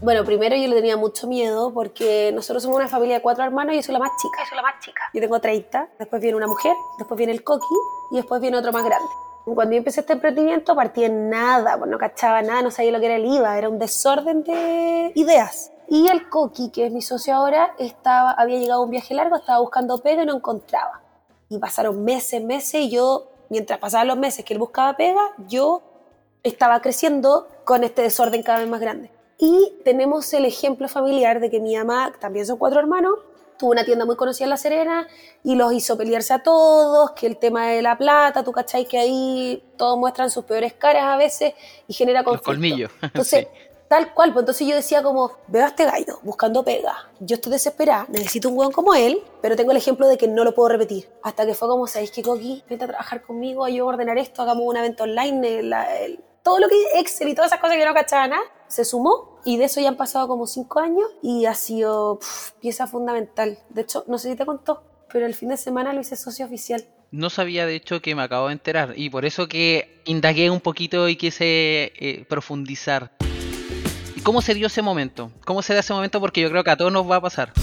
Bueno, 0.01 0.23
primero 0.23 0.55
yo 0.55 0.67
le 0.67 0.75
tenía 0.75 0.97
mucho 0.97 1.27
miedo 1.27 1.73
porque 1.73 2.31
nosotros 2.33 2.63
somos 2.63 2.77
una 2.77 2.87
familia 2.87 3.15
de 3.15 3.21
cuatro 3.21 3.43
hermanos 3.43 3.73
y 3.73 3.77
yo 3.77 3.83
soy 3.83 3.93
la 3.93 3.99
más 3.99 4.11
chica. 4.21 4.43
Yo 4.43 4.49
soy 4.49 4.55
la 4.57 4.61
más 4.61 4.79
chica. 4.79 5.01
Yo 5.13 5.21
tengo 5.21 5.39
30, 5.39 5.89
después 5.99 6.21
viene 6.21 6.37
una 6.37 6.47
mujer, 6.47 6.73
después 6.97 7.17
viene 7.17 7.33
el 7.33 7.43
Coqui 7.43 7.65
y 8.11 8.17
después 8.17 8.41
viene 8.41 8.57
otro 8.57 8.71
más 8.71 8.85
grande. 8.85 9.09
Cuando 9.45 9.73
yo 9.73 9.77
empecé 9.77 10.01
este 10.01 10.13
emprendimiento 10.13 10.75
partí 10.75 11.03
en 11.03 11.29
nada, 11.29 11.77
pues 11.77 11.89
no 11.89 11.99
cachaba 11.99 12.41
nada, 12.41 12.63
no 12.63 12.71
sabía 12.71 12.91
lo 12.91 12.99
que 12.99 13.05
era 13.05 13.15
el 13.15 13.25
IVA, 13.25 13.57
era 13.57 13.69
un 13.69 13.77
desorden 13.77 14.43
de 14.43 15.11
ideas. 15.13 15.71
Y 15.87 16.07
el 16.07 16.29
Coqui, 16.29 16.71
que 16.71 16.87
es 16.87 16.91
mi 16.91 17.03
socio 17.03 17.35
ahora, 17.35 17.75
estaba, 17.77 18.31
había 18.31 18.57
llegado 18.57 18.81
a 18.81 18.85
un 18.85 18.89
viaje 18.89 19.13
largo, 19.13 19.35
estaba 19.35 19.59
buscando 19.59 19.99
pega 19.99 20.23
y 20.23 20.25
no 20.25 20.35
encontraba. 20.35 21.01
Y 21.49 21.59
pasaron 21.59 22.03
meses, 22.03 22.43
meses, 22.43 22.81
y 22.81 22.89
yo, 22.89 23.29
mientras 23.49 23.77
pasaban 23.77 24.07
los 24.07 24.17
meses 24.17 24.43
que 24.43 24.53
él 24.55 24.59
buscaba 24.59 24.97
pega, 24.97 25.21
yo 25.47 25.83
estaba 26.41 26.81
creciendo 26.81 27.47
con 27.65 27.83
este 27.83 28.01
desorden 28.01 28.41
cada 28.41 28.59
vez 28.59 28.67
más 28.67 28.81
grande. 28.81 29.11
Y 29.37 29.73
tenemos 29.83 30.33
el 30.33 30.45
ejemplo 30.45 30.87
familiar 30.87 31.39
de 31.39 31.51
que 31.51 31.59
mi 31.59 31.75
mamá, 31.75 32.13
también 32.19 32.47
son 32.47 32.57
cuatro 32.57 32.79
hermanos, 32.79 33.19
tuvo 33.57 33.71
una 33.71 33.83
tienda 33.83 34.05
muy 34.05 34.15
conocida 34.15 34.45
en 34.45 34.49
La 34.49 34.57
Serena 34.57 35.07
y 35.43 35.55
los 35.55 35.73
hizo 35.73 35.97
pelearse 35.97 36.33
a 36.33 36.39
todos, 36.43 37.11
que 37.11 37.27
el 37.27 37.37
tema 37.37 37.67
de 37.67 37.81
la 37.81 37.97
plata, 37.97 38.43
tú 38.43 38.51
cachai 38.51 38.87
que 38.87 38.97
ahí 38.97 39.63
todos 39.77 39.97
muestran 39.97 40.29
sus 40.29 40.45
peores 40.45 40.73
caras 40.73 41.03
a 41.03 41.17
veces 41.17 41.53
y 41.87 41.93
genera 41.93 42.23
conflicto. 42.23 42.51
Los 42.51 42.55
colmillos. 42.55 42.91
Entonces, 43.01 43.47
sí. 43.51 43.59
tal 43.87 44.13
cual, 44.13 44.33
pues 44.33 44.43
entonces 44.43 44.67
yo 44.67 44.75
decía 44.75 45.03
como, 45.03 45.31
veo 45.47 45.63
a 45.63 45.67
este 45.67 45.85
gallo 45.85 46.19
buscando 46.23 46.63
pega, 46.63 47.09
yo 47.19 47.35
estoy 47.35 47.51
desesperada, 47.51 48.05
necesito 48.09 48.49
un 48.49 48.57
hueón 48.57 48.71
como 48.71 48.93
él, 48.93 49.21
pero 49.41 49.55
tengo 49.55 49.71
el 49.71 49.77
ejemplo 49.77 50.07
de 50.07 50.17
que 50.17 50.27
no 50.27 50.43
lo 50.43 50.53
puedo 50.53 50.69
repetir. 50.69 51.07
Hasta 51.23 51.45
que 51.45 51.53
fue 51.53 51.67
como, 51.67 51.87
¿sabéis 51.87 52.11
que 52.11 52.23
Coqui? 52.23 52.63
Vete 52.69 52.85
a 52.85 52.87
trabajar 52.87 53.21
conmigo, 53.21 53.63
ayúdame 53.63 53.91
a 53.91 53.93
ordenar 53.95 54.17
esto, 54.17 54.41
hagamos 54.41 54.63
un 54.65 54.77
evento 54.77 55.03
online, 55.03 55.59
el, 55.59 55.73
el, 55.73 56.19
todo 56.45 56.59
lo 56.59 56.69
que 56.69 56.75
Excel 56.99 57.29
y 57.29 57.33
todas 57.33 57.49
esas 57.49 57.59
cosas 57.59 57.75
que 57.75 57.85
no 57.85 57.93
cachaba 57.95 58.27
nada, 58.27 58.43
se 58.67 58.85
sumó 58.85 59.39
y 59.45 59.57
de 59.57 59.65
eso 59.65 59.81
ya 59.81 59.89
han 59.89 59.97
pasado 59.97 60.27
como 60.27 60.45
cinco 60.45 60.79
años 60.79 61.07
y 61.23 61.45
ha 61.45 61.55
sido 61.55 62.19
pff, 62.19 62.51
pieza 62.61 62.85
fundamental. 62.85 63.57
De 63.69 63.81
hecho, 63.81 64.05
no 64.07 64.19
sé 64.19 64.29
si 64.29 64.35
te 64.35 64.45
contó, 64.45 64.83
pero 65.11 65.25
el 65.25 65.33
fin 65.33 65.49
de 65.49 65.57
semana 65.57 65.91
lo 65.91 66.01
hice 66.01 66.15
socio 66.15 66.45
oficial. 66.45 66.85
No 67.09 67.31
sabía 67.31 67.65
de 67.65 67.75
hecho 67.75 67.99
que 67.99 68.13
me 68.13 68.21
acabo 68.21 68.47
de 68.47 68.53
enterar 68.53 68.93
y 68.95 69.09
por 69.09 69.25
eso 69.25 69.47
que 69.47 70.03
indagué 70.05 70.51
un 70.51 70.61
poquito 70.61 71.09
y 71.09 71.15
quise 71.15 71.91
eh, 71.97 72.25
profundizar. 72.29 73.11
¿Y 74.15 74.21
cómo 74.21 74.43
se 74.43 74.53
dio 74.53 74.67
ese 74.67 74.83
momento? 74.83 75.31
¿Cómo 75.45 75.63
se 75.63 75.73
da 75.73 75.79
ese 75.79 75.93
momento? 75.93 76.19
Porque 76.19 76.41
yo 76.41 76.51
creo 76.51 76.63
que 76.63 76.69
a 76.69 76.77
todos 76.77 76.91
nos 76.91 77.09
va 77.09 77.15
a 77.15 77.21
pasar. 77.21 77.53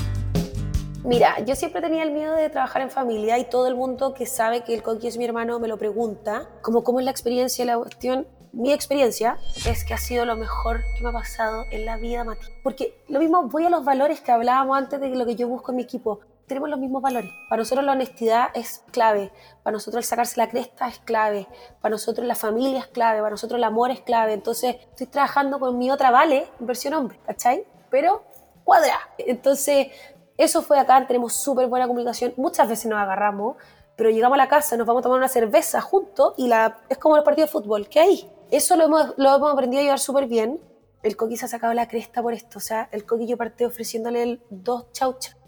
Mira, 1.05 1.38
yo 1.45 1.55
siempre 1.55 1.81
tenía 1.81 2.03
el 2.03 2.11
miedo 2.11 2.35
de 2.35 2.51
trabajar 2.51 2.83
en 2.83 2.90
familia 2.90 3.38
y 3.38 3.45
todo 3.49 3.68
el 3.68 3.77
mundo 3.77 4.12
que 4.12 4.27
sabe 4.27 4.64
que 4.64 4.75
el 4.75 4.83
Coqui 4.83 5.07
es 5.07 5.18
mi 5.18 5.25
hermano 5.25 5.61
me 5.61 5.68
lo 5.68 5.79
pregunta, 5.79 6.49
como 6.62 6.83
cómo 6.83 6.99
es 6.99 7.05
la 7.05 7.12
experiencia, 7.12 7.64
la 7.64 7.79
cuestión. 7.79 8.27
Mi 8.52 8.70
experiencia 8.70 9.38
es 9.66 9.82
que 9.82 9.94
ha 9.94 9.98
sido 9.98 10.26
lo 10.26 10.36
mejor 10.36 10.82
que 10.94 11.02
me 11.02 11.08
ha 11.08 11.12
pasado 11.12 11.64
en 11.70 11.86
la 11.86 11.96
vida, 11.96 12.22
Mati. 12.22 12.46
Porque 12.62 13.02
lo 13.08 13.18
mismo, 13.18 13.44
voy 13.44 13.64
a 13.64 13.70
los 13.70 13.82
valores 13.82 14.20
que 14.20 14.30
hablábamos 14.30 14.76
antes 14.76 15.00
de 15.00 15.08
lo 15.08 15.24
que 15.24 15.36
yo 15.36 15.48
busco 15.48 15.72
en 15.72 15.76
mi 15.76 15.82
equipo. 15.82 16.20
Tenemos 16.46 16.68
los 16.68 16.78
mismos 16.78 17.00
valores. 17.00 17.30
Para 17.48 17.62
nosotros 17.62 17.82
la 17.82 17.92
honestidad 17.92 18.48
es 18.54 18.84
clave. 18.90 19.32
Para 19.62 19.72
nosotros 19.72 20.04
el 20.04 20.08
sacarse 20.08 20.36
la 20.36 20.50
cresta 20.50 20.86
es 20.86 20.98
clave. 20.98 21.48
Para 21.80 21.92
nosotros 21.92 22.26
la 22.26 22.34
familia 22.34 22.80
es 22.80 22.88
clave. 22.88 23.20
Para 23.20 23.30
nosotros 23.30 23.56
el 23.56 23.64
amor 23.64 23.90
es 23.90 24.02
clave. 24.02 24.34
Entonces 24.34 24.76
estoy 24.90 25.06
trabajando 25.06 25.58
con 25.58 25.78
mi 25.78 25.90
otra 25.90 26.10
Vale, 26.10 26.46
versión 26.58 26.92
hombre, 26.92 27.18
¿cachai? 27.24 27.64
Pero 27.88 28.22
cuadra. 28.64 28.98
Entonces 29.16 29.88
eso 30.36 30.60
fue 30.60 30.78
acá, 30.78 31.06
tenemos 31.06 31.34
súper 31.34 31.68
buena 31.68 31.86
comunicación. 31.86 32.34
Muchas 32.36 32.68
veces 32.68 32.84
nos 32.86 32.98
agarramos, 32.98 33.56
pero 33.96 34.10
llegamos 34.10 34.36
a 34.36 34.42
la 34.42 34.48
casa, 34.48 34.76
nos 34.76 34.86
vamos 34.86 35.00
a 35.00 35.04
tomar 35.04 35.18
una 35.18 35.28
cerveza 35.28 35.80
juntos 35.80 36.34
y 36.36 36.48
la, 36.48 36.80
es 36.90 36.98
como 36.98 37.16
el 37.16 37.22
partido 37.22 37.46
de 37.46 37.52
fútbol, 37.52 37.88
¿qué 37.88 38.00
hay? 38.00 38.30
Eso 38.52 38.76
lo 38.76 38.84
hemos, 38.84 39.14
lo 39.16 39.34
hemos 39.34 39.50
aprendido 39.50 39.80
a 39.80 39.84
llevar 39.84 39.98
súper 39.98 40.26
bien. 40.26 40.60
El 41.02 41.16
Coqui 41.16 41.38
se 41.38 41.46
ha 41.46 41.48
sacado 41.48 41.72
la 41.72 41.88
cresta 41.88 42.20
por 42.22 42.34
esto. 42.34 42.58
O 42.58 42.60
sea, 42.60 42.86
el 42.92 43.06
Coqui 43.06 43.26
yo 43.26 43.38
partí 43.38 43.64
ofreciéndole 43.64 44.22
el 44.22 44.42
dos 44.50 44.92
chauchas 44.92 45.38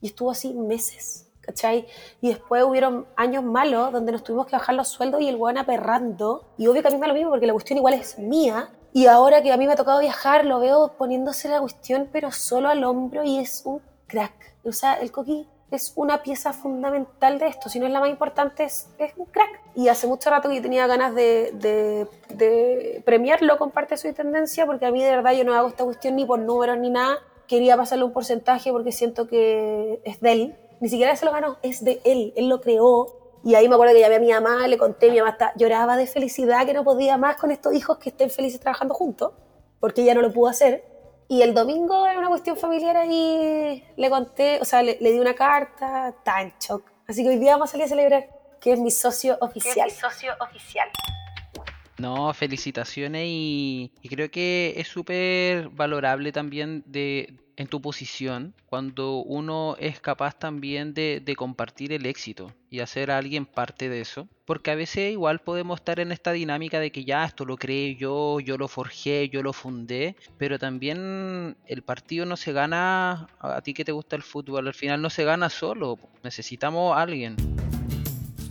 y 0.00 0.06
estuvo 0.06 0.30
así 0.30 0.54
meses, 0.54 1.28
¿cachai? 1.40 1.88
Y 2.20 2.28
después 2.28 2.62
hubieron 2.62 3.08
años 3.16 3.42
malos 3.42 3.90
donde 3.90 4.12
nos 4.12 4.22
tuvimos 4.22 4.46
que 4.46 4.54
bajar 4.54 4.76
los 4.76 4.86
sueldos 4.86 5.20
y 5.20 5.28
el 5.28 5.34
weón 5.34 5.58
aperrando. 5.58 6.54
Y 6.56 6.68
obvio 6.68 6.82
que 6.82 6.88
a 6.88 6.92
mí 6.92 6.98
me 6.98 7.00
da 7.00 7.08
lo 7.08 7.14
mismo 7.14 7.30
porque 7.30 7.48
la 7.48 7.52
cuestión 7.52 7.78
igual 7.78 7.94
es 7.94 8.16
mía. 8.20 8.70
Y 8.92 9.06
ahora 9.06 9.42
que 9.42 9.50
a 9.50 9.56
mí 9.56 9.66
me 9.66 9.72
ha 9.72 9.76
tocado 9.76 9.98
viajar, 9.98 10.44
lo 10.44 10.60
veo 10.60 10.92
poniéndose 10.96 11.48
la 11.48 11.58
cuestión, 11.58 12.10
pero 12.12 12.30
solo 12.30 12.68
al 12.68 12.84
hombro 12.84 13.24
y 13.24 13.38
es 13.38 13.62
un 13.64 13.82
crack. 14.06 14.54
O 14.64 14.70
sea, 14.70 14.94
el 14.94 15.10
Coqui 15.10 15.48
es 15.72 15.92
una 15.96 16.22
pieza 16.22 16.52
fundamental 16.52 17.38
de 17.38 17.46
esto, 17.46 17.68
si 17.68 17.80
no 17.80 17.86
es 17.86 17.92
la 17.92 18.00
más 18.00 18.10
importante, 18.10 18.64
es, 18.64 18.88
es 18.98 19.12
un 19.16 19.26
crack. 19.26 19.60
Y 19.74 19.88
hace 19.88 20.06
mucho 20.06 20.28
rato 20.28 20.50
que 20.50 20.60
tenía 20.60 20.86
ganas 20.86 21.14
de, 21.14 21.50
de, 21.54 22.06
de, 22.34 23.02
premiarlo 23.04 23.56
con 23.56 23.70
parte 23.70 23.94
de 23.94 23.98
su 23.98 24.12
tendencia, 24.12 24.66
porque 24.66 24.84
a 24.84 24.90
mí 24.90 25.02
de 25.02 25.10
verdad 25.10 25.32
yo 25.32 25.44
no 25.44 25.54
hago 25.54 25.68
esta 25.68 25.84
cuestión 25.84 26.16
ni 26.16 26.26
por 26.26 26.38
números 26.38 26.78
ni 26.78 26.90
nada. 26.90 27.18
Quería 27.48 27.76
pasarle 27.76 28.04
un 28.04 28.12
porcentaje 28.12 28.70
porque 28.70 28.92
siento 28.92 29.26
que 29.26 30.00
es 30.04 30.20
de 30.20 30.32
él. 30.32 30.56
Ni 30.80 30.88
siquiera 30.88 31.16
se 31.16 31.24
lo 31.24 31.32
ganó, 31.32 31.56
es 31.62 31.82
de 31.82 32.00
él. 32.04 32.34
Él 32.36 32.48
lo 32.48 32.60
creó. 32.60 33.40
Y 33.42 33.54
ahí 33.54 33.68
me 33.68 33.74
acuerdo 33.74 33.94
que 33.94 34.00
llamé 34.00 34.16
a 34.16 34.20
mi 34.20 34.30
mamá, 34.30 34.68
le 34.68 34.76
conté, 34.78 35.10
mi 35.10 35.18
mamá 35.18 35.30
hasta 35.30 35.52
lloraba 35.56 35.96
de 35.96 36.06
felicidad 36.06 36.66
que 36.66 36.74
no 36.74 36.84
podía 36.84 37.16
más 37.16 37.36
con 37.36 37.50
estos 37.50 37.74
hijos 37.74 37.98
que 37.98 38.10
estén 38.10 38.30
felices 38.30 38.60
trabajando 38.60 38.94
juntos, 38.94 39.32
porque 39.80 40.02
ella 40.02 40.14
no 40.14 40.20
lo 40.20 40.32
pudo 40.32 40.48
hacer. 40.48 40.91
Y 41.32 41.40
el 41.40 41.54
domingo 41.54 42.06
era 42.06 42.18
una 42.18 42.28
cuestión 42.28 42.58
familiar 42.58 42.94
ahí 42.94 43.82
le 43.96 44.10
conté, 44.10 44.60
o 44.60 44.66
sea, 44.66 44.82
le, 44.82 44.98
le 45.00 45.12
di 45.12 45.18
una 45.18 45.32
carta, 45.32 46.12
en 46.42 46.52
shock. 46.60 46.82
Así 47.08 47.22
que 47.22 47.30
hoy 47.30 47.38
día 47.38 47.52
vamos 47.52 47.70
a 47.70 47.72
salir 47.72 47.86
a 47.86 47.88
celebrar 47.88 48.28
que 48.60 48.74
es 48.74 48.78
mi 48.78 48.90
socio 48.90 49.38
oficial. 49.40 49.88
Es 49.88 49.94
mi 49.94 50.00
socio 50.10 50.34
oficial. 50.38 50.90
No, 52.02 52.34
felicitaciones 52.34 53.28
y, 53.28 53.92
creo 54.10 54.28
que 54.28 54.74
es 54.76 54.88
súper 54.88 55.68
valorable 55.68 56.32
también 56.32 56.82
de 56.84 57.32
en 57.56 57.68
tu 57.68 57.80
posición 57.80 58.54
cuando 58.66 59.18
uno 59.18 59.76
es 59.78 60.00
capaz 60.00 60.36
también 60.36 60.94
de, 60.94 61.22
de, 61.24 61.36
compartir 61.36 61.92
el 61.92 62.06
éxito 62.06 62.52
y 62.70 62.80
hacer 62.80 63.12
a 63.12 63.18
alguien 63.18 63.46
parte 63.46 63.88
de 63.88 64.00
eso. 64.00 64.26
Porque 64.46 64.72
a 64.72 64.74
veces 64.74 65.12
igual 65.12 65.42
podemos 65.42 65.78
estar 65.78 66.00
en 66.00 66.10
esta 66.10 66.32
dinámica 66.32 66.80
de 66.80 66.90
que 66.90 67.04
ya 67.04 67.24
esto 67.24 67.44
lo 67.44 67.56
creé 67.56 67.94
yo, 67.94 68.40
yo 68.40 68.58
lo 68.58 68.66
forjé, 68.66 69.28
yo 69.28 69.44
lo 69.44 69.52
fundé, 69.52 70.16
pero 70.38 70.58
también 70.58 71.56
el 71.66 71.82
partido 71.82 72.26
no 72.26 72.36
se 72.36 72.52
gana, 72.52 73.28
a 73.38 73.60
ti 73.62 73.74
que 73.74 73.84
te 73.84 73.92
gusta 73.92 74.16
el 74.16 74.22
fútbol, 74.22 74.66
al 74.66 74.74
final 74.74 75.00
no 75.00 75.08
se 75.08 75.22
gana 75.22 75.48
solo, 75.50 76.00
necesitamos 76.24 76.96
a 76.96 77.02
alguien. 77.02 77.36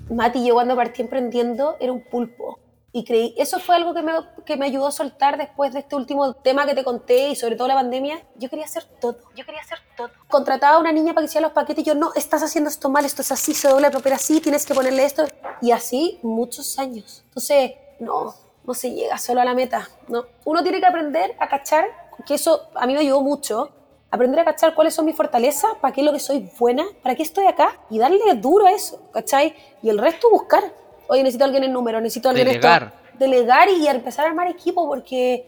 Mati, 0.10 0.48
yo 0.48 0.54
cuando 0.54 0.78
partí 0.78 1.02
emprendiendo 1.02 1.76
era 1.82 1.92
un 1.92 2.02
pulpo. 2.02 2.71
Y 2.94 3.06
creí, 3.06 3.34
eso 3.38 3.60
fue 3.60 3.76
algo 3.76 3.94
que 3.94 4.02
me, 4.02 4.12
que 4.46 4.58
me 4.58 4.66
ayudó 4.66 4.88
a 4.88 4.92
soltar 4.92 5.38
después 5.38 5.72
de 5.72 5.80
este 5.80 5.96
último 5.96 6.34
tema 6.34 6.66
que 6.66 6.76
te 6.76 6.84
conté 6.84 7.30
y 7.30 7.36
sobre 7.38 7.56
todo 7.56 7.70
la 7.70 7.76
pandemia. 7.76 8.22
Yo 8.36 8.50
quería 8.50 8.66
hacer 8.66 8.84
todo. 9.00 9.18
Yo 9.36 9.46
quería 9.46 9.62
hacer 9.62 9.80
todo. 9.96 10.10
Contrataba 10.28 10.76
a 10.76 10.80
una 10.80 10.92
niña 10.92 11.14
para 11.14 11.24
que 11.24 11.30
hiciera 11.30 11.48
los 11.48 11.54
paquetes 11.54 11.84
y 11.84 11.88
yo, 11.88 11.96
no, 11.96 12.12
estás 12.16 12.44
haciendo 12.44 12.70
esto 12.70 12.89
mal, 12.89 13.06
esto 13.06 13.22
es 13.22 13.32
así, 13.32 13.54
se 13.54 13.70
dobla 13.70 13.88
el 13.88 13.94
papel 13.94 14.14
así, 14.14 14.42
tienes 14.42 14.66
que 14.66 14.74
ponerle 14.74 15.06
esto. 15.06 15.24
Y 15.62 15.72
así 15.72 16.20
muchos 16.22 16.78
años. 16.80 17.24
Entonces, 17.28 17.72
no, 18.00 18.36
no 18.66 18.74
se 18.74 18.92
llega 18.92 19.18
solo 19.18 19.39
a 19.39 19.46
la 19.46 19.54
meta. 19.54 19.88
No. 20.10 20.26
Uno 20.44 20.62
tiene 20.62 20.82
que 20.82 20.86
aprender 20.86 21.36
a 21.39 21.48
cachar, 21.48 21.86
que 22.26 22.34
eso 22.34 22.68
a 22.76 22.86
mí 22.88 22.94
me 22.94 23.00
ayudó 23.00 23.22
mucho, 23.22 23.72
aprender 24.10 24.42
a 24.42 24.46
cachar 24.46 24.76
cuáles 24.76 24.94
son 24.94 25.06
mis 25.06 25.16
fortalezas, 25.16 25.76
para 25.80 25.94
qué 25.94 26.02
es 26.02 26.06
lo 26.06 26.12
que 26.12 26.20
soy 26.20 26.52
buena, 26.60 26.84
para 27.02 27.16
qué 27.16 27.24
estoy 27.24 27.46
acá 27.46 27.80
y 27.89 28.00
darle 28.00 28.20
duro 28.36 28.66
a 28.66 28.72
eso, 28.72 29.10
¿cachai? 29.14 29.56
Y 29.82 29.89
el 29.89 29.98
resto 29.98 30.30
buscar 30.30 30.81
oye, 31.12 31.24
necesito 31.24 31.43
a 31.43 31.47
alguien 31.47 31.66
en 31.66 31.74
número, 31.74 31.99
necesito 31.99 32.30
a 32.30 32.32
alguien 32.32 32.47
en 32.47 32.53
Delegar. 32.53 32.84
esto. 32.84 33.18
Delegar 33.20 33.70
y 33.70 33.86
empezar 33.86 34.26
a 34.26 34.30
armar 34.30 34.47
equipo 34.47 34.88
porque 34.88 35.45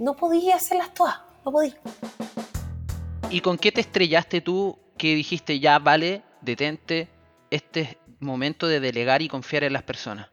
no 0.00 0.16
podía 0.16 0.56
hacerlas 0.56 0.92
todas, 0.92 1.14
no 1.44 1.52
podía. 1.52 1.74
¿Y 3.30 3.40
con 3.40 3.56
qué 3.56 3.70
te 3.70 3.80
estrellaste 3.80 4.40
tú 4.40 4.76
que 4.98 5.14
dijiste 5.14 5.60
ya, 5.60 5.78
vale, 5.78 6.22
detente, 6.40 7.08
este 7.50 7.80
es 7.80 7.96
momento 8.18 8.66
de 8.66 8.80
delegar 8.80 9.22
y 9.22 9.28
confiar 9.28 9.62
en 9.62 9.72
las 9.72 9.84
personas? 9.84 10.30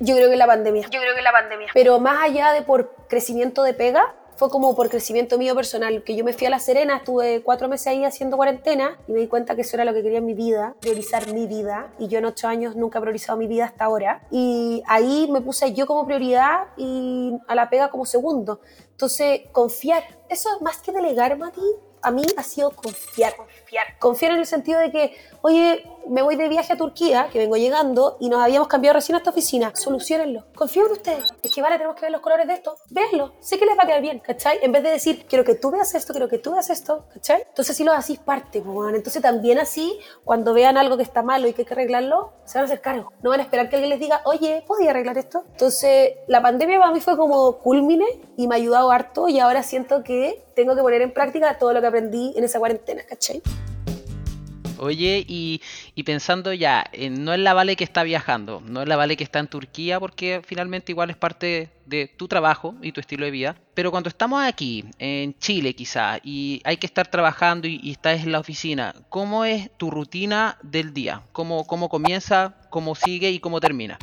Yo 0.00 0.14
creo 0.16 0.28
que 0.28 0.36
la 0.36 0.46
pandemia. 0.46 0.82
Yo 0.90 1.00
creo 1.00 1.14
que 1.14 1.22
la 1.22 1.32
pandemia. 1.32 1.68
Pero 1.72 1.98
más 2.00 2.22
allá 2.22 2.52
de 2.52 2.60
por 2.60 2.94
crecimiento 3.08 3.62
de 3.62 3.72
pega, 3.72 4.14
fue 4.36 4.50
como 4.50 4.74
por 4.74 4.88
crecimiento 4.88 5.38
mío 5.38 5.54
personal, 5.54 6.02
que 6.02 6.16
yo 6.16 6.24
me 6.24 6.32
fui 6.32 6.46
a 6.46 6.50
La 6.50 6.58
Serena, 6.58 6.96
estuve 6.96 7.42
cuatro 7.42 7.68
meses 7.68 7.86
ahí 7.88 8.04
haciendo 8.04 8.36
cuarentena 8.36 8.98
y 9.06 9.12
me 9.12 9.20
di 9.20 9.28
cuenta 9.28 9.54
que 9.54 9.62
eso 9.62 9.76
era 9.76 9.84
lo 9.84 9.94
que 9.94 10.02
quería 10.02 10.18
en 10.18 10.26
mi 10.26 10.34
vida, 10.34 10.74
priorizar 10.80 11.32
mi 11.32 11.46
vida. 11.46 11.92
Y 11.98 12.08
yo 12.08 12.18
en 12.18 12.24
ocho 12.24 12.48
años 12.48 12.76
nunca 12.76 12.98
he 12.98 13.02
priorizado 13.02 13.38
mi 13.38 13.46
vida 13.46 13.66
hasta 13.66 13.84
ahora. 13.84 14.26
Y 14.30 14.82
ahí 14.86 15.28
me 15.30 15.40
puse 15.40 15.72
yo 15.72 15.86
como 15.86 16.04
prioridad 16.04 16.66
y 16.76 17.32
a 17.46 17.54
la 17.54 17.70
pega 17.70 17.90
como 17.90 18.06
segundo. 18.06 18.60
Entonces, 18.90 19.42
confiar. 19.52 20.02
Eso 20.28 20.48
más 20.60 20.78
que 20.78 20.92
delegar, 20.92 21.36
Mati, 21.38 21.60
a 22.02 22.10
mí 22.10 22.22
ha 22.36 22.42
sido 22.42 22.70
confiar. 22.70 23.34
Confiar. 23.36 23.98
Confiar 23.98 24.32
en 24.32 24.38
el 24.38 24.46
sentido 24.46 24.80
de 24.80 24.90
que, 24.90 25.16
oye, 25.42 25.84
me 26.08 26.22
voy 26.22 26.36
de 26.36 26.48
viaje 26.48 26.72
a 26.72 26.76
Turquía, 26.76 27.28
que 27.32 27.38
vengo 27.38 27.56
llegando, 27.56 28.16
y 28.20 28.28
nos 28.28 28.42
habíamos 28.42 28.68
cambiado 28.68 28.94
recién 28.94 29.14
a 29.14 29.18
esta 29.18 29.30
oficina. 29.30 29.72
Solucionenlo. 29.74 30.44
Confío 30.54 30.86
en 30.86 30.92
ustedes. 30.92 31.24
Es 31.42 31.54
que 31.54 31.62
vale, 31.62 31.76
tenemos 31.76 31.96
que 31.96 32.02
ver 32.02 32.12
los 32.12 32.20
colores 32.20 32.46
de 32.46 32.54
esto. 32.54 32.76
Véanlo. 32.90 33.34
Sé 33.40 33.58
que 33.58 33.66
les 33.66 33.76
va 33.78 33.84
a 33.84 33.86
quedar 33.86 34.02
bien, 34.02 34.18
¿cachai? 34.20 34.58
En 34.62 34.72
vez 34.72 34.82
de 34.82 34.90
decir, 34.90 35.26
quiero 35.28 35.44
que 35.44 35.54
tú 35.54 35.70
veas 35.70 35.94
esto, 35.94 36.12
quiero 36.12 36.28
que 36.28 36.38
tú 36.38 36.52
veas 36.52 36.70
esto, 36.70 37.06
¿cachai? 37.12 37.42
Entonces, 37.48 37.76
si 37.76 37.84
lo 37.84 37.92
hacís 37.92 38.18
parte, 38.18 38.60
pues, 38.60 38.74
bueno. 38.74 38.96
Entonces, 38.96 39.22
también 39.22 39.58
así, 39.58 39.98
cuando 40.24 40.54
vean 40.54 40.76
algo 40.76 40.96
que 40.96 41.02
está 41.02 41.22
malo 41.22 41.48
y 41.48 41.52
que 41.52 41.62
hay 41.62 41.66
que 41.66 41.74
arreglarlo, 41.74 42.32
se 42.44 42.58
van 42.58 42.64
a 42.64 42.66
hacer 42.66 42.80
cargo. 42.80 43.12
No 43.22 43.30
van 43.30 43.40
a 43.40 43.42
esperar 43.42 43.68
que 43.68 43.76
alguien 43.76 43.90
les 43.90 44.00
diga, 44.00 44.20
oye, 44.24 44.64
¿podía 44.66 44.90
arreglar 44.90 45.18
esto? 45.18 45.44
Entonces, 45.52 46.14
la 46.28 46.42
pandemia 46.42 46.78
para 46.78 46.92
mí 46.92 47.00
fue 47.00 47.16
como 47.16 47.58
culmine 47.58 48.06
y 48.36 48.46
me 48.46 48.54
ha 48.54 48.58
ayudado 48.58 48.90
harto 48.90 49.28
y 49.28 49.38
ahora 49.38 49.62
siento 49.62 50.02
que 50.02 50.44
tengo 50.54 50.74
que 50.74 50.82
poner 50.82 51.02
en 51.02 51.12
práctica 51.12 51.58
todo 51.58 51.72
lo 51.72 51.80
que 51.80 51.86
aprendí 51.86 52.32
en 52.36 52.44
esa 52.44 52.58
cuarentena, 52.58 53.02
¿cachai? 53.08 53.42
Oye, 54.78 55.24
y, 55.26 55.60
pensando 56.04 56.52
ya, 56.52 56.84
eh, 56.92 57.10
no 57.10 57.32
es 57.32 57.40
la 57.40 57.54
Vale 57.54 57.76
que 57.76 57.84
está 57.84 58.02
viajando, 58.02 58.62
no 58.66 58.82
es 58.82 58.88
la 58.88 58.96
Vale 58.96 59.16
que 59.16 59.24
está 59.24 59.38
en 59.38 59.46
Turquía, 59.46 60.00
porque 60.00 60.42
finalmente 60.44 60.92
igual 60.92 61.10
es 61.10 61.16
parte 61.16 61.70
de 61.86 62.08
tu 62.08 62.28
trabajo 62.28 62.74
y 62.82 62.92
tu 62.92 63.00
estilo 63.00 63.24
de 63.24 63.30
vida. 63.30 63.56
Pero 63.74 63.90
cuando 63.90 64.08
estamos 64.08 64.42
aquí, 64.42 64.84
en 64.98 65.38
Chile 65.38 65.74
quizá, 65.74 66.18
y 66.22 66.60
hay 66.64 66.76
que 66.76 66.86
estar 66.86 67.08
trabajando 67.08 67.68
y, 67.68 67.80
y 67.82 67.92
estás 67.92 68.22
en 68.22 68.32
la 68.32 68.40
oficina, 68.40 68.94
¿cómo 69.08 69.44
es 69.44 69.70
tu 69.76 69.90
rutina 69.90 70.58
del 70.62 70.94
día? 70.94 71.22
¿Cómo, 71.32 71.66
cómo 71.66 71.88
comienza, 71.88 72.54
cómo 72.70 72.94
sigue 72.94 73.30
y 73.30 73.40
cómo 73.40 73.60
termina? 73.60 73.98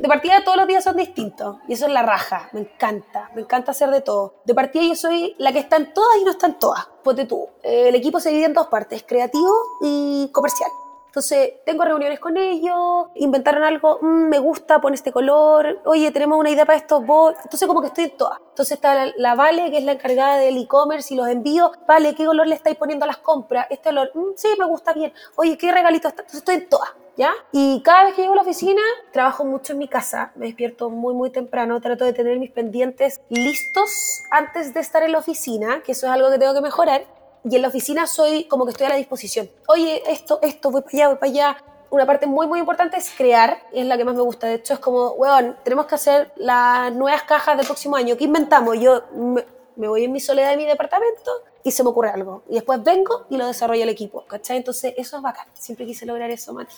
De 0.00 0.08
partida 0.08 0.42
todos 0.42 0.56
los 0.56 0.66
días 0.66 0.82
son 0.82 0.96
distintos 0.96 1.58
y 1.68 1.74
eso 1.74 1.84
es 1.84 1.92
la 1.92 2.02
raja, 2.02 2.48
me 2.52 2.60
encanta, 2.60 3.30
me 3.34 3.42
encanta 3.42 3.72
hacer 3.72 3.90
de 3.90 4.00
todo. 4.00 4.36
De 4.46 4.54
partida 4.54 4.82
yo 4.82 4.94
soy 4.94 5.34
la 5.36 5.52
que 5.52 5.58
está 5.58 5.76
en 5.76 5.92
todas 5.92 6.16
y 6.18 6.24
no 6.24 6.30
está 6.30 6.46
en 6.46 6.58
todas. 6.58 6.88
Ponte 7.04 7.26
tú, 7.26 7.46
el 7.62 7.94
equipo 7.94 8.18
se 8.18 8.30
divide 8.30 8.46
en 8.46 8.54
dos 8.54 8.68
partes, 8.68 9.04
creativo 9.06 9.52
y 9.82 10.30
comercial. 10.32 10.70
Entonces, 11.10 11.54
tengo 11.64 11.82
reuniones 11.84 12.20
con 12.20 12.36
ellos, 12.36 13.08
inventaron 13.16 13.64
algo, 13.64 13.98
"Mm, 14.00 14.28
me 14.28 14.38
gusta, 14.38 14.80
pon 14.80 14.94
este 14.94 15.10
color, 15.10 15.80
oye, 15.84 16.12
tenemos 16.12 16.38
una 16.38 16.50
idea 16.50 16.64
para 16.64 16.78
esto, 16.78 17.00
vos. 17.00 17.34
Entonces, 17.42 17.66
como 17.66 17.80
que 17.80 17.88
estoy 17.88 18.04
en 18.04 18.16
todas. 18.16 18.38
Entonces, 18.50 18.76
está 18.76 18.94
la, 18.94 19.12
la 19.16 19.34
Vale, 19.34 19.72
que 19.72 19.78
es 19.78 19.84
la 19.84 19.92
encargada 19.92 20.36
del 20.36 20.56
e-commerce 20.56 21.12
y 21.12 21.16
los 21.16 21.26
envíos. 21.26 21.72
Vale, 21.88 22.14
¿qué 22.14 22.24
color 22.26 22.46
le 22.46 22.54
estáis 22.54 22.76
poniendo 22.76 23.04
a 23.04 23.08
las 23.08 23.16
compras? 23.18 23.66
Este 23.70 23.88
olor, 23.88 24.12
"Mm, 24.14 24.34
sí, 24.36 24.48
me 24.56 24.66
gusta 24.66 24.92
bien. 24.92 25.12
Oye, 25.34 25.58
¿qué 25.58 25.72
regalito 25.72 26.06
está? 26.06 26.22
Entonces, 26.22 26.38
estoy 26.38 26.54
en 26.54 26.68
todas. 26.68 26.90
¿Ya? 27.16 27.32
Y 27.52 27.82
cada 27.82 28.04
vez 28.04 28.14
que 28.14 28.22
llego 28.22 28.32
a 28.32 28.36
la 28.36 28.42
oficina, 28.42 28.80
trabajo 29.12 29.44
mucho 29.44 29.72
en 29.74 29.80
mi 29.80 29.88
casa, 29.88 30.30
me 30.36 30.46
despierto 30.46 30.88
muy, 30.88 31.12
muy 31.12 31.28
temprano, 31.28 31.78
trato 31.80 32.04
de 32.06 32.14
tener 32.14 32.38
mis 32.38 32.50
pendientes 32.50 33.20
listos 33.28 34.22
antes 34.30 34.72
de 34.72 34.80
estar 34.80 35.02
en 35.02 35.12
la 35.12 35.18
oficina, 35.18 35.82
que 35.84 35.92
eso 35.92 36.06
es 36.06 36.12
algo 36.12 36.30
que 36.30 36.38
tengo 36.38 36.54
que 36.54 36.62
mejorar, 36.62 37.04
y 37.44 37.56
en 37.56 37.62
la 37.62 37.68
oficina 37.68 38.06
soy 38.06 38.44
como 38.44 38.64
que 38.64 38.72
estoy 38.72 38.86
a 38.86 38.90
la 38.90 38.96
disposición. 38.96 39.50
Oye, 39.68 40.02
esto, 40.10 40.38
esto, 40.42 40.70
voy 40.70 40.82
para 40.82 40.96
allá, 40.96 41.08
voy 41.08 41.16
para 41.16 41.32
allá. 41.32 41.64
Una 41.90 42.06
parte 42.06 42.26
muy, 42.26 42.46
muy 42.46 42.60
importante 42.60 42.96
es 42.96 43.10
crear, 43.16 43.58
es 43.72 43.84
la 43.86 43.96
que 43.96 44.04
más 44.04 44.14
me 44.14 44.22
gusta. 44.22 44.46
De 44.46 44.54
hecho, 44.54 44.74
es 44.74 44.80
como, 44.80 45.12
weón, 45.12 45.56
tenemos 45.64 45.86
que 45.86 45.96
hacer 45.96 46.32
las 46.36 46.92
nuevas 46.92 47.22
cajas 47.22 47.56
del 47.56 47.66
próximo 47.66 47.96
año. 47.96 48.16
¿Qué 48.16 48.24
inventamos? 48.24 48.78
Yo 48.78 49.02
me, 49.12 49.88
voy 49.88 50.04
en 50.04 50.12
mi 50.12 50.20
soledad 50.20 50.50
de 50.50 50.56
mi 50.56 50.66
departamento 50.66 51.30
y 51.64 51.70
se 51.72 51.82
me 51.82 51.90
ocurre 51.90 52.10
algo. 52.10 52.42
Y 52.48 52.54
después 52.54 52.82
vengo 52.84 53.26
y 53.28 53.36
lo 53.36 53.46
desarrolla 53.46 53.82
el 53.82 53.88
equipo, 53.88 54.24
¿cachai? 54.26 54.58
Entonces, 54.58 54.94
eso 54.96 55.16
es 55.16 55.22
bacán. 55.22 55.46
Siempre 55.54 55.86
quise 55.86 56.06
lograr 56.06 56.30
eso, 56.30 56.52
Mati. 56.52 56.74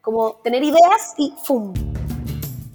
Como 0.00 0.36
tener 0.42 0.64
ideas 0.64 1.14
y 1.16 1.32
¡fum! 1.44 1.72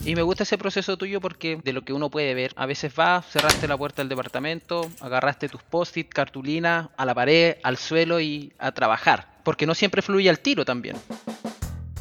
Y 0.04 0.16
me 0.16 0.24
gusta 0.24 0.44
ese 0.44 0.58
proceso 0.58 0.98
tuyo 0.98 1.22
porque 1.22 1.60
de 1.64 1.74
lo 1.74 1.84
que 1.84 1.94
uno 1.94 2.10
puede 2.10 2.34
ver, 2.34 2.54
a 2.56 2.66
veces 2.66 2.94
vas, 2.96 3.24
cerraste 3.28 3.68
la 3.68 3.78
puerta 3.78 4.02
del 4.02 4.10
departamento, 4.10 4.90
agarraste 5.00 5.48
tus 5.48 5.62
post-it, 5.62 6.10
cartulina, 6.10 6.90
a 6.98 7.06
la 7.06 7.14
pared, 7.14 7.58
al 7.62 7.78
suelo 7.78 8.20
y 8.20 8.52
a 8.58 8.72
trabajar. 8.72 9.28
Porque 9.44 9.68
no 9.68 9.76
siempre 9.76 10.02
fluye 10.02 10.30
al 10.30 10.40
tiro 10.40 10.66
también. 10.66 10.98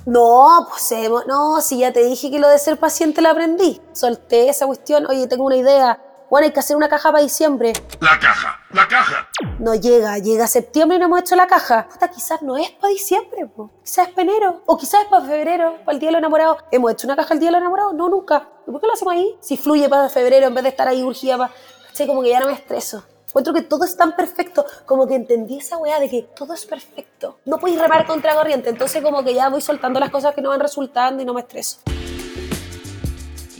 No, 0.06 0.66
pues 0.68 0.90
hemos- 0.92 1.26
no, 1.26 1.60
si 1.60 1.78
ya 1.80 1.92
te 1.92 2.02
dije 2.02 2.30
que 2.30 2.38
lo 2.38 2.48
de 2.48 2.58
ser 2.58 2.78
paciente 2.78 3.20
lo 3.20 3.28
aprendí. 3.28 3.80
Solté 3.92 4.48
esa 4.48 4.66
cuestión, 4.66 5.06
oye, 5.06 5.26
tengo 5.26 5.44
una 5.44 5.56
idea. 5.56 6.00
Bueno, 6.30 6.46
hay 6.46 6.52
que 6.52 6.60
hacer 6.60 6.76
una 6.76 6.88
caja 6.88 7.10
para 7.10 7.24
diciembre. 7.24 7.72
La 7.98 8.16
caja, 8.20 8.60
la 8.70 8.86
caja. 8.86 9.28
No 9.58 9.74
llega, 9.74 10.16
llega 10.18 10.46
septiembre 10.46 10.96
y 10.96 11.00
no 11.00 11.06
hemos 11.06 11.22
hecho 11.22 11.34
la 11.34 11.48
caja. 11.48 11.88
Puta, 11.88 12.08
quizás 12.08 12.40
no 12.40 12.56
es 12.56 12.70
para 12.70 12.92
diciembre, 12.92 13.46
po. 13.48 13.72
quizás 13.82 14.06
es 14.06 14.14
para 14.14 14.30
enero, 14.30 14.62
o 14.66 14.78
quizás 14.78 15.02
es 15.02 15.08
para 15.08 15.24
febrero, 15.24 15.78
para 15.84 15.92
el 15.92 15.98
Día 15.98 16.10
de 16.10 16.12
los 16.12 16.18
Enamorados. 16.20 16.58
¿Hemos 16.70 16.92
hecho 16.92 17.08
una 17.08 17.16
caja 17.16 17.34
el 17.34 17.40
Día 17.40 17.48
de 17.48 17.52
los 17.54 17.60
Enamorados? 17.62 17.94
No, 17.94 18.08
nunca. 18.08 18.48
¿Y 18.64 18.70
por 18.70 18.80
qué 18.80 18.86
lo 18.86 18.92
hacemos 18.92 19.12
ahí? 19.12 19.36
Si 19.40 19.56
fluye 19.56 19.88
para 19.88 20.08
febrero 20.08 20.46
en 20.46 20.54
vez 20.54 20.62
de 20.62 20.68
estar 20.68 20.86
ahí 20.86 21.02
urgida 21.02 21.36
para... 21.36 21.52
¿Cachai? 21.88 22.06
Como 22.06 22.22
que 22.22 22.28
ya 22.28 22.38
no 22.38 22.46
me 22.46 22.52
estreso. 22.52 23.04
Encuentro 23.26 23.52
que 23.52 23.62
todo 23.62 23.84
es 23.84 23.96
tan 23.96 24.14
perfecto, 24.14 24.64
como 24.86 25.08
que 25.08 25.16
entendí 25.16 25.58
esa 25.58 25.78
weá 25.78 25.98
de 25.98 26.08
que 26.08 26.22
todo 26.22 26.54
es 26.54 26.64
perfecto. 26.64 27.38
No 27.44 27.58
puedes 27.58 27.80
remar 27.80 28.06
contra 28.06 28.36
corriente, 28.36 28.70
entonces 28.70 29.02
como 29.02 29.24
que 29.24 29.34
ya 29.34 29.48
voy 29.48 29.60
soltando 29.60 29.98
las 29.98 30.10
cosas 30.10 30.32
que 30.32 30.42
no 30.42 30.50
van 30.50 30.60
resultando 30.60 31.22
y 31.22 31.26
no 31.26 31.34
me 31.34 31.40
estreso. 31.40 31.78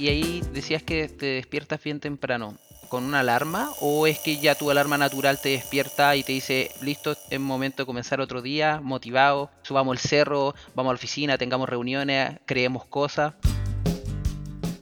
Y 0.00 0.08
ahí 0.08 0.42
decías 0.54 0.82
que 0.82 1.08
te 1.08 1.26
despiertas 1.26 1.84
bien 1.84 2.00
temprano. 2.00 2.54
¿Con 2.88 3.04
una 3.04 3.20
alarma? 3.20 3.68
¿O 3.82 4.06
es 4.06 4.18
que 4.18 4.38
ya 4.38 4.54
tu 4.54 4.70
alarma 4.70 4.96
natural 4.96 5.38
te 5.38 5.50
despierta 5.50 6.16
y 6.16 6.22
te 6.22 6.32
dice, 6.32 6.70
listo, 6.80 7.14
es 7.28 7.38
momento 7.38 7.82
de 7.82 7.86
comenzar 7.86 8.18
otro 8.18 8.40
día, 8.40 8.80
motivado, 8.82 9.50
subamos 9.60 9.92
el 9.92 10.08
cerro, 10.08 10.54
vamos 10.74 10.90
a 10.90 10.94
la 10.94 10.96
oficina, 10.96 11.36
tengamos 11.36 11.68
reuniones, 11.68 12.38
creemos 12.46 12.86
cosas? 12.86 13.34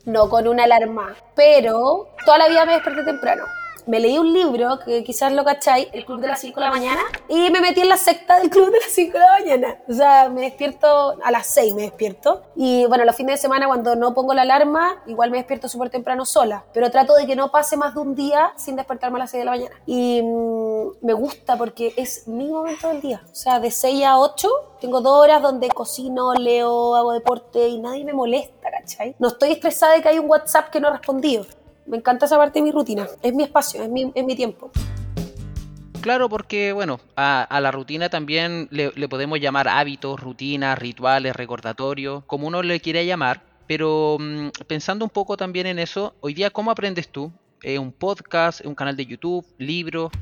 no 0.09 0.31
con 0.31 0.49
una 0.49 0.65
alarma, 0.65 1.15
pero 1.35 2.09
toda 2.25 2.39
la 2.39 2.49
vida 2.49 2.65
me 2.65 2.73
desperté 2.73 3.05
temprano. 3.05 3.45
Me 3.89 4.01
leí 4.01 4.19
un 4.19 4.35
libro, 4.35 4.79
que 4.85 5.03
quizás 5.03 5.33
lo 5.33 5.47
cacháis, 5.47 5.89
El 5.95 6.05
Club 6.05 6.21
de 6.21 6.29
las 6.29 6.41
5 6.41 6.61
de 6.61 6.67
la 6.67 6.71
mañana, 6.71 7.01
y 7.27 7.51
me 7.51 7.63
metí 7.63 7.81
en 7.81 7.89
la 7.89 7.97
secta 7.97 8.39
del 8.39 8.51
Club 8.51 8.71
de 8.71 8.81
las 8.81 8.91
5 8.91 9.13
de 9.15 9.19
la 9.19 9.33
mañana. 9.33 9.79
O 9.89 9.95
sea, 9.95 10.29
me 10.29 10.43
despierto 10.43 11.17
a 11.25 11.31
las 11.31 11.47
6, 11.47 11.75
me 11.75 11.83
despierto. 11.83 12.43
Y 12.55 12.85
bueno, 12.85 13.07
los 13.07 13.17
fines 13.17 13.37
de 13.37 13.39
semana 13.39 13.67
cuando 13.67 13.97
no 13.97 14.13
pongo 14.13 14.35
la 14.35 14.43
alarma, 14.43 15.03
igual 15.07 15.31
me 15.31 15.39
despierto 15.39 15.71
súper 15.71 15.89
temprano 15.89 16.27
sola. 16.27 16.67
Pero 16.75 16.91
trato 16.91 17.15
de 17.15 17.27
que 17.27 17.35
no 17.35 17.51
pase 17.51 17.79
más 17.79 17.95
de 17.95 18.01
un 18.01 18.15
día 18.15 18.53
sin 18.57 18.77
despertarme 18.77 19.17
a 19.17 19.21
las 19.21 19.31
6 19.31 19.41
de 19.41 19.45
la 19.47 19.51
mañana. 19.53 19.77
Y 19.87 20.21
mm, 20.23 21.07
me 21.07 21.15
gusta 21.15 21.57
porque 21.57 21.95
es 21.97 22.29
mi 22.29 22.49
momento 22.49 22.89
del 22.89 23.01
día. 23.01 23.23
O 23.33 23.35
sea, 23.35 23.59
de 23.59 23.71
6 23.71 24.05
a 24.05 24.19
8 24.19 24.49
tengo 24.83 25.01
dos 25.01 25.19
horas 25.23 25.41
donde 25.41 25.69
cocino, 25.71 26.35
leo, 26.35 26.95
hago 26.95 27.13
deporte 27.13 27.69
y 27.69 27.81
nadie 27.81 28.05
me 28.05 28.13
molesta, 28.13 28.71
¿cachai? 28.71 29.17
No 29.19 29.29
estoy 29.29 29.53
estresada 29.53 29.95
de 29.95 30.03
que 30.03 30.09
hay 30.11 30.19
un 30.19 30.29
WhatsApp 30.29 30.69
que 30.71 30.79
no 30.79 30.91
respondido. 30.91 31.47
Me 31.89 31.97
encanta 31.97 32.27
esa 32.27 32.37
parte 32.37 32.59
de 32.59 32.65
mi 32.65 32.71
rutina. 32.71 33.09
Es 33.23 33.35
mi 33.35 33.43
espacio, 33.43 33.83
es 33.83 33.89
mi, 33.89 34.13
es 34.15 34.25
mi 34.25 34.37
tiempo. 34.37 34.71
Claro, 36.03 36.29
porque 36.29 36.73
bueno, 36.73 37.01
a, 37.17 37.59
la 37.61 37.71
rutina 37.71 38.09
también 38.09 38.69
le, 38.71 38.93
le 38.95 39.09
podemos 39.09 39.41
llamar 39.41 39.69
hábitos, 39.69 40.21
rutinas, 40.21 40.79
rituales, 40.79 41.35
recordatorios, 41.35 42.25
como 42.27 42.47
uno 42.47 42.63
le 42.63 42.81
quiera 42.81 43.03
llamar. 43.03 43.43
Pero 43.67 44.17
mm, 44.21 44.49
pensando 44.67 45.05
un 45.05 45.11
poco 45.11 45.37
también 45.37 45.67
en 45.67 45.79
eso, 45.79 46.15
hoy 46.21 46.35
día, 46.35 46.51
¿cómo 46.51 46.71
aprendes 46.71 47.09
tú? 47.09 47.33
Eh, 47.63 47.79
¿Un 47.79 47.93
podcast, 47.93 48.65
un 48.65 48.75
canal 48.75 48.97
de 48.97 49.07
YouTube, 49.07 49.45
libros? 49.59 50.13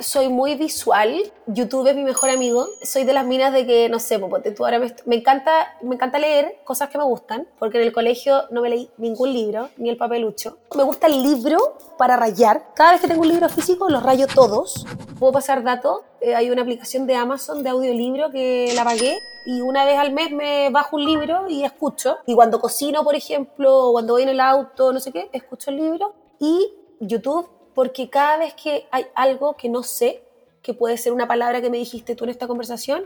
Soy 0.00 0.28
muy 0.28 0.54
visual. 0.54 1.32
YouTube 1.46 1.86
es 1.88 1.96
mi 1.96 2.04
mejor 2.04 2.30
amigo. 2.30 2.66
Soy 2.82 3.04
de 3.04 3.12
las 3.12 3.26
minas 3.26 3.52
de 3.52 3.66
que, 3.66 3.88
no 3.88 3.98
sé, 3.98 4.18
pues, 4.18 4.54
tú 4.54 4.64
ahora 4.64 4.78
me, 4.78 4.94
me 5.06 5.16
encanta, 5.16 5.76
me 5.82 5.94
encanta 5.94 6.18
leer 6.18 6.60
cosas 6.64 6.88
que 6.88 6.98
me 6.98 7.04
gustan, 7.04 7.46
porque 7.58 7.78
en 7.78 7.84
el 7.84 7.92
colegio 7.92 8.44
no 8.50 8.62
me 8.62 8.70
leí 8.70 8.90
ningún 8.98 9.32
libro, 9.32 9.68
ni 9.76 9.90
el 9.90 9.96
papelucho. 9.96 10.58
Me 10.76 10.82
gusta 10.82 11.06
el 11.06 11.22
libro 11.22 11.58
para 11.98 12.16
rayar. 12.16 12.72
Cada 12.74 12.92
vez 12.92 13.00
que 13.00 13.08
tengo 13.08 13.22
un 13.22 13.28
libro 13.28 13.48
físico, 13.48 13.88
los 13.88 14.02
rayo 14.02 14.26
todos. 14.26 14.86
Puedo 15.18 15.32
pasar 15.32 15.62
datos. 15.62 16.02
Eh, 16.20 16.34
hay 16.34 16.50
una 16.50 16.62
aplicación 16.62 17.06
de 17.06 17.14
Amazon 17.14 17.62
de 17.62 17.70
audiolibro 17.70 18.30
que 18.30 18.72
la 18.74 18.84
pagué 18.84 19.18
y 19.46 19.60
una 19.60 19.84
vez 19.84 19.98
al 19.98 20.12
mes 20.12 20.30
me 20.30 20.70
bajo 20.70 20.96
un 20.96 21.04
libro 21.04 21.48
y 21.48 21.64
escucho. 21.64 22.18
Y 22.26 22.34
cuando 22.34 22.60
cocino, 22.60 23.04
por 23.04 23.14
ejemplo, 23.14 23.88
o 23.88 23.92
cuando 23.92 24.14
voy 24.14 24.22
en 24.22 24.30
el 24.30 24.40
auto, 24.40 24.92
no 24.92 25.00
sé 25.00 25.12
qué, 25.12 25.28
escucho 25.32 25.70
el 25.70 25.76
libro. 25.76 26.14
Y 26.38 26.74
YouTube 27.00 27.48
porque 27.74 28.10
cada 28.10 28.38
vez 28.38 28.54
que 28.54 28.86
hay 28.90 29.06
algo 29.14 29.56
que 29.56 29.68
no 29.68 29.82
sé, 29.82 30.22
que 30.62 30.74
puede 30.74 30.96
ser 30.98 31.12
una 31.12 31.26
palabra 31.26 31.60
que 31.60 31.70
me 31.70 31.78
dijiste 31.78 32.14
tú 32.14 32.24
en 32.24 32.30
esta 32.30 32.46
conversación, 32.46 33.04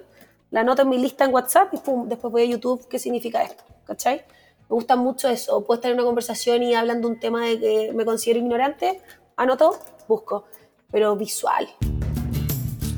la 0.51 0.61
anoto 0.61 0.83
en 0.83 0.89
mi 0.89 0.99
lista 0.99 1.25
en 1.25 1.35
WhatsApp 1.35 1.73
y 1.75 1.79
pum, 1.79 2.09
después 2.09 2.33
voy 2.33 2.43
a 2.43 2.47
YouTube, 2.47 2.87
¿qué 2.89 2.99
significa 2.99 3.43
esto? 3.43 3.65
¿Cachai? 3.85 4.25
Me 4.69 4.75
gusta 4.75 4.97
mucho 4.97 5.29
eso. 5.29 5.65
Puedo 5.65 5.79
estar 5.79 5.91
en 5.91 5.99
una 5.99 6.07
conversación 6.07 6.63
y 6.63 6.75
hablan 6.75 7.01
de 7.01 7.07
un 7.07 7.19
tema 7.19 7.45
de 7.45 7.61
que 7.61 7.93
me 7.93 8.05
considero 8.05 8.41
ignorante, 8.41 9.01
anoto, 9.37 9.79
busco, 10.09 10.45
pero 10.91 11.17
visual. 11.17 11.69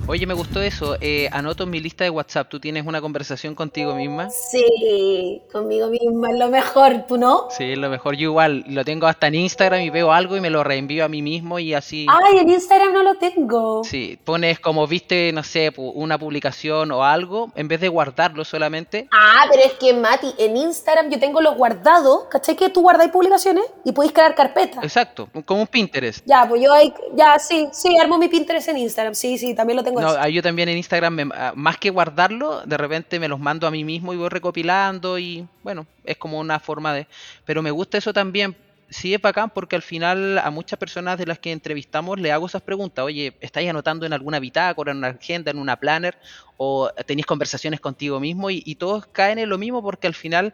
Oye, 0.08 0.24
me 0.24 0.34
gustó 0.34 0.62
eso. 0.62 0.96
Eh, 1.00 1.28
anoto 1.32 1.64
en 1.64 1.70
mi 1.70 1.80
lista 1.80 2.04
de 2.04 2.10
WhatsApp. 2.10 2.48
¿Tú 2.48 2.60
tienes 2.60 2.86
una 2.86 3.00
conversación 3.00 3.56
contigo 3.56 3.92
misma? 3.96 4.30
Sí, 4.30 5.42
conmigo 5.50 5.88
misma 5.88 6.30
es 6.30 6.38
lo 6.38 6.48
mejor, 6.48 7.06
¿tú 7.08 7.18
no? 7.18 7.48
Sí, 7.50 7.72
es 7.72 7.78
lo 7.78 7.90
mejor. 7.90 8.14
Yo 8.14 8.28
igual 8.28 8.64
lo 8.68 8.84
tengo 8.84 9.08
hasta 9.08 9.26
en 9.26 9.34
Instagram 9.34 9.80
y 9.80 9.90
veo 9.90 10.12
algo 10.12 10.36
y 10.36 10.40
me 10.40 10.48
lo 10.48 10.62
reenvío 10.62 11.04
a 11.04 11.08
mí 11.08 11.22
mismo 11.22 11.58
y 11.58 11.74
así. 11.74 12.06
Ay, 12.08 12.38
en 12.38 12.50
Instagram 12.50 12.92
no 12.92 13.02
lo 13.02 13.16
tengo. 13.16 13.82
Sí, 13.82 14.16
pones 14.22 14.60
como 14.60 14.86
viste, 14.86 15.32
no 15.32 15.42
sé, 15.42 15.72
una 15.76 16.16
publicación 16.18 16.92
o 16.92 17.02
algo, 17.02 17.50
en 17.56 17.66
vez 17.66 17.80
de 17.80 17.88
guardarlo 17.88 18.44
solamente. 18.44 19.08
Ah, 19.10 19.46
pero 19.50 19.64
es 19.64 19.72
que 19.72 19.92
Mati, 19.92 20.32
en 20.38 20.56
Instagram 20.56 21.10
yo 21.10 21.18
tengo 21.18 21.40
los 21.40 21.56
guardados, 21.56 22.26
¿cachai? 22.30 22.54
Que 22.54 22.68
tú 22.68 22.82
guardáis 22.82 23.10
publicaciones 23.10 23.64
y 23.84 23.90
podéis 23.90 24.12
crear 24.12 24.36
carpetas. 24.36 24.84
Exacto, 24.84 25.28
como 25.44 25.62
un 25.62 25.66
Pinterest. 25.66 26.24
Ya, 26.24 26.46
pues 26.48 26.62
yo 26.62 26.72
ahí, 26.72 26.94
ya, 27.16 27.40
sí, 27.40 27.68
sí, 27.72 27.98
armo 27.98 28.18
mi 28.18 28.28
Pinterest 28.28 28.68
en 28.68 28.78
Instagram, 28.78 29.16
sí, 29.16 29.36
sí, 29.36 29.52
también 29.52 29.76
lo 29.76 29.82
tengo 29.82 29.95
No, 29.98 30.28
yo 30.28 30.42
también 30.42 30.68
en 30.68 30.76
Instagram, 30.76 31.14
me- 31.14 31.28
ah, 31.34 31.52
más 31.56 31.78
que 31.78 31.90
guardarlo, 31.90 32.62
de 32.66 32.76
repente 32.76 33.18
me 33.20 33.28
los 33.28 33.40
mando 33.40 33.66
a 33.66 33.70
mí 33.70 33.84
mismo 33.84 34.12
y 34.12 34.16
voy 34.16 34.28
recopilando 34.28 35.18
y 35.18 35.46
bueno, 35.62 35.86
es 36.04 36.16
como 36.18 36.38
una 36.38 36.60
forma 36.60 36.92
de... 36.92 37.06
Pero 37.44 37.62
me 37.62 37.70
gusta 37.70 37.96
eso 37.98 38.12
también, 38.12 38.56
sí 38.90 39.14
es 39.14 39.20
bacán 39.22 39.50
porque 39.50 39.74
al 39.76 39.82
final 39.82 40.38
a 40.38 40.50
muchas 40.50 40.78
personas 40.78 41.18
de 41.18 41.26
las 41.26 41.38
que 41.38 41.50
entrevistamos 41.52 42.20
le 42.20 42.30
hago 42.32 42.46
esas 42.46 42.62
preguntas, 42.62 43.04
oye, 43.04 43.36
¿estáis 43.40 43.70
anotando 43.70 44.04
en 44.06 44.12
alguna 44.12 44.38
bitácora, 44.38 44.92
en 44.92 44.98
una 44.98 45.08
agenda, 45.08 45.50
en 45.50 45.58
una 45.58 45.76
planner 45.78 46.18
o 46.56 46.90
tenéis 47.06 47.26
conversaciones 47.26 47.80
contigo 47.80 48.20
mismo? 48.20 48.50
Y, 48.50 48.62
y 48.66 48.74
todos 48.76 49.06
caen 49.06 49.38
en 49.38 49.48
lo 49.48 49.56
mismo 49.58 49.82
porque 49.82 50.06
al 50.08 50.14
final 50.14 50.52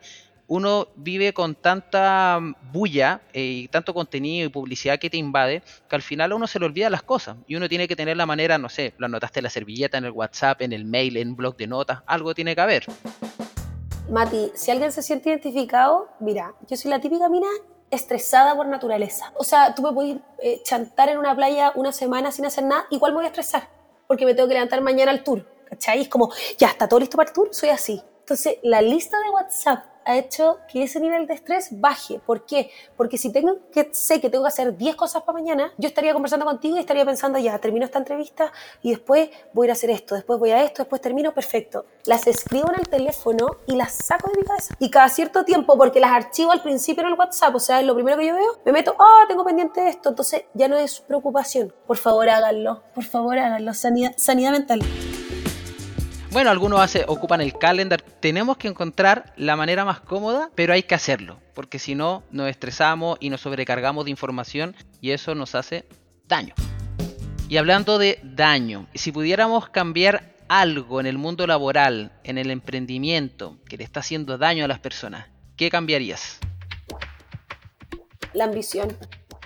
uno 0.53 0.88
vive 0.96 1.32
con 1.32 1.55
tanta 1.55 2.38
bulla 2.70 3.22
eh, 3.32 3.40
y 3.42 3.68
tanto 3.68 3.94
contenido 3.94 4.44
y 4.44 4.50
publicidad 4.50 4.98
que 4.98 5.09
te 5.09 5.16
invade 5.16 5.62
que 5.88 5.96
al 5.96 6.03
final 6.03 6.30
a 6.30 6.34
uno 6.34 6.46
se 6.46 6.59
le 6.59 6.66
olvida 6.66 6.90
las 6.90 7.03
cosas 7.03 7.38
y 7.46 7.57
uno 7.57 7.70
tiene 7.70 7.88
que 7.88 7.96
tener 7.96 8.18
la 8.18 8.26
manera, 8.26 8.59
no 8.59 8.68
sé, 8.68 8.92
lo 8.98 9.07
anotaste 9.07 9.40
en 9.40 9.44
la 9.44 9.50
servilleta, 9.50 9.96
en 9.96 10.05
el 10.05 10.11
WhatsApp, 10.11 10.61
en 10.61 10.74
el 10.74 10.84
mail, 10.84 11.16
en 11.16 11.30
un 11.30 11.36
blog 11.36 11.57
de 11.57 11.66
notas, 11.66 12.03
algo 12.05 12.34
tiene 12.34 12.55
que 12.55 12.61
haber. 12.61 12.84
Mati, 14.11 14.53
si 14.55 14.70
alguien 14.70 14.92
se 14.92 15.03
siente 15.03 15.30
identificado, 15.30 16.11
mira, 16.20 16.53
yo 16.68 16.76
soy 16.76 16.90
la 16.90 17.00
típica 17.00 17.30
mina 17.30 17.48
estresada 17.90 18.55
por 18.55 18.66
naturaleza. 18.66 19.32
O 19.36 19.44
sea, 19.44 19.74
tú 19.74 19.80
me 19.80 19.92
puedes 19.92 20.18
eh, 20.38 20.61
chantar 20.64 21.09
en 21.09 21.16
una 21.16 21.34
playa 21.34 21.72
una 21.76 21.92
semana 21.92 22.30
sin 22.30 22.44
hacer 22.44 22.64
nada, 22.64 22.84
igual 22.90 23.12
me 23.12 23.16
voy 23.16 23.24
a 23.24 23.28
estresar, 23.28 23.70
porque 24.07 24.26
me 24.26 24.34
tengo 24.34 24.48
que 24.48 24.55
levantar 24.55 24.82
mañana 24.82 25.12
al 25.12 25.24
tour, 25.24 25.46
¿cachai? 25.70 26.03
Es 26.03 26.09
como, 26.09 26.30
ya 26.59 26.68
está 26.68 26.86
todo 26.86 27.00
listo 27.00 27.16
para 27.16 27.30
el 27.30 27.34
tour, 27.34 27.48
soy 27.53 27.70
así. 27.70 28.03
Entonces, 28.20 28.59
la 28.62 28.82
lista 28.82 29.18
de 29.18 29.30
WhatsApp 29.30 29.91
ha 30.05 30.16
hecho 30.16 30.59
que 30.70 30.82
ese 30.82 31.00
nivel 31.00 31.26
de 31.26 31.34
estrés 31.34 31.68
baje. 31.72 32.20
¿Por 32.24 32.44
qué? 32.46 32.70
Porque 32.96 33.18
si 33.18 33.32
tengo 33.32 33.59
que 33.72 33.88
sé 33.92 34.20
que 34.20 34.30
tengo 34.30 34.44
que 34.44 34.48
hacer 34.48 34.76
10 34.76 34.96
cosas 34.96 35.22
para 35.22 35.38
mañana, 35.38 35.72
yo 35.78 35.88
estaría 35.88 36.12
conversando 36.12 36.44
contigo 36.46 36.76
y 36.76 36.80
estaría 36.80 37.05
pensando, 37.05 37.38
ya, 37.38 37.59
termino 37.59 37.84
esta 37.84 37.98
entrevista 37.98 38.53
y 38.82 38.90
después 38.90 39.30
voy 39.53 39.64
a 39.64 39.66
ir 39.66 39.70
a 39.70 39.72
hacer 39.74 39.90
esto, 39.90 40.14
después 40.14 40.38
voy 40.38 40.50
a 40.50 40.62
esto, 40.62 40.82
después 40.82 41.00
termino, 41.00 41.32
perfecto. 41.32 41.86
Las 42.05 42.26
escribo 42.26 42.68
en 42.72 42.80
el 42.80 42.88
teléfono 42.88 43.59
y 43.66 43.76
las 43.76 43.92
saco 43.92 44.30
de 44.30 44.38
mi 44.38 44.44
cabeza. 44.44 44.74
Y 44.78 44.90
cada 44.90 45.09
cierto 45.09 45.44
tiempo, 45.44 45.76
porque 45.76 46.00
las 46.00 46.12
archivo 46.12 46.53
al 46.53 46.62
principio 46.62 47.03
en 47.03 47.11
el 47.11 47.18
WhatsApp, 47.18 47.55
o 47.55 47.61
sea, 47.61 47.80
es 47.80 47.86
lo 47.86 47.94
primero 47.94 48.18
que 48.18 48.26
yo 48.26 48.34
veo, 48.34 48.59
me 48.64 48.72
meto, 48.72 48.94
ah, 48.98 49.24
tengo 49.28 49.44
pendiente 49.44 49.88
esto, 49.88 50.11
entonces 50.11 50.44
ya 50.55 50.68
no 50.68 50.76
es 50.76 51.00
preocupación. 51.00 51.72
Por 51.86 51.96
favor, 51.96 52.28
háganlo, 52.28 52.82
por 52.94 53.05
favor, 53.05 53.38
háganlo. 53.38 53.74
Sanidad, 53.74 54.12
sanidad 54.16 54.53
mental. 54.53 54.80
Bueno, 56.33 56.51
algunos 56.51 56.80
hace, 56.80 57.05
ocupan 57.07 57.41
el 57.43 57.57
calendar. 57.59 58.03
Tenemos 58.03 58.57
que 58.57 58.66
encontrar 58.66 59.33
la 59.37 59.55
manera 59.55 59.85
más 59.85 60.01
cómoda, 60.01 60.51
pero 60.55 60.72
hay 60.72 60.83
que 60.83 60.95
hacerlo, 60.95 61.39
porque 61.55 61.78
si 61.78 61.95
no, 61.95 62.24
nos 62.30 62.49
estresamos 62.49 63.18
y 63.20 63.30
nos 63.30 63.43
sobrecargamos 63.43 64.07
de 64.07 64.11
información 64.11 64.74
y 65.01 65.11
eso 65.11 65.35
nos 65.35 65.55
hace 65.55 65.85
daño. 66.26 66.55
Y 67.49 67.59
hablando 67.59 67.99
de 67.99 68.18
daño, 68.22 68.87
si 68.95 69.12
pudiéramos 69.12 69.68
cambiar 69.68 70.35
algo 70.49 71.01
en 71.01 71.07
el 71.07 71.18
mundo 71.18 71.47
laboral, 71.47 72.12
en 72.24 72.39
el 72.39 72.51
emprendimiento, 72.51 73.59
que 73.68 73.76
le 73.76 73.85
está 73.85 74.01
haciendo 74.01 74.39
daño 74.39 74.64
a 74.64 74.68
las 74.68 74.78
personas, 74.78 75.26
¿qué 75.57 75.70
cambiarías? 75.70 76.41
la 78.35 78.45
ambición. 78.45 78.97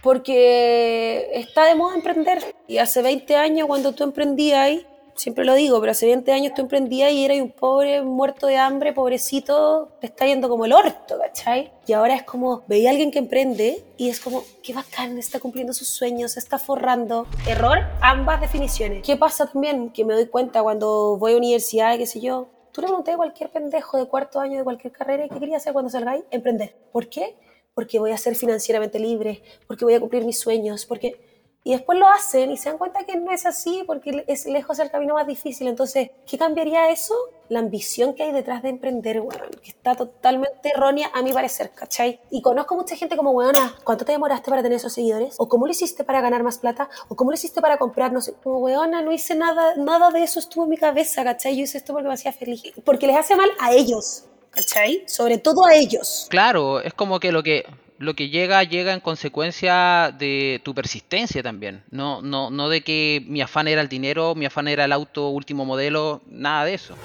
Porque 0.02 1.30
está 1.32 1.64
de 1.64 1.74
moda 1.74 1.96
emprender. 1.96 2.38
Y 2.68 2.78
hace 2.78 3.02
20 3.02 3.36
años, 3.36 3.66
cuando 3.66 3.92
tú 3.92 4.04
emprendías 4.04 4.58
ahí, 4.58 4.86
siempre 5.16 5.44
lo 5.44 5.54
digo, 5.54 5.80
pero 5.80 5.92
hace 5.92 6.06
20 6.06 6.30
años 6.32 6.52
tú 6.54 6.62
emprendías 6.62 7.12
y 7.12 7.24
eras 7.24 7.38
un 7.40 7.50
pobre 7.50 8.02
muerto 8.02 8.46
de 8.46 8.56
hambre, 8.56 8.92
pobrecito, 8.92 9.88
te 10.00 10.06
está 10.06 10.26
yendo 10.26 10.48
como 10.48 10.64
el 10.64 10.72
orto, 10.72 11.18
¿cachai? 11.18 11.72
Y 11.86 11.92
ahora 11.92 12.14
es 12.14 12.22
como, 12.22 12.62
veía 12.68 12.90
a 12.90 12.92
alguien 12.92 13.10
que 13.10 13.18
emprende 13.18 13.82
y 13.96 14.08
es 14.08 14.20
como, 14.20 14.44
qué 14.62 14.72
bacán, 14.72 15.18
está 15.18 15.40
cumpliendo 15.40 15.72
sus 15.72 15.88
sueños, 15.88 16.36
está 16.36 16.58
forrando. 16.58 17.26
Error, 17.48 17.78
ambas 18.00 18.40
definiciones. 18.40 19.02
¿Qué 19.04 19.16
pasa 19.16 19.46
también? 19.46 19.90
Que 19.90 20.04
me 20.04 20.14
doy 20.14 20.26
cuenta 20.26 20.62
cuando 20.62 21.16
voy 21.16 21.32
a 21.32 21.36
universidad, 21.36 21.96
qué 21.96 22.06
sé 22.06 22.20
yo, 22.20 22.48
Tú 22.76 22.82
le 22.82 22.88
pregunté 22.88 23.12
a 23.12 23.16
cualquier 23.16 23.50
pendejo 23.50 23.96
de 23.96 24.04
cuarto 24.04 24.38
año 24.38 24.58
de 24.58 24.62
cualquier 24.64 24.92
carrera 24.92 25.26
qué 25.30 25.40
quería 25.40 25.56
hacer 25.56 25.72
cuando 25.72 25.88
salgáis, 25.88 26.24
emprender. 26.30 26.76
¿Por 26.92 27.08
qué? 27.08 27.34
Porque 27.72 27.98
voy 27.98 28.10
a 28.10 28.18
ser 28.18 28.34
financieramente 28.34 28.98
libre, 28.98 29.42
porque 29.66 29.86
voy 29.86 29.94
a 29.94 30.00
cumplir 30.00 30.26
mis 30.26 30.38
sueños, 30.38 30.84
porque... 30.84 31.35
Y 31.66 31.72
después 31.72 31.98
lo 31.98 32.08
hacen 32.08 32.52
y 32.52 32.56
se 32.56 32.68
dan 32.68 32.78
cuenta 32.78 33.04
que 33.04 33.16
no 33.16 33.32
es 33.32 33.44
así, 33.44 33.82
porque 33.88 34.22
es 34.28 34.46
lejos 34.46 34.78
el 34.78 34.88
camino 34.88 35.14
más 35.14 35.26
difícil. 35.26 35.66
Entonces, 35.66 36.10
¿qué 36.24 36.38
cambiaría 36.38 36.90
eso? 36.90 37.12
La 37.48 37.58
ambición 37.58 38.14
que 38.14 38.22
hay 38.22 38.30
detrás 38.30 38.62
de 38.62 38.68
emprender, 38.68 39.20
weón, 39.20 39.50
que 39.60 39.70
está 39.70 39.96
totalmente 39.96 40.70
errónea 40.72 41.10
a 41.12 41.22
mi 41.22 41.32
parecer, 41.32 41.72
¿cachai? 41.74 42.20
Y 42.30 42.40
conozco 42.40 42.76
mucha 42.76 42.94
gente 42.94 43.16
como, 43.16 43.32
weona, 43.32 43.74
¿cuánto 43.82 44.04
te 44.04 44.12
demoraste 44.12 44.48
para 44.48 44.62
tener 44.62 44.76
esos 44.76 44.92
seguidores? 44.92 45.34
¿O 45.38 45.48
cómo 45.48 45.66
lo 45.66 45.72
hiciste 45.72 46.04
para 46.04 46.20
ganar 46.20 46.44
más 46.44 46.58
plata? 46.58 46.88
¿O 47.08 47.16
cómo 47.16 47.32
lo 47.32 47.34
hiciste 47.34 47.60
para 47.60 47.78
comprar? 47.78 48.12
No 48.12 48.20
sé, 48.20 48.34
como, 48.44 48.58
weona, 48.58 49.02
no 49.02 49.10
hice 49.10 49.34
nada, 49.34 49.74
nada 49.74 50.10
de 50.10 50.22
eso 50.22 50.38
estuvo 50.38 50.62
en 50.62 50.70
mi 50.70 50.76
cabeza, 50.76 51.24
¿cachai? 51.24 51.56
Yo 51.56 51.64
hice 51.64 51.78
esto 51.78 51.92
porque 51.94 52.06
me 52.06 52.14
hacía 52.14 52.32
feliz. 52.32 52.62
Porque 52.84 53.08
les 53.08 53.16
hace 53.16 53.34
mal 53.34 53.50
a 53.58 53.72
ellos, 53.72 54.26
¿cachai? 54.52 55.02
Sobre 55.08 55.38
todo 55.38 55.66
a 55.66 55.74
ellos. 55.74 56.28
Claro, 56.30 56.80
es 56.80 56.94
como 56.94 57.18
que 57.18 57.32
lo 57.32 57.42
que 57.42 57.64
lo 57.98 58.14
que 58.14 58.28
llega 58.28 58.62
llega 58.64 58.92
en 58.92 59.00
consecuencia 59.00 60.14
de 60.18 60.60
tu 60.64 60.74
persistencia 60.74 61.42
también. 61.42 61.82
No, 61.90 62.22
no, 62.22 62.50
no 62.50 62.68
de 62.68 62.82
que 62.82 63.24
mi 63.26 63.40
afán 63.40 63.68
era 63.68 63.80
el 63.80 63.88
dinero, 63.88 64.34
mi 64.34 64.46
afán 64.46 64.68
era 64.68 64.84
el 64.84 64.92
auto 64.92 65.28
último 65.28 65.64
modelo, 65.64 66.22
nada 66.26 66.64
de 66.64 66.74
eso. 66.74 66.96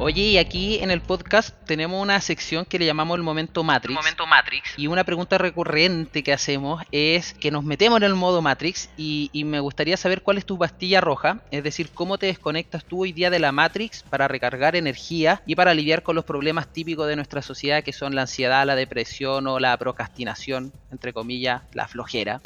Oye, 0.00 0.22
y 0.22 0.38
aquí 0.38 0.80
en 0.80 0.90
el 0.90 1.00
podcast 1.00 1.54
tenemos 1.66 2.02
una 2.02 2.20
sección 2.20 2.64
que 2.64 2.80
le 2.80 2.84
llamamos 2.84 3.16
el 3.16 3.22
momento 3.22 3.62
Matrix. 3.62 3.94
Momento 3.94 4.26
Matrix. 4.26 4.74
Y 4.76 4.88
una 4.88 5.04
pregunta 5.04 5.38
recurrente 5.38 6.24
que 6.24 6.32
hacemos 6.32 6.82
es 6.90 7.32
que 7.32 7.52
nos 7.52 7.62
metemos 7.62 7.98
en 7.98 8.02
el 8.02 8.14
modo 8.14 8.42
Matrix 8.42 8.90
y, 8.96 9.30
y, 9.32 9.44
me 9.44 9.60
gustaría 9.60 9.96
saber 9.96 10.22
cuál 10.22 10.38
es 10.38 10.44
tu 10.44 10.58
pastilla 10.58 11.00
roja, 11.00 11.38
es 11.52 11.62
decir, 11.62 11.90
cómo 11.94 12.18
te 12.18 12.26
desconectas 12.26 12.84
tú 12.84 13.04
hoy 13.04 13.12
día 13.12 13.30
de 13.30 13.38
la 13.38 13.52
Matrix 13.52 14.02
para 14.02 14.26
recargar 14.26 14.74
energía 14.74 15.42
y 15.46 15.54
para 15.54 15.72
lidiar 15.74 16.02
con 16.02 16.16
los 16.16 16.24
problemas 16.24 16.66
típicos 16.66 17.06
de 17.06 17.14
nuestra 17.14 17.40
sociedad 17.40 17.84
que 17.84 17.92
son 17.92 18.16
la 18.16 18.22
ansiedad, 18.22 18.66
la 18.66 18.74
depresión 18.74 19.46
o 19.46 19.60
la 19.60 19.76
procrastinación, 19.76 20.72
entre 20.90 21.12
comillas, 21.12 21.62
la 21.72 21.86
flojera. 21.86 22.40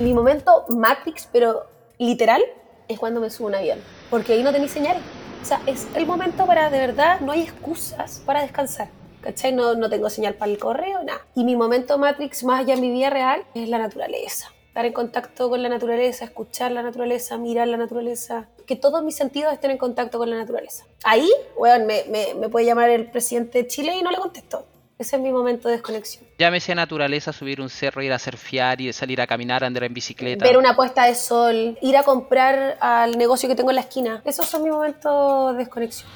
Mi 0.00 0.12
momento 0.12 0.64
Matrix, 0.68 1.28
pero 1.32 1.70
literal, 1.98 2.42
es 2.88 2.98
cuando 2.98 3.20
me 3.20 3.30
subo 3.30 3.46
a 3.46 3.50
un 3.50 3.54
avión, 3.54 3.78
porque 4.10 4.32
ahí 4.32 4.42
no 4.42 4.52
tenéis 4.52 4.72
señales. 4.72 5.02
O 5.42 5.44
sea, 5.44 5.60
es 5.66 5.86
el 5.94 6.06
momento 6.06 6.46
para, 6.46 6.70
de 6.70 6.78
verdad, 6.78 7.20
no 7.20 7.32
hay 7.32 7.42
excusas 7.42 8.22
para 8.24 8.42
descansar. 8.42 8.88
¿Cachai? 9.20 9.52
No, 9.52 9.74
no 9.74 9.90
tengo 9.90 10.08
señal 10.08 10.34
para 10.34 10.52
el 10.52 10.58
correo, 10.58 11.02
nada. 11.02 11.20
Y 11.34 11.44
mi 11.44 11.56
momento 11.56 11.98
Matrix, 11.98 12.44
más 12.44 12.60
allá 12.60 12.74
en 12.74 12.80
mi 12.80 12.90
vida 12.90 13.10
real, 13.10 13.44
es 13.54 13.68
la 13.68 13.78
naturaleza. 13.78 14.52
Estar 14.68 14.84
en 14.84 14.92
contacto 14.92 15.48
con 15.48 15.62
la 15.62 15.68
naturaleza, 15.68 16.26
escuchar 16.26 16.70
la 16.70 16.82
naturaleza, 16.82 17.36
mirar 17.38 17.66
la 17.66 17.76
naturaleza. 17.76 18.48
Que 18.66 18.76
todos 18.76 19.02
mis 19.02 19.16
sentidos 19.16 19.52
estén 19.52 19.72
en 19.72 19.78
contacto 19.78 20.18
con 20.18 20.30
la 20.30 20.36
naturaleza. 20.36 20.84
Ahí, 21.02 21.28
weón, 21.56 21.86
me, 21.86 22.04
me, 22.08 22.34
me 22.34 22.48
puede 22.48 22.66
llamar 22.66 22.90
el 22.90 23.10
presidente 23.10 23.62
de 23.62 23.66
Chile 23.66 23.96
y 23.96 24.02
no 24.02 24.10
le 24.10 24.18
contesto. 24.18 24.66
Ese 24.98 25.16
es 25.16 25.22
mi 25.22 25.30
momento 25.30 25.68
de 25.68 25.74
desconexión. 25.74 26.24
Llámese 26.38 26.74
naturaleza, 26.74 27.30
subir 27.30 27.60
un 27.60 27.68
cerro, 27.68 28.02
ir 28.02 28.14
a 28.14 28.18
surfear, 28.18 28.80
y 28.80 28.90
salir 28.94 29.20
a 29.20 29.26
caminar, 29.26 29.62
andar 29.62 29.84
en 29.84 29.92
bicicleta. 29.92 30.42
Ver 30.42 30.56
una 30.56 30.74
puesta 30.74 31.04
de 31.04 31.14
sol, 31.14 31.76
ir 31.82 31.96
a 31.98 32.02
comprar 32.02 32.78
al 32.80 33.18
negocio 33.18 33.46
que 33.46 33.54
tengo 33.54 33.68
en 33.70 33.76
la 33.76 33.82
esquina. 33.82 34.22
Esos 34.24 34.46
son 34.46 34.62
mis 34.62 34.72
momentos 34.72 35.52
de 35.52 35.58
desconexión. 35.58 36.08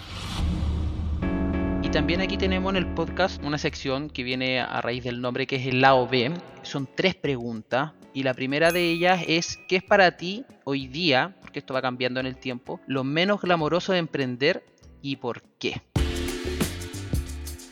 Y 1.83 1.91
también 1.91 2.23
aquí 2.23 2.39
tenemos 2.39 2.71
en 2.71 2.77
el 2.77 2.87
podcast 2.95 3.43
una 3.45 3.59
sección 3.59 4.09
que 4.09 4.23
viene 4.23 4.61
a 4.61 4.81
raíz 4.81 5.05
del 5.05 5.21
nombre 5.21 5.47
que 5.47 5.57
es 5.57 5.67
el 5.67 5.83
lado 5.83 6.09
B. 6.09 6.33
Son 6.63 6.89
tres 6.95 7.15
preguntas 7.15 7.93
y 8.15 8.23
la 8.23 8.33
primera 8.33 8.73
de 8.73 8.91
ellas 8.91 9.23
es 9.29 9.59
¿qué 9.69 9.77
es 9.77 9.83
para 9.83 10.17
ti 10.17 10.47
hoy 10.65 10.87
día, 10.87 11.37
porque 11.43 11.59
esto 11.59 11.75
va 11.75 11.83
cambiando 11.83 12.19
en 12.19 12.25
el 12.25 12.37
tiempo, 12.37 12.81
lo 12.87 13.05
menos 13.05 13.43
glamoroso 13.43 13.93
de 13.93 13.99
emprender 13.99 14.65
y 15.03 15.17
por 15.17 15.43
qué? 15.59 15.83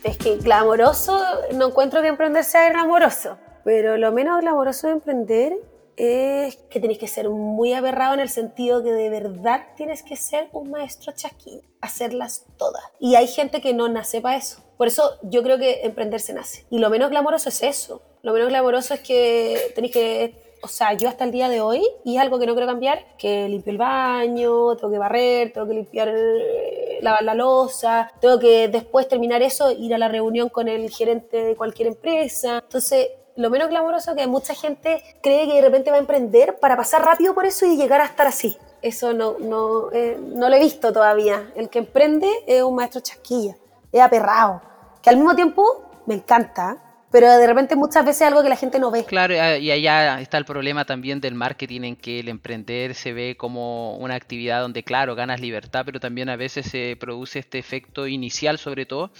Es 0.03 0.17
que 0.17 0.37
glamoroso, 0.37 1.19
no 1.53 1.67
encuentro 1.67 2.01
que 2.01 2.07
emprender 2.07 2.43
sea 2.43 2.69
glamoroso, 2.69 3.37
pero 3.65 3.97
lo 3.97 4.11
menos 4.11 4.39
glamoroso 4.41 4.87
de 4.87 4.93
emprender 4.93 5.57
es 5.97 6.55
que 6.69 6.79
tenés 6.79 6.97
que 6.97 7.07
ser 7.07 7.29
muy 7.29 7.73
aberrado 7.73 8.13
en 8.13 8.21
el 8.21 8.29
sentido 8.29 8.81
que 8.81 8.93
de 8.93 9.09
verdad 9.09 9.67
tienes 9.75 10.01
que 10.01 10.15
ser 10.15 10.47
un 10.53 10.71
maestro 10.71 11.11
chasquín, 11.11 11.61
hacerlas 11.81 12.45
todas. 12.57 12.81
Y 12.99 13.15
hay 13.15 13.27
gente 13.27 13.59
que 13.59 13.73
no 13.73 13.89
nace 13.89 14.21
para 14.21 14.37
eso. 14.37 14.63
Por 14.77 14.87
eso 14.87 15.19
yo 15.23 15.43
creo 15.43 15.57
que 15.57 15.81
emprender 15.83 16.21
se 16.21 16.31
nace. 16.31 16.65
Y 16.69 16.79
lo 16.79 16.89
menos 16.89 17.09
glamoroso 17.09 17.49
es 17.49 17.61
eso. 17.63 18.01
Lo 18.21 18.31
menos 18.31 18.47
glamoroso 18.47 18.93
es 18.93 19.01
que 19.01 19.73
tenéis 19.75 19.91
que 19.91 20.48
o 20.61 20.67
sea, 20.67 20.93
yo 20.93 21.09
hasta 21.09 21.23
el 21.23 21.31
día 21.31 21.49
de 21.49 21.61
hoy, 21.61 21.83
y 22.03 22.15
es 22.15 22.21
algo 22.21 22.39
que 22.39 22.45
no 22.45 22.53
quiero 22.53 22.67
cambiar, 22.67 23.05
que 23.17 23.47
limpio 23.47 23.71
el 23.71 23.77
baño, 23.77 24.75
tengo 24.75 24.91
que 24.91 24.97
barrer, 24.97 25.53
tengo 25.53 25.67
que 25.67 25.73
limpiar, 25.73 26.09
eh, 26.09 26.99
lavar 27.01 27.23
la 27.23 27.33
losa, 27.33 28.11
tengo 28.19 28.39
que 28.39 28.67
después 28.67 29.07
terminar 29.07 29.41
eso, 29.41 29.71
ir 29.71 29.93
a 29.93 29.97
la 29.97 30.07
reunión 30.07 30.49
con 30.49 30.67
el 30.67 30.89
gerente 30.89 31.43
de 31.43 31.55
cualquier 31.55 31.87
empresa. 31.89 32.59
Entonces, 32.63 33.09
lo 33.35 33.49
menos 33.49 33.69
glamoroso 33.69 34.15
que 34.15 34.27
mucha 34.27 34.53
gente 34.53 35.01
cree 35.21 35.47
que 35.47 35.53
de 35.53 35.61
repente 35.61 35.91
va 35.91 35.97
a 35.97 36.01
emprender 36.01 36.59
para 36.59 36.75
pasar 36.75 37.03
rápido 37.05 37.33
por 37.33 37.45
eso 37.45 37.65
y 37.65 37.77
llegar 37.77 38.01
a 38.01 38.05
estar 38.05 38.27
así. 38.27 38.57
Eso 38.81 39.13
no, 39.13 39.37
no, 39.39 39.91
eh, 39.91 40.17
no 40.19 40.49
lo 40.49 40.55
he 40.55 40.59
visto 40.59 40.91
todavía. 40.91 41.51
El 41.55 41.69
que 41.69 41.79
emprende 41.79 42.29
es 42.47 42.63
un 42.63 42.75
maestro 42.75 43.01
chasquilla, 43.01 43.55
es 43.91 44.01
aperrado, 44.01 44.61
que 45.01 45.09
al 45.09 45.17
mismo 45.17 45.35
tiempo 45.35 45.63
me 46.05 46.15
encanta, 46.15 46.88
pero 47.11 47.37
de 47.37 47.47
repente 47.47 47.75
muchas 47.75 48.05
veces 48.05 48.21
es 48.21 48.27
algo 48.27 48.43
que 48.43 48.49
la 48.49 48.55
gente 48.55 48.79
no 48.79 48.91
ve. 48.91 49.05
Claro, 49.05 49.33
y 49.33 49.71
allá 49.71 50.21
está 50.21 50.37
el 50.37 50.45
problema 50.45 50.85
también 50.85 51.21
del 51.21 51.35
marketing 51.35 51.81
en 51.81 51.95
que 51.95 52.19
el 52.19 52.29
emprender 52.29 52.95
se 52.95 53.13
ve 53.13 53.35
como 53.37 53.97
una 53.97 54.15
actividad 54.15 54.61
donde, 54.61 54.83
claro, 54.83 55.15
ganas 55.15 55.39
libertad, 55.41 55.83
pero 55.85 55.99
también 55.99 56.29
a 56.29 56.35
veces 56.35 56.65
se 56.65 56.97
produce 56.99 57.39
este 57.39 57.57
efecto 57.57 58.07
inicial, 58.07 58.57
sobre 58.57 58.85
todo, 58.85 59.11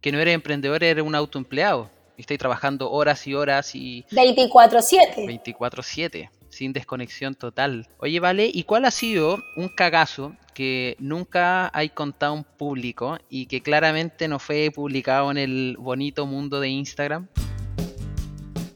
que 0.00 0.12
no 0.12 0.18
eres 0.18 0.34
emprendedor, 0.34 0.84
eres 0.84 1.04
un 1.04 1.14
autoempleado. 1.14 1.90
Y 2.16 2.24
trabajando 2.24 2.90
horas 2.90 3.26
y 3.26 3.34
horas 3.34 3.74
y... 3.74 4.04
24/7. 4.12 5.26
24/7 5.26 6.41
sin 6.52 6.72
desconexión 6.72 7.34
total. 7.34 7.88
Oye, 7.98 8.20
vale, 8.20 8.50
¿y 8.52 8.64
cuál 8.64 8.84
ha 8.84 8.90
sido 8.90 9.38
un 9.56 9.68
cagazo 9.68 10.36
que 10.54 10.96
nunca 11.00 11.70
hay 11.72 11.88
contado 11.88 12.36
en 12.36 12.44
público 12.44 13.18
y 13.30 13.46
que 13.46 13.62
claramente 13.62 14.28
no 14.28 14.38
fue 14.38 14.70
publicado 14.72 15.30
en 15.30 15.38
el 15.38 15.76
bonito 15.78 16.26
mundo 16.26 16.60
de 16.60 16.68
Instagram? 16.68 17.26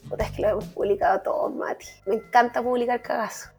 Puta, 0.09 0.25
es 0.25 0.33
que 0.33 0.43
lo 0.43 0.49
hemos 0.49 0.65
publicado 0.67 1.21
todos, 1.21 1.55
Mati. 1.55 1.87
Me 2.07 2.15
encanta 2.15 2.63
publicar 2.63 3.03
cagazos. 3.03 3.51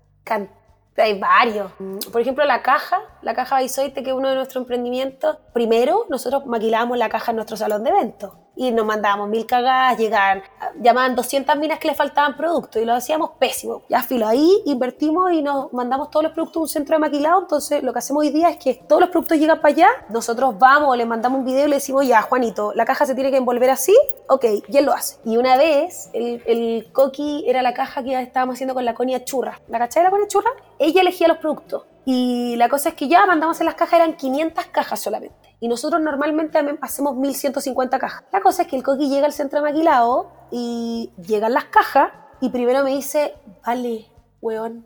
Hay 0.98 1.20
varios. 1.20 1.72
Por 2.12 2.22
ejemplo, 2.22 2.44
la 2.44 2.64
caja, 2.64 3.00
la 3.22 3.36
caja 3.36 3.56
Baisoite, 3.56 4.02
que 4.02 4.10
es 4.10 4.16
uno 4.16 4.30
de 4.30 4.36
nuestros 4.36 4.64
emprendimientos. 4.64 5.38
Primero, 5.54 6.08
nosotros 6.10 6.48
maquilábamos 6.48 6.98
la 6.98 7.08
caja 7.08 7.32
en 7.32 7.36
nuestro 7.36 7.56
salón 7.56 7.84
de 7.84 7.92
eventos 7.92 8.34
y 8.58 8.72
nos 8.72 8.86
mandábamos 8.86 9.30
mil 9.30 9.46
cagadas, 9.46 9.98
llegaban, 9.98 10.42
llamaban 10.82 11.16
200 11.16 11.56
minas 11.58 11.80
que 11.80 11.88
le 11.88 11.96
faltaban 11.96 12.36
productos 12.36 12.82
y 12.82 12.86
lo 12.86 12.94
hacíamos 12.94 13.32
pésimo. 13.40 13.84
Ya 13.88 14.02
filo, 14.02 14.28
ahí 14.28 14.62
invertimos 14.66 15.32
y 15.32 15.42
nos 15.42 15.72
mandamos 15.72 16.10
todos 16.10 16.24
los 16.24 16.34
productos 16.34 16.58
a 16.58 16.62
un 16.62 16.68
centro 16.68 16.96
de 16.96 17.00
maquilado, 17.00 17.42
entonces 17.42 17.84
lo 17.84 17.94
que 17.94 18.00
hacemos 18.00 18.22
hoy 18.22 18.32
día 18.32 18.50
es 18.50 18.58
que 18.58 18.74
todos 18.74 19.02
los 19.02 19.10
productos 19.12 19.38
llegan 19.38 19.62
para 19.62 19.74
allá, 19.74 19.88
nosotros 20.10 20.58
vamos, 20.58 20.98
le 20.98 21.06
mandamos 21.06 21.40
un 21.40 21.46
video 21.46 21.68
y 21.68 21.70
le 21.70 21.76
decimos, 21.76 22.06
ya 22.08 22.22
Juanito, 22.24 22.74
la 22.74 22.86
caja 22.86 23.06
se 23.06 23.14
tiene 23.14 23.30
que 23.30 23.38
envolver 23.38 23.70
así, 23.70 23.96
ok, 24.28 24.46
y 24.68 24.78
él 24.78 24.86
lo 24.86 24.94
hace. 24.94 25.18
Y 25.24 25.38
una 25.38 25.56
vez, 25.56 26.10
el, 26.14 26.88
coqui 26.92 27.44
era 27.48 27.62
la 27.62 27.74
caja 27.74 28.04
que 28.04 28.20
estábamos 28.20 28.56
haciendo 28.56 28.74
con 28.74 28.86
la 28.86 28.96
conia 28.96 29.24
churra, 29.24 29.62
¿la 29.68 29.78
cachai 29.78 30.02
de 30.02 30.06
la 30.06 30.12
conia 30.12 30.28
churra? 30.28 30.50
Ella 30.80 31.02
elegía 31.02 31.28
los 31.28 31.38
productos. 31.38 31.86
Y 32.06 32.56
la 32.56 32.70
cosa 32.70 32.90
es 32.90 32.96
que 32.96 33.08
ya 33.08 33.26
mandamos 33.26 33.60
en 33.60 33.66
las 33.66 33.76
cajas, 33.76 34.00
eran 34.00 34.14
500 34.14 34.66
cajas 34.68 35.00
solamente 35.00 35.47
y 35.60 35.68
nosotros 35.68 36.02
normalmente 36.02 36.60
hacemos 36.82 37.16
1150 37.16 38.00
cajas. 38.00 38.24
La 38.32 38.42
cosa 38.42 38.64
es 38.64 38.68
que 38.68 38.76
el 38.76 38.84
coqui 38.84 39.10
llega 39.10 39.26
al 39.26 39.34
centro 39.34 39.60
de 39.60 39.72
maquilado 39.72 40.32
y 40.52 41.12
llegan 41.18 41.54
las 41.54 41.66
cajas 41.66 42.12
y 42.40 42.50
primero 42.50 42.84
me 42.84 42.92
dice, 42.92 43.36
vale, 43.66 44.06
weón, 44.42 44.86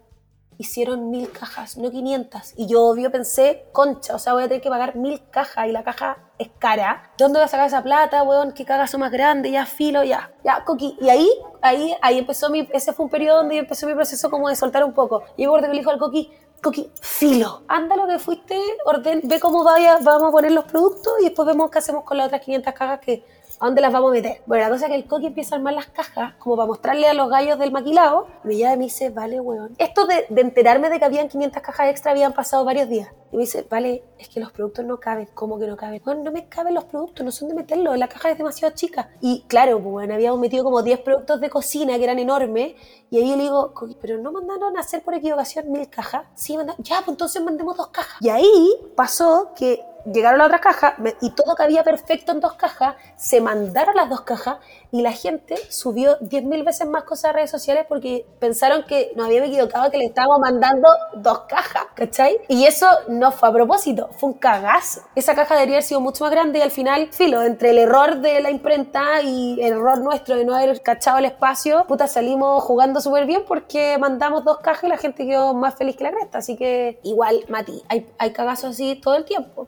hicieron 0.62 1.10
mil 1.10 1.30
cajas, 1.32 1.78
no 1.78 1.90
500. 1.90 2.54
Y 2.56 2.68
yo 2.68 2.84
obvio 2.86 3.12
pensé, 3.12 3.66
concha, 3.72 4.16
o 4.16 4.20
sea, 4.20 4.34
voy 4.34 4.44
a 4.44 4.48
tener 4.48 4.62
que 4.62 4.70
pagar 4.70 4.96
mil 4.96 5.22
cajas 5.30 5.68
y 5.68 5.72
la 5.72 5.84
caja 5.84 6.18
es 6.38 6.50
cara. 6.60 7.12
¿De 7.18 7.24
dónde 7.24 7.40
voy 7.40 7.46
a 7.46 7.48
sacar 7.48 7.68
esa 7.68 7.84
plata, 7.84 8.24
weón? 8.24 8.52
¿Qué 8.54 8.64
cagazo 8.64 8.98
más 9.00 9.12
grande? 9.12 9.52
Ya 9.52 9.66
filo, 9.66 10.04
ya, 10.04 10.32
ya, 10.44 10.64
coqui. 10.64 10.98
Y 11.02 11.10
ahí, 11.10 11.30
ahí, 11.62 11.96
ahí 12.02 12.20
empezó 12.20 12.50
mi, 12.50 12.70
ese 12.72 12.94
fue 12.94 13.06
un 13.06 13.12
periodo 13.12 13.38
donde 13.38 13.58
empezó 13.58 13.88
mi 13.88 13.96
proceso 13.96 14.30
como 14.30 14.50
de 14.50 14.56
soltar 14.56 14.84
un 14.84 14.94
poco. 14.94 15.24
Y 15.36 15.44
yo 15.44 15.54
que 15.56 15.62
le 15.68 15.74
dijo 15.74 15.90
al 15.90 15.98
coqui, 15.98 16.32
Coqui, 16.62 16.92
filo, 17.02 17.64
anda 17.68 17.96
lo 17.96 18.06
que 18.08 18.20
fuiste, 18.20 18.56
orden, 18.86 19.22
ve 19.24 19.40
cómo 19.40 19.64
vaya, 19.64 19.98
vamos 20.04 20.30
a 20.30 20.32
poner 20.32 20.52
los 20.52 20.66
productos 20.66 21.14
y 21.20 21.24
después 21.26 21.48
vemos 21.48 21.72
qué 21.72 21.80
hacemos 21.80 22.04
con 22.04 22.18
las 22.18 22.28
otras 22.28 22.42
500 22.42 22.74
cajas 22.74 23.00
que 23.00 23.24
¿A 23.62 23.66
dónde 23.66 23.82
las 23.82 23.94
vamos 23.94 24.10
a 24.10 24.14
meter? 24.14 24.42
Bueno, 24.48 24.64
la 24.64 24.72
cosa 24.72 24.86
es 24.86 24.90
que 24.90 24.96
el 24.96 25.06
coqui 25.06 25.28
empieza 25.28 25.54
a 25.54 25.60
armar 25.60 25.76
las 25.76 25.86
cajas 25.86 26.34
como 26.40 26.56
para 26.56 26.66
mostrarle 26.66 27.08
a 27.08 27.14
los 27.14 27.30
gallos 27.30 27.60
del 27.60 27.72
maquilado. 27.72 28.26
Y 28.44 28.48
me 28.48 28.76
me 28.76 28.86
dice, 28.86 29.12
vale, 29.12 29.40
weón. 29.40 29.76
Esto 29.78 30.08
de, 30.08 30.26
enterarme 30.36 30.90
de 30.90 30.98
que 30.98 31.06
habían 31.06 31.28
500 31.28 31.62
cajas 31.62 31.90
extra 31.90 32.12
habían 32.12 32.34
pasado 32.34 32.66
varios 32.66 32.90
días. 32.90 33.10
Y 33.32 33.36
me 33.36 33.42
dice, 33.44 33.64
vale, 33.70 34.04
es 34.18 34.30
que 34.30 34.40
los 34.40 34.52
productos 34.52 34.84
no 34.84 35.00
caben. 35.00 35.30
¿Cómo 35.36 35.60
que 35.60 35.68
no 35.68 35.78
caben? 35.78 36.02
Bueno, 36.04 36.24
no 36.24 36.32
me 36.32 36.50
caben 36.50 36.74
los 36.74 36.86
productos, 36.86 37.24
no 37.24 37.32
son 37.32 37.50
de 37.50 37.54
meterlos. 37.54 37.96
La 38.00 38.08
caja 38.08 38.32
es 38.32 38.38
demasiado 38.40 38.74
chica. 38.74 39.12
Y 39.22 39.44
claro, 39.48 39.80
pues, 39.80 39.92
bueno, 39.92 40.16
habíamos 40.16 40.40
metido 40.40 40.64
como 40.64 40.82
10 40.82 41.00
productos 41.02 41.40
de 41.40 41.52
cocina 41.52 42.00
que 42.00 42.04
eran 42.04 42.18
enormes. 42.18 42.74
Y 43.12 43.18
ahí 43.18 43.30
yo 43.30 43.36
le 43.36 43.44
digo, 43.44 43.76
pero 44.02 44.18
no 44.18 44.32
mandaron 44.32 44.76
a 44.76 44.80
hacer 44.80 45.04
por 45.04 45.14
equivocación 45.14 45.72
mil 45.72 45.88
cajas. 45.88 46.24
Sí, 46.34 46.58
mandaron. 46.58 46.84
Ya, 46.84 46.96
pues 47.02 47.10
entonces 47.10 47.44
mandemos 47.44 47.78
dos 47.78 47.90
cajas. 47.90 48.20
Y 48.22 48.30
ahí 48.30 48.72
pasó 48.96 49.52
que 49.56 49.86
llegaron 50.06 50.40
las 50.40 50.48
otras 50.48 50.62
cajas 50.62 50.94
y 51.22 51.32
todo 51.32 51.56
cabía 51.56 51.84
perfecto 51.84 52.32
en 52.32 52.40
dos 52.40 52.54
cajas, 52.54 52.96
se 53.16 53.42
mandaron 53.42 53.96
las 53.96 54.10
dos 54.10 54.22
cajas 54.22 54.58
y 54.92 55.02
la 55.02 55.12
gente 55.12 55.56
subió 55.70 56.20
10.000 56.20 56.66
veces 56.66 56.88
más 56.88 57.04
cosas 57.04 57.26
a 57.26 57.34
redes 57.34 57.52
sociales 57.52 57.86
porque 57.88 58.26
pensaron 58.40 58.84
que 58.84 59.12
nos 59.16 59.28
habíamos 59.28 59.50
equivocado, 59.50 59.90
que 59.92 59.98
le 59.98 60.06
estábamos 60.06 60.40
mandando 60.40 60.90
dos 61.16 61.42
cajas, 61.42 61.86
¿cachai? 61.96 62.38
Y 62.48 62.66
eso 62.66 62.88
no 63.08 63.32
fue 63.32 63.50
a 63.50 63.52
propósito, 63.54 64.10
fue 64.18 64.32
un 64.32 64.38
cagazo. 64.38 65.02
Esa 65.16 65.36
caja 65.36 65.56
debería 65.56 65.76
haber 65.76 65.84
sido 65.84 66.02
mucho 66.02 66.24
más 66.24 66.32
grande 66.32 66.60
y 66.60 66.62
al 66.62 66.72
final, 66.72 67.10
filo, 67.12 67.42
entre 67.42 67.72
el 67.72 67.78
error 67.78 68.20
de 68.20 68.42
la 68.42 68.52
imprenta 68.52 69.22
y 69.22 69.62
el 69.62 69.74
error 69.74 70.00
nuestro 70.00 70.36
de 70.36 70.46
no 70.46 70.56
haber 70.56 70.82
cachado 70.82 71.20
el 71.20 71.26
espacio, 71.26 71.86
puta, 71.88 72.08
salimos 72.08 72.64
jugando 72.64 73.02
súper 73.02 73.26
bien 73.26 73.44
porque 73.48 73.98
mandamos 73.98 74.44
dos 74.44 74.60
cajas 74.60 74.86
y 74.86 74.88
la 74.88 74.98
gente 74.98 75.26
quedó 75.26 75.54
más 75.54 75.76
feliz 75.76 75.96
que 75.96 76.04
la 76.04 76.12
cresta. 76.12 76.40
Así 76.40 76.58
que 76.58 77.00
igual, 77.04 77.46
Mati, 77.48 77.82
hay, 77.88 78.10
hay 78.18 78.34
cagazos 78.34 78.72
así 78.72 78.96
todo 78.96 79.16
el 79.16 79.26
tiempo 79.26 79.68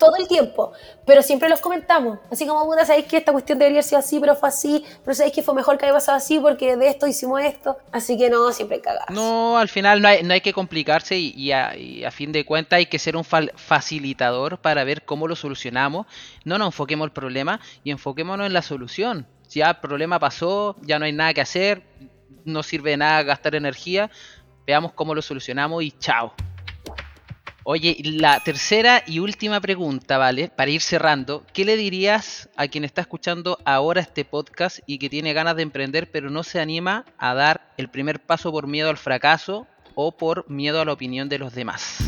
todo 0.00 0.16
el 0.16 0.26
tiempo, 0.26 0.72
pero 1.06 1.22
siempre 1.22 1.48
los 1.48 1.60
comentamos. 1.60 2.18
Así 2.30 2.46
como, 2.46 2.64
puta, 2.64 2.84
sabéis 2.84 3.06
que 3.06 3.18
esta 3.18 3.30
cuestión 3.30 3.58
debería 3.58 3.82
ser 3.82 3.98
así, 3.98 4.18
pero 4.18 4.34
fue 4.34 4.48
así, 4.48 4.84
pero 5.04 5.14
sabéis 5.14 5.34
que 5.34 5.42
fue 5.42 5.54
mejor 5.54 5.78
que 5.78 5.84
haya 5.84 5.94
pasado 5.94 6.16
así 6.16 6.40
porque 6.40 6.76
de 6.76 6.88
esto 6.88 7.06
hicimos 7.06 7.42
esto. 7.42 7.76
Así 7.92 8.18
que 8.18 8.30
no, 8.30 8.50
siempre 8.50 8.80
cagadas. 8.80 9.10
No, 9.10 9.58
al 9.58 9.68
final 9.68 10.00
no 10.00 10.08
hay, 10.08 10.22
no 10.22 10.32
hay 10.32 10.40
que 10.40 10.54
complicarse 10.54 11.16
y, 11.16 11.52
a, 11.52 12.10
fin 12.10 12.32
de 12.32 12.44
cuentas 12.44 12.78
hay 12.78 12.86
que 12.86 12.98
ser 12.98 13.14
un 13.14 13.24
facilitador 13.24 14.58
para 14.58 14.82
ver 14.84 15.04
cómo 15.04 15.28
lo 15.28 15.36
solucionamos. 15.36 16.06
No 16.44 16.58
nos 16.58 16.68
enfoquemos 16.68 17.04
el 17.04 17.12
problema 17.12 17.60
y 17.84 17.90
enfoquémonos 17.90 18.46
en 18.46 18.54
la 18.54 18.62
solución. 18.62 19.26
Si 19.46 19.58
ya 19.58 19.68
el 19.70 19.76
problema 19.76 20.18
pasó, 20.18 20.76
ya 20.80 20.98
no 20.98 21.04
hay 21.04 21.12
nada 21.12 21.34
que 21.34 21.42
hacer, 21.42 21.82
no 22.44 22.62
sirve 22.62 22.90
de 22.90 22.96
nada 22.96 23.22
gastar 23.22 23.54
energía, 23.54 24.10
veamos 24.66 24.92
cómo 24.92 25.14
lo 25.14 25.20
solucionamos 25.20 25.82
y 25.82 25.90
chao. 25.92 26.32
Oye, 27.64 27.98
la 28.02 28.40
tercera 28.40 29.02
y 29.06 29.18
última 29.18 29.60
pregunta, 29.60 30.16
¿vale? 30.16 30.48
Para 30.48 30.70
ir 30.70 30.80
cerrando, 30.80 31.44
¿qué 31.52 31.66
le 31.66 31.76
dirías 31.76 32.48
a 32.56 32.68
quien 32.68 32.84
está 32.84 33.02
escuchando 33.02 33.58
ahora 33.66 34.00
este 34.00 34.24
podcast 34.24 34.78
y 34.86 34.98
que 34.98 35.10
tiene 35.10 35.34
ganas 35.34 35.56
de 35.56 35.62
emprender 35.62 36.10
pero 36.10 36.30
no 36.30 36.42
se 36.42 36.58
anima 36.58 37.04
a 37.18 37.34
dar 37.34 37.70
el 37.76 37.90
primer 37.90 38.18
paso 38.18 38.50
por 38.50 38.66
miedo 38.66 38.88
al 38.88 38.96
fracaso 38.96 39.66
o 39.94 40.12
por 40.12 40.48
miedo 40.48 40.80
a 40.80 40.86
la 40.86 40.94
opinión 40.94 41.28
de 41.28 41.38
los 41.38 41.54
demás? 41.54 41.98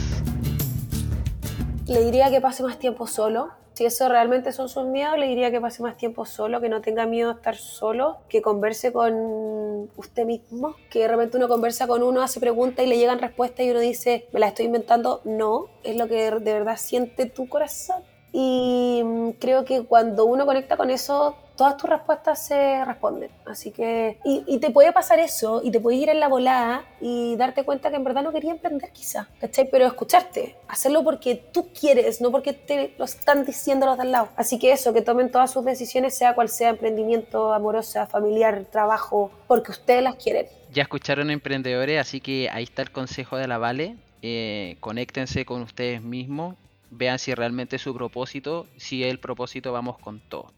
Le 1.87 2.03
diría 2.03 2.31
que 2.31 2.41
pase 2.41 2.63
más 2.63 2.79
tiempo 2.79 3.07
solo, 3.07 3.51
si 3.75 3.87
eso 3.87 4.09
realmente 4.09 4.53
son 4.53 4.69
sus 4.69 4.85
miedos, 4.87 5.19
le 5.19 5.27
diría 5.27 5.51
que 5.51 5.61
pase 5.61 5.83
más 5.83 5.97
tiempo 5.97 6.27
solo, 6.27 6.61
que 6.61 6.69
no 6.69 6.81
tenga 6.81 7.07
miedo 7.07 7.31
a 7.31 7.35
estar 7.35 7.57
solo, 7.57 8.19
que 8.29 8.43
converse 8.43 8.93
con 8.93 9.91
usted 9.97 10.27
mismo, 10.27 10.77
que 10.91 11.01
de 11.01 11.09
repente 11.09 11.37
uno 11.37 11.49
conversa 11.49 11.87
con 11.87 12.03
uno, 12.03 12.23
hace 12.23 12.41
preguntas 12.41 12.85
y 12.85 12.89
le 12.89 12.99
llegan 12.99 13.19
respuestas 13.19 13.65
y 13.65 13.71
uno 13.71 13.81
dice, 13.81 14.29
me 14.33 14.41
la 14.41 14.49
estoy 14.49 14.67
inventando. 14.67 15.21
No, 15.25 15.67
es 15.85 15.97
lo 15.97 16.07
que 16.07 16.31
de 16.31 16.53
verdad 16.53 16.77
siente 16.77 17.27
tu 17.27 17.49
corazón. 17.49 18.03
Y 18.33 19.03
mm, 19.05 19.31
creo 19.33 19.65
que 19.65 19.85
cuando 19.85 20.25
uno 20.25 20.47
conecta 20.47 20.77
con 20.77 20.91
eso, 20.91 21.37
todas 21.57 21.77
tus 21.77 21.89
respuestas 21.89 22.47
se 22.47 22.85
responden. 22.85 23.31
Así 23.45 23.71
que, 23.71 24.19
y, 24.25 24.59
te 24.59 24.71
puede 24.71 24.93
pasar 24.93 25.19
eso, 25.19 25.61
y 25.63 25.71
te 25.71 25.81
puede 25.81 25.97
ir 25.97 26.09
en 26.09 26.21
la 26.21 26.29
volada 26.29 26.85
y 27.01 27.37
darte 27.37 27.65
cuenta 27.65 27.91
que 27.91 27.97
en 27.97 28.05
verdad 28.05 28.23
no 28.23 28.33
quería 28.33 28.53
emprender 28.53 28.91
quizá, 28.91 29.29
¿cachai? 29.41 29.69
Pero 29.71 29.87
escucharte, 29.87 30.57
hacerlo 30.69 31.05
porque 31.05 31.37
tú 31.37 31.69
quieres, 31.79 32.21
no 32.21 32.31
porque 32.31 32.53
te 32.53 32.95
lo 32.99 33.05
están 33.05 33.45
diciendo 33.45 33.87
los 33.87 33.97
de 33.97 34.03
al 34.03 34.13
lado. 34.13 34.29
Así 34.37 34.59
que 34.59 34.73
eso, 34.73 34.93
que 34.93 35.03
tomen 35.03 35.31
todas 35.31 35.51
sus 35.53 35.65
decisiones, 35.65 36.17
sea 36.17 36.35
cual 36.35 36.49
sea 36.49 36.71
emprendimiento, 36.71 37.53
amorosa, 37.53 38.07
familiar, 38.07 38.65
trabajo, 38.71 39.31
porque 39.47 39.71
ustedes 39.71 40.03
las 40.03 40.17
quieren. 40.17 40.47
Ya 40.73 40.83
escucharon 40.83 41.31
emprendedores, 41.31 42.01
así 42.01 42.21
que 42.21 42.49
ahí 42.51 42.65
está 42.65 42.83
el 42.83 42.91
consejo 42.91 43.37
de 43.37 43.47
la 43.47 43.59
Vale. 43.59 43.97
Eh, 44.23 44.77
conéctense 44.81 45.45
con 45.45 45.63
ustedes 45.63 46.01
mismos, 46.01 46.55
vean 46.93 47.19
si 47.19 47.35
realmente 47.35 47.77
es 47.77 47.83
su 47.83 47.95
propósito, 47.95 48.67
si 48.77 49.03
es 49.03 49.11
el 49.11 49.19
propósito 49.19 49.73
vamos 49.73 49.99
con 49.99 50.21
todo. 50.21 50.53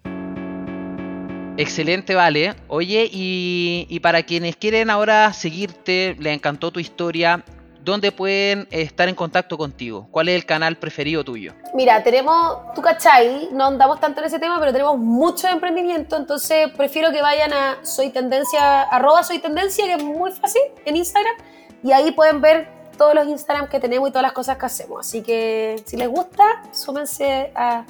Excelente, 1.56 2.16
vale. 2.16 2.54
Oye, 2.66 3.08
y, 3.10 4.00
para 4.00 4.24
quienes 4.24 4.56
quieren 4.56 4.90
ahora 4.90 5.32
seguirte, 5.32 6.16
les 6.18 6.34
encantó 6.34 6.72
tu 6.72 6.80
historia, 6.80 7.44
¿dónde 7.80 8.10
pueden 8.10 8.66
estar 8.72 9.08
en 9.08 9.14
contacto 9.14 9.56
contigo? 9.56 10.08
¿Cuál 10.10 10.28
es 10.30 10.34
el 10.34 10.46
canal 10.46 10.76
preferido 10.76 11.22
tuyo? 11.22 11.54
Mira, 11.72 12.02
tenemos, 12.02 12.74
tú 12.74 12.82
cachai, 12.82 13.50
no 13.52 13.66
andamos 13.66 14.00
tanto 14.00 14.20
en 14.20 14.26
ese 14.26 14.40
tema, 14.40 14.58
pero 14.58 14.72
tenemos 14.72 14.98
mucho 14.98 15.46
emprendimiento, 15.46 16.16
entonces 16.16 16.70
prefiero 16.76 17.12
que 17.12 17.22
vayan 17.22 17.52
a 17.52 17.84
Soy 17.84 18.10
Tendencia, 18.10 18.82
arroba 18.82 19.22
Soy 19.22 19.38
Tendencia, 19.38 19.84
que 19.84 19.94
es 19.94 20.02
muy 20.02 20.32
fácil, 20.32 20.62
en 20.84 20.96
Instagram, 20.96 21.36
y 21.84 21.92
ahí 21.92 22.10
pueden 22.10 22.40
ver 22.40 22.73
todos 22.96 23.14
los 23.14 23.26
Instagram 23.28 23.68
que 23.68 23.80
tenemos 23.80 24.08
y 24.08 24.12
todas 24.12 24.22
las 24.22 24.32
cosas 24.32 24.56
que 24.58 24.66
hacemos. 24.66 25.00
Así 25.06 25.22
que 25.22 25.76
si 25.84 25.96
les 25.96 26.08
gusta, 26.08 26.44
súmense 26.72 27.50
a, 27.54 27.84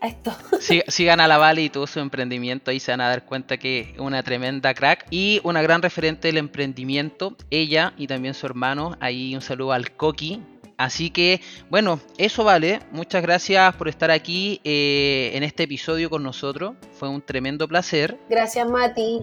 a 0.00 0.06
esto. 0.06 0.32
Sí- 0.60 0.82
Sigan 0.88 1.20
a 1.20 1.28
la 1.28 1.38
Vale 1.38 1.62
y 1.62 1.70
todo 1.70 1.86
su 1.86 2.00
emprendimiento, 2.00 2.70
ahí 2.70 2.80
se 2.80 2.90
van 2.92 3.00
a 3.00 3.08
dar 3.08 3.24
cuenta 3.24 3.56
que 3.56 3.92
es 3.94 3.98
una 3.98 4.22
tremenda 4.22 4.74
crack 4.74 5.06
y 5.10 5.40
una 5.44 5.62
gran 5.62 5.82
referente 5.82 6.28
del 6.28 6.38
emprendimiento, 6.38 7.36
ella 7.50 7.92
y 7.96 8.06
también 8.06 8.34
su 8.34 8.46
hermano, 8.46 8.96
ahí 9.00 9.34
un 9.34 9.42
saludo 9.42 9.72
al 9.72 9.92
Coqui. 9.92 10.42
Así 10.78 11.10
que, 11.10 11.40
bueno, 11.70 12.00
eso 12.18 12.42
vale. 12.42 12.80
Muchas 12.90 13.22
gracias 13.22 13.76
por 13.76 13.88
estar 13.88 14.10
aquí 14.10 14.60
eh, 14.64 15.30
en 15.34 15.44
este 15.44 15.62
episodio 15.64 16.10
con 16.10 16.24
nosotros. 16.24 16.74
Fue 16.98 17.08
un 17.08 17.22
tremendo 17.22 17.68
placer. 17.68 18.18
Gracias, 18.28 18.68
Mati. 18.68 19.20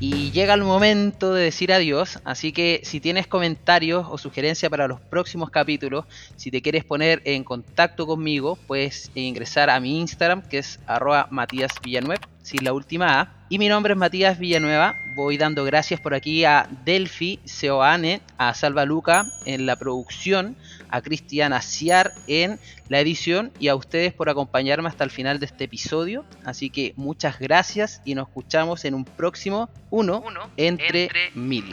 Y 0.00 0.32
llega 0.32 0.54
el 0.54 0.64
momento 0.64 1.32
de 1.32 1.44
decir 1.44 1.72
adiós, 1.72 2.18
así 2.24 2.52
que 2.52 2.80
si 2.84 3.00
tienes 3.00 3.26
comentarios 3.26 4.06
o 4.10 4.18
sugerencias 4.18 4.68
para 4.68 4.88
los 4.88 5.00
próximos 5.00 5.50
capítulos, 5.50 6.04
si 6.36 6.50
te 6.50 6.60
quieres 6.60 6.84
poner 6.84 7.22
en 7.24 7.44
contacto 7.44 8.06
conmigo, 8.06 8.58
puedes 8.66 9.10
ingresar 9.14 9.70
a 9.70 9.80
mi 9.80 10.00
Instagram, 10.00 10.42
que 10.42 10.58
es 10.58 10.80
arroba 10.86 11.28
Matías 11.30 11.72
Villanueva, 11.82 12.28
sin 12.42 12.64
la 12.64 12.72
última 12.72 13.20
A. 13.20 13.32
Y 13.48 13.58
mi 13.58 13.68
nombre 13.68 13.92
es 13.92 13.98
Matías 13.98 14.38
Villanueva. 14.38 14.96
Voy 15.14 15.38
dando 15.38 15.64
gracias 15.64 16.00
por 16.00 16.12
aquí 16.12 16.44
a 16.44 16.68
Delphi 16.84 17.38
Seoane, 17.44 18.20
a 18.36 18.52
Salva 18.52 18.84
Luca 18.84 19.26
en 19.46 19.64
la 19.64 19.76
producción, 19.76 20.56
a 20.94 21.02
Cristiana 21.02 21.60
Ciar 21.60 22.12
en 22.28 22.60
la 22.88 23.00
edición 23.00 23.50
y 23.58 23.66
a 23.66 23.74
ustedes 23.74 24.12
por 24.12 24.28
acompañarme 24.28 24.88
hasta 24.88 25.02
el 25.02 25.10
final 25.10 25.40
de 25.40 25.46
este 25.46 25.64
episodio. 25.64 26.24
Así 26.44 26.70
que 26.70 26.92
muchas 26.94 27.40
gracias 27.40 28.00
y 28.04 28.14
nos 28.14 28.28
escuchamos 28.28 28.84
en 28.84 28.94
un 28.94 29.04
próximo 29.04 29.68
uno, 29.90 30.22
entre, 30.56 31.10
mil. 31.34 31.64